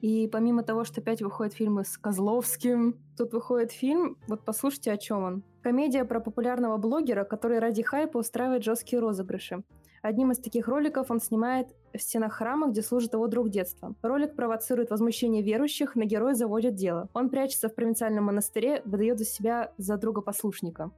и 0.00 0.28
помимо 0.28 0.62
того, 0.62 0.84
что 0.84 1.00
опять 1.00 1.22
выходят 1.22 1.54
фильмы 1.54 1.84
с 1.84 1.96
Козловским, 1.96 2.96
тут 3.16 3.32
выходит 3.32 3.72
фильм, 3.72 4.18
вот 4.28 4.44
послушайте, 4.44 4.92
о 4.92 4.98
чем 4.98 5.22
он. 5.22 5.42
Комедия 5.62 6.04
про 6.04 6.20
популярного 6.20 6.76
блогера, 6.76 7.24
который 7.24 7.60
ради 7.60 7.82
хайпа 7.82 8.18
устраивает 8.18 8.62
жесткие 8.62 9.00
розыгрыши. 9.00 9.62
Одним 10.02 10.30
из 10.32 10.38
таких 10.38 10.68
роликов 10.68 11.10
он 11.10 11.20
снимает 11.20 11.68
в 11.92 11.98
стенах 11.98 12.34
храма, 12.34 12.68
где 12.68 12.82
служит 12.82 13.12
его 13.14 13.26
друг 13.26 13.50
детства. 13.50 13.94
Ролик 14.02 14.36
провоцирует 14.36 14.90
возмущение 14.90 15.42
верующих, 15.42 15.96
на 15.96 16.04
героя 16.04 16.34
заводят 16.34 16.74
дело. 16.74 17.08
Он 17.14 17.30
прячется 17.30 17.68
в 17.68 17.74
провинциальном 17.74 18.24
монастыре, 18.24 18.82
выдает 18.84 19.18
за 19.18 19.24
себя 19.24 19.72
за 19.78 19.96
друга 19.96 20.20
послушника. 20.20 20.90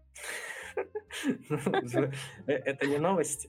Э, 0.77 2.53
это 2.53 2.87
не 2.87 2.99
новость? 2.99 3.49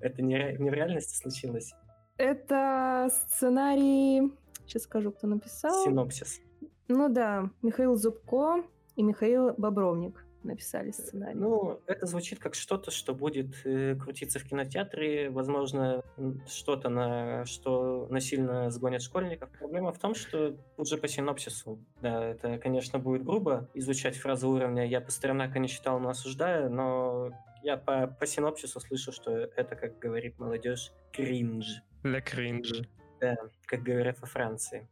Это 0.00 0.22
не 0.22 0.56
в 0.58 0.72
реальности 0.72 1.16
случилось? 1.16 1.72
Это 2.16 3.08
сценарий... 3.10 4.32
Сейчас 4.66 4.82
скажу, 4.82 5.10
кто 5.10 5.26
написал. 5.26 5.84
Синопсис. 5.84 6.40
Ну 6.88 7.08
да, 7.08 7.50
Михаил 7.62 7.96
Зубко 7.96 8.64
и 8.96 9.02
Михаил 9.02 9.54
Бобровник. 9.56 10.24
Написали 10.42 10.90
сценарий. 10.90 11.38
Ну, 11.38 11.80
это 11.86 12.06
звучит 12.06 12.38
как 12.38 12.54
что-то, 12.54 12.90
что 12.90 13.14
будет 13.14 13.54
э, 13.64 13.94
крутиться 13.96 14.38
в 14.38 14.44
кинотеатре, 14.44 15.30
возможно, 15.30 16.02
что-то, 16.46 16.88
на 16.88 17.44
что 17.44 18.06
насильно 18.10 18.70
сгонят 18.70 19.02
школьников. 19.02 19.50
Проблема 19.58 19.92
в 19.92 19.98
том, 19.98 20.14
что 20.14 20.56
уже 20.76 20.96
по 20.96 21.08
синопсису, 21.08 21.78
да, 22.00 22.24
это, 22.24 22.58
конечно, 22.58 22.98
будет 22.98 23.24
грубо 23.24 23.68
изучать 23.74 24.16
фразу 24.16 24.48
уровня 24.48 24.86
«я 24.86 25.00
Пастернака 25.00 25.58
не 25.58 25.68
читал, 25.68 25.98
но 26.00 26.10
осуждаю», 26.10 26.70
но 26.70 27.30
я 27.62 27.76
по, 27.76 28.06
по 28.06 28.26
синопсису 28.26 28.80
слышу, 28.80 29.12
что 29.12 29.30
это, 29.32 29.76
как 29.76 29.98
говорит 29.98 30.38
молодежь, 30.38 30.92
кринж. 31.12 31.82
Для 32.02 32.20
кринжа. 32.20 32.86
Да, 33.20 33.36
как 33.66 33.82
говорят 33.82 34.18
во 34.20 34.26
Франции. 34.26 34.88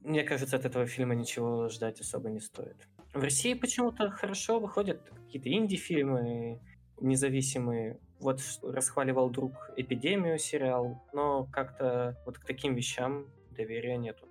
Мне 0.00 0.22
кажется, 0.22 0.56
от 0.56 0.66
этого 0.66 0.86
фильма 0.86 1.14
ничего 1.14 1.70
ждать 1.70 2.00
особо 2.00 2.28
не 2.28 2.40
стоит. 2.40 2.76
В 3.14 3.22
России 3.22 3.54
почему-то 3.54 4.10
хорошо 4.10 4.58
выходят 4.58 5.00
какие-то 5.26 5.48
инди-фильмы 5.48 6.60
независимые. 7.00 8.00
Вот 8.18 8.40
расхваливал 8.62 9.30
друг 9.30 9.70
«Эпидемию» 9.76 10.38
сериал, 10.38 11.02
но 11.12 11.44
как-то 11.52 12.20
вот 12.26 12.38
к 12.38 12.44
таким 12.44 12.74
вещам 12.74 13.26
доверия 13.50 13.96
нету. 13.96 14.26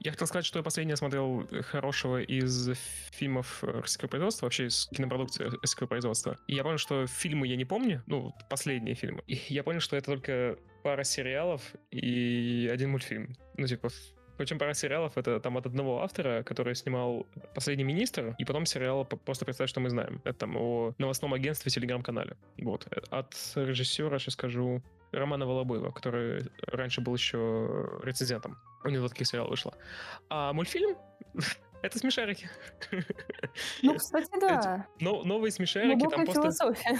Я 0.00 0.12
хотел 0.12 0.26
сказать, 0.26 0.44
что 0.44 0.58
я 0.58 0.62
последнее 0.62 0.96
смотрел 0.96 1.46
хорошего 1.62 2.20
из 2.22 2.70
фильмов 3.10 3.62
российского 3.62 4.08
производства, 4.08 4.46
вообще 4.46 4.66
из 4.66 4.88
кинопродукции 4.88 5.44
российского 5.44 5.86
производства. 5.86 6.38
И 6.46 6.54
я 6.54 6.62
понял, 6.62 6.78
что 6.78 7.06
фильмы 7.06 7.46
я 7.46 7.56
не 7.56 7.64
помню, 7.64 8.02
ну, 8.06 8.32
последние 8.48 8.94
фильмы. 8.94 9.22
И 9.26 9.40
я 9.48 9.62
понял, 9.62 9.80
что 9.80 9.96
это 9.96 10.06
только 10.06 10.58
пара 10.82 11.04
сериалов 11.04 11.62
и 11.90 12.68
один 12.72 12.90
мультфильм. 12.90 13.36
Ну, 13.56 13.66
типа, 13.66 13.88
причем 14.38 14.58
пара 14.58 14.72
сериалов 14.72 15.18
это 15.18 15.40
там 15.40 15.56
от 15.56 15.66
одного 15.66 16.02
автора, 16.02 16.42
который 16.42 16.74
снимал 16.74 17.26
«Последний 17.54 17.84
министр», 17.84 18.34
и 18.38 18.44
потом 18.44 18.64
сериал 18.64 19.04
«Просто 19.04 19.44
представь, 19.44 19.68
что 19.68 19.80
мы 19.80 19.90
знаем». 19.90 20.22
Это 20.24 20.38
там 20.38 20.56
о 20.56 20.94
новостном 20.98 21.34
агентстве 21.34 21.70
Телеграм-канале. 21.70 22.36
Вот. 22.58 22.86
От 23.10 23.34
режиссера, 23.56 24.18
сейчас 24.18 24.34
скажу, 24.34 24.80
Романа 25.12 25.46
Волобоева, 25.46 25.90
который 25.90 26.44
раньше 26.66 27.00
был 27.00 27.14
еще 27.14 28.00
рецензентом. 28.02 28.56
У 28.84 28.88
него 28.88 29.08
таких 29.08 29.26
сериал 29.26 29.48
вышло. 29.48 29.74
А 30.30 30.52
мультфильм 30.52 30.96
это 31.82 31.98
смешарики. 31.98 32.48
Ну, 33.82 33.96
кстати, 33.96 34.30
да. 34.40 34.86
Но, 35.00 35.22
новые 35.24 35.50
смешарики 35.50 36.00
там 36.00 36.24
просто... 36.24 36.32
философия. 36.32 36.98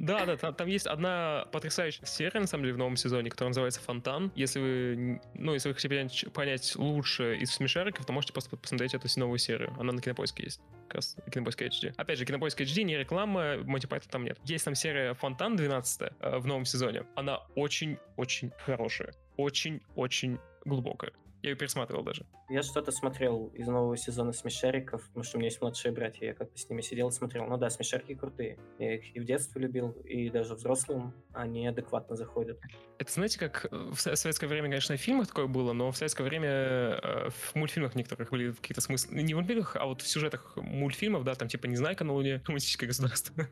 Да, 0.00 0.24
да, 0.24 0.36
там, 0.38 0.54
там 0.54 0.66
есть 0.66 0.86
одна 0.86 1.46
потрясающая 1.52 2.06
серия, 2.06 2.40
на 2.40 2.46
самом 2.46 2.64
деле, 2.64 2.74
в 2.74 2.78
новом 2.78 2.96
сезоне, 2.96 3.28
которая 3.28 3.50
называется 3.50 3.82
«Фонтан». 3.82 4.32
Если 4.34 4.58
вы, 4.58 5.20
ну, 5.34 5.52
если 5.52 5.68
вы 5.68 5.74
хотите 5.74 5.90
понять, 5.90 6.24
понять 6.32 6.76
лучше 6.76 7.36
из 7.36 7.52
смешариков, 7.52 8.06
то 8.06 8.12
можете 8.12 8.32
просто 8.32 8.56
посмотреть 8.56 8.94
эту 8.94 9.08
новую 9.20 9.38
серию. 9.38 9.76
Она 9.78 9.92
на 9.92 10.00
Кинопоиске 10.00 10.44
есть. 10.44 10.62
Как 10.88 10.96
раз 10.96 11.16
Кинопоиск 11.30 11.60
HD. 11.60 11.92
Опять 11.98 12.18
же, 12.18 12.24
Кинопоиск 12.24 12.58
HD, 12.58 12.82
не 12.82 12.96
реклама, 12.96 13.58
Монти 13.58 13.86
там 14.10 14.24
нет. 14.24 14.38
Есть 14.44 14.64
там 14.64 14.74
серия 14.74 15.12
«Фонтан» 15.12 15.56
12 15.56 16.12
э, 16.18 16.38
в 16.38 16.46
новом 16.46 16.64
сезоне. 16.64 17.04
Она 17.14 17.40
очень-очень 17.54 18.52
хорошая. 18.64 19.12
Очень-очень 19.36 20.38
глубокая. 20.64 21.12
Я 21.42 21.50
ее 21.50 21.56
пересматривал 21.56 22.02
даже. 22.02 22.26
Я 22.48 22.62
что-то 22.62 22.92
смотрел 22.92 23.46
из 23.54 23.66
нового 23.66 23.96
сезона 23.96 24.32
«Смешариков», 24.32 25.06
потому 25.08 25.24
что 25.24 25.36
у 25.36 25.40
меня 25.40 25.48
есть 25.48 25.60
младшие 25.60 25.92
братья, 25.92 26.26
я 26.26 26.34
как-то 26.34 26.58
с 26.58 26.68
ними 26.68 26.82
сидел 26.82 27.08
и 27.08 27.12
смотрел. 27.12 27.46
Ну 27.46 27.56
да, 27.56 27.70
«Смешарики» 27.70 28.14
крутые. 28.14 28.58
Я 28.78 28.96
их 28.96 29.16
и 29.16 29.20
в 29.20 29.24
детстве 29.24 29.62
любил, 29.62 29.92
и 30.04 30.28
даже 30.28 30.54
взрослым 30.54 31.14
они 31.32 31.66
адекватно 31.66 32.16
заходят. 32.16 32.60
Это 32.98 33.10
знаете, 33.10 33.38
как 33.38 33.66
в 33.70 33.96
советское 33.96 34.46
время, 34.46 34.68
конечно, 34.68 34.96
в 34.96 35.00
фильмах 35.00 35.28
такое 35.28 35.46
было, 35.46 35.72
но 35.72 35.90
в 35.90 35.96
советское 35.96 36.24
время 36.24 36.48
э, 36.48 37.30
в 37.30 37.54
мультфильмах 37.54 37.94
некоторых 37.94 38.30
были 38.30 38.52
какие-то 38.52 38.82
смыслы. 38.82 39.22
Не 39.22 39.32
в 39.32 39.36
мультфильмах, 39.38 39.76
а 39.76 39.86
вот 39.86 40.02
в 40.02 40.06
сюжетах 40.06 40.56
мультфильмов, 40.56 41.24
да, 41.24 41.34
там 41.34 41.48
типа 41.48 41.66
«Незнайка 41.66 42.04
на 42.04 42.12
Луне», 42.12 42.40
«Коммунистическое 42.44 42.86
государство», 42.88 43.34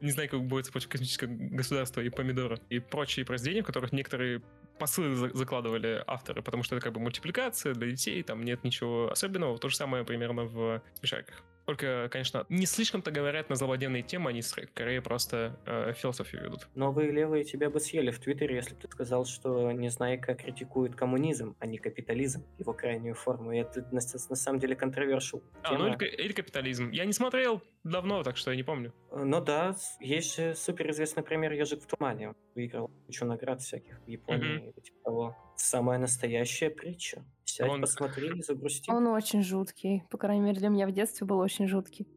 «Незнайка 0.00 0.38
борется 0.38 0.70
против 0.70 0.88
космического 0.88 1.28
государства» 1.28 2.00
и 2.00 2.10
«Помидора» 2.10 2.60
и 2.68 2.78
прочие 2.78 3.24
произведения, 3.24 3.62
в 3.62 3.66
которых 3.66 3.92
некоторые 3.92 4.42
посылы 4.78 5.30
закладывали 5.34 6.02
авторы, 6.06 6.42
потому 6.42 6.62
что 6.62 6.76
это 6.76 6.84
как 6.84 6.92
бы 6.92 7.00
мультипликация 7.00 7.74
для 7.74 7.90
детей, 7.90 8.22
там 8.22 8.44
нет 8.44 8.64
ничего 8.64 9.10
особенного. 9.10 9.58
То 9.58 9.68
же 9.68 9.76
самое 9.76 10.04
примерно 10.04 10.44
в 10.44 10.82
смешариках. 10.94 11.42
Только, 11.64 12.08
конечно, 12.10 12.46
не 12.48 12.66
слишком-то 12.66 13.10
говорят 13.10 13.48
на 13.48 13.56
злободневные 13.56 14.02
темы, 14.02 14.30
они 14.30 14.42
скорее 14.42 15.00
просто 15.00 15.58
э, 15.66 15.92
философию 15.94 16.42
ведут. 16.44 16.68
Новые 16.74 17.10
левые 17.10 17.44
тебя 17.44 17.70
бы 17.70 17.80
съели 17.80 18.10
в 18.10 18.18
Твиттере, 18.18 18.56
если 18.56 18.74
бы 18.74 18.80
ты 18.80 18.88
сказал, 18.88 19.24
что 19.24 19.70
не 19.72 19.88
знаю, 19.88 20.20
как 20.20 20.42
критикует 20.42 20.94
коммунизм, 20.94 21.56
а 21.60 21.66
не 21.66 21.78
капитализм, 21.78 22.44
его 22.58 22.72
крайнюю 22.72 23.14
форму. 23.14 23.52
И 23.52 23.58
это 23.58 23.82
на, 23.92 24.00
на 24.00 24.36
самом 24.36 24.58
деле 24.58 24.74
контровершил. 24.74 25.42
А, 25.62 25.78
ну 25.78 25.86
или, 25.86 26.06
или 26.06 26.32
капитализм. 26.32 26.90
Я 26.90 27.04
не 27.04 27.12
смотрел 27.12 27.62
давно, 27.84 28.22
так 28.22 28.36
что 28.36 28.50
я 28.50 28.56
не 28.56 28.62
помню. 28.62 28.92
Ну 29.12 29.40
да, 29.40 29.76
есть 30.00 30.36
же 30.36 30.54
суперизвестный 30.54 31.22
пример 31.22 31.52
«Ежик 31.52 31.82
в 31.82 31.86
тумане». 31.86 32.34
Выиграл 32.54 32.90
кучу 33.06 33.24
наград 33.24 33.60
всяких 33.60 34.00
в 34.00 34.08
Японии 34.08 34.68
mm-hmm. 34.68 34.82
типа 34.82 34.98
того. 35.04 35.36
Самая 35.56 35.98
настоящая 35.98 36.70
притча. 36.70 37.24
Сядь, 37.52 37.68
он... 37.68 37.82
посмотри 37.82 38.40
загрусти. 38.42 38.90
Он 38.90 39.06
очень 39.08 39.42
жуткий. 39.42 40.04
По 40.10 40.16
крайней 40.16 40.42
мере, 40.42 40.58
для 40.58 40.70
меня 40.70 40.86
в 40.86 40.92
детстве 40.92 41.26
был 41.26 41.38
очень 41.38 41.68
жуткий. 41.68 42.08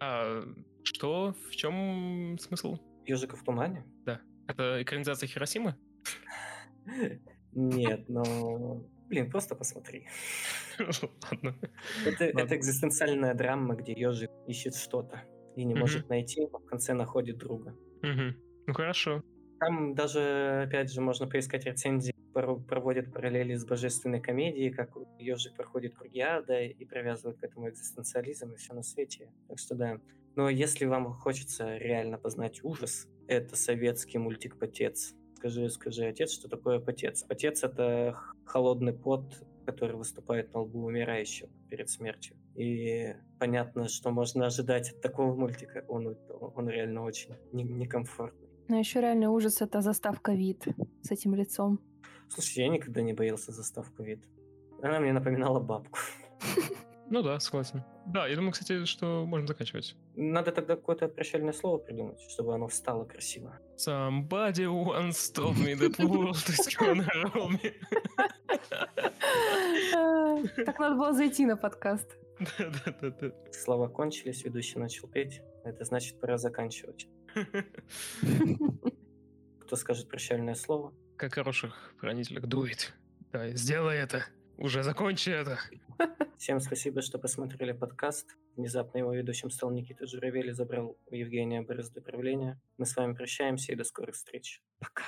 А 0.00 0.42
что? 0.82 1.36
В 1.48 1.54
чем 1.54 2.36
смысл? 2.40 2.78
Ежика 3.06 3.36
в 3.36 3.44
тумане? 3.44 3.84
Да. 4.04 4.20
Это 4.48 4.82
экранизация 4.82 5.28
Хиросимы? 5.28 5.76
Нет, 7.52 8.08
но... 8.08 8.84
Блин, 9.08 9.30
просто 9.30 9.54
посмотри. 9.54 10.08
Ладно. 10.78 11.56
Это, 12.04 12.24
Ладно. 12.24 12.40
это 12.40 12.56
экзистенциальная 12.56 13.34
драма, 13.34 13.76
где 13.76 13.92
ежик 13.92 14.30
ищет 14.48 14.74
что-то 14.74 15.22
и 15.54 15.64
не 15.64 15.74
угу. 15.74 15.80
может 15.80 16.08
найти, 16.08 16.48
а 16.52 16.58
в 16.58 16.66
конце 16.66 16.92
находит 16.92 17.38
друга. 17.38 17.70
Угу. 18.02 18.34
Ну 18.66 18.74
хорошо. 18.74 19.22
Там 19.60 19.94
даже, 19.94 20.64
опять 20.66 20.92
же, 20.92 21.00
можно 21.00 21.28
поискать 21.28 21.66
рецензии, 21.66 22.14
проводят 22.32 23.12
параллели 23.12 23.54
с 23.54 23.64
божественной 23.64 24.20
комедией, 24.20 24.70
как 24.70 24.90
ежик 25.18 25.54
проходит 25.54 25.94
круги 25.94 26.20
ада 26.20 26.62
и 26.62 26.84
привязывают 26.84 27.38
к 27.38 27.44
этому 27.44 27.68
экзистенциализм 27.68 28.52
и 28.52 28.56
все 28.56 28.74
на 28.74 28.82
свете. 28.82 29.30
Так 29.48 29.58
что 29.58 29.74
да. 29.74 30.00
Но 30.36 30.48
если 30.48 30.84
вам 30.84 31.12
хочется 31.14 31.76
реально 31.76 32.18
познать 32.18 32.62
ужас, 32.62 33.08
это 33.26 33.56
советский 33.56 34.18
мультик 34.18 34.58
«Потец». 34.58 35.14
Скажи, 35.36 35.70
скажи, 35.70 36.04
отец, 36.04 36.32
что 36.32 36.48
такое 36.48 36.80
потец? 36.80 37.22
Потец— 37.22 37.62
это 37.64 38.16
холодный 38.44 38.92
пот, 38.92 39.42
который 39.64 39.96
выступает 39.96 40.52
на 40.52 40.60
лбу 40.60 40.84
умирающего 40.84 41.48
перед 41.68 41.88
смертью. 41.88 42.36
И 42.56 43.14
понятно, 43.38 43.88
что 43.88 44.10
можно 44.10 44.46
ожидать 44.46 44.90
от 44.90 45.00
такого 45.00 45.34
мультика. 45.34 45.84
Он, 45.88 46.16
он 46.28 46.68
реально 46.68 47.04
очень 47.04 47.34
некомфортный. 47.52 48.48
Но 48.68 48.78
еще 48.78 49.00
реальный 49.00 49.28
ужас— 49.28 49.60
это 49.62 49.80
заставка 49.80 50.32
вид 50.32 50.64
с 51.02 51.10
этим 51.10 51.34
лицом. 51.34 51.80
Слушай, 52.30 52.64
я 52.64 52.68
никогда 52.68 53.02
не 53.02 53.12
боялся 53.12 53.52
заставку 53.52 54.02
вид. 54.02 54.20
Она 54.82 55.00
мне 55.00 55.12
напоминала 55.12 55.60
бабку. 55.60 55.98
Ну 57.12 57.22
да, 57.22 57.40
согласен. 57.40 57.82
Да, 58.06 58.28
я 58.28 58.36
думаю, 58.36 58.52
кстати, 58.52 58.84
что 58.84 59.26
можем 59.26 59.48
заканчивать. 59.48 59.96
Надо 60.14 60.52
тогда 60.52 60.76
какое-то 60.76 61.08
прощальное 61.08 61.52
слово 61.52 61.78
придумать, 61.78 62.20
чтобы 62.30 62.54
оно 62.54 62.68
встало 62.68 63.04
красиво. 63.04 63.58
Somebody 63.76 64.68
once 64.68 65.32
told 65.34 65.56
me 65.56 65.74
that 65.74 65.98
world 65.98 66.36
is 66.46 66.68
gonna 66.78 67.08
roll 67.34 67.50
me. 67.50 67.74
Так 70.64 70.78
надо 70.78 70.94
было 70.94 71.12
зайти 71.12 71.46
на 71.46 71.56
подкаст. 71.56 72.16
Да-да-да. 72.38 73.32
Слова 73.52 73.88
кончились, 73.88 74.44
ведущий 74.44 74.78
начал 74.78 75.08
петь. 75.08 75.42
Это 75.64 75.84
значит, 75.84 76.20
пора 76.20 76.38
заканчивать. 76.38 77.08
Кто 79.60 79.76
скажет 79.76 80.08
прощальное 80.08 80.54
слово? 80.54 80.94
Как 81.20 81.34
хороших 81.34 81.74
хранителях 81.98 82.46
дует. 82.46 82.94
Да, 83.30 83.50
сделай 83.50 83.98
это. 83.98 84.24
Уже 84.56 84.82
закончи 84.82 85.28
это. 85.28 85.58
Всем 86.38 86.60
спасибо, 86.60 87.02
что 87.02 87.18
посмотрели 87.18 87.72
подкаст. 87.72 88.38
Внезапно 88.56 88.96
его 88.96 89.12
ведущим 89.12 89.50
стал 89.50 89.70
Никита 89.70 90.06
Журавель 90.06 90.48
и 90.48 90.52
забрал 90.52 90.96
у 91.04 91.14
Евгения 91.14 91.60
борозды 91.60 92.00
правления. 92.00 92.58
Мы 92.78 92.86
с 92.86 92.96
вами 92.96 93.12
прощаемся 93.12 93.72
и 93.72 93.74
до 93.74 93.84
скорых 93.84 94.14
встреч. 94.14 94.62
Пока. 94.78 95.04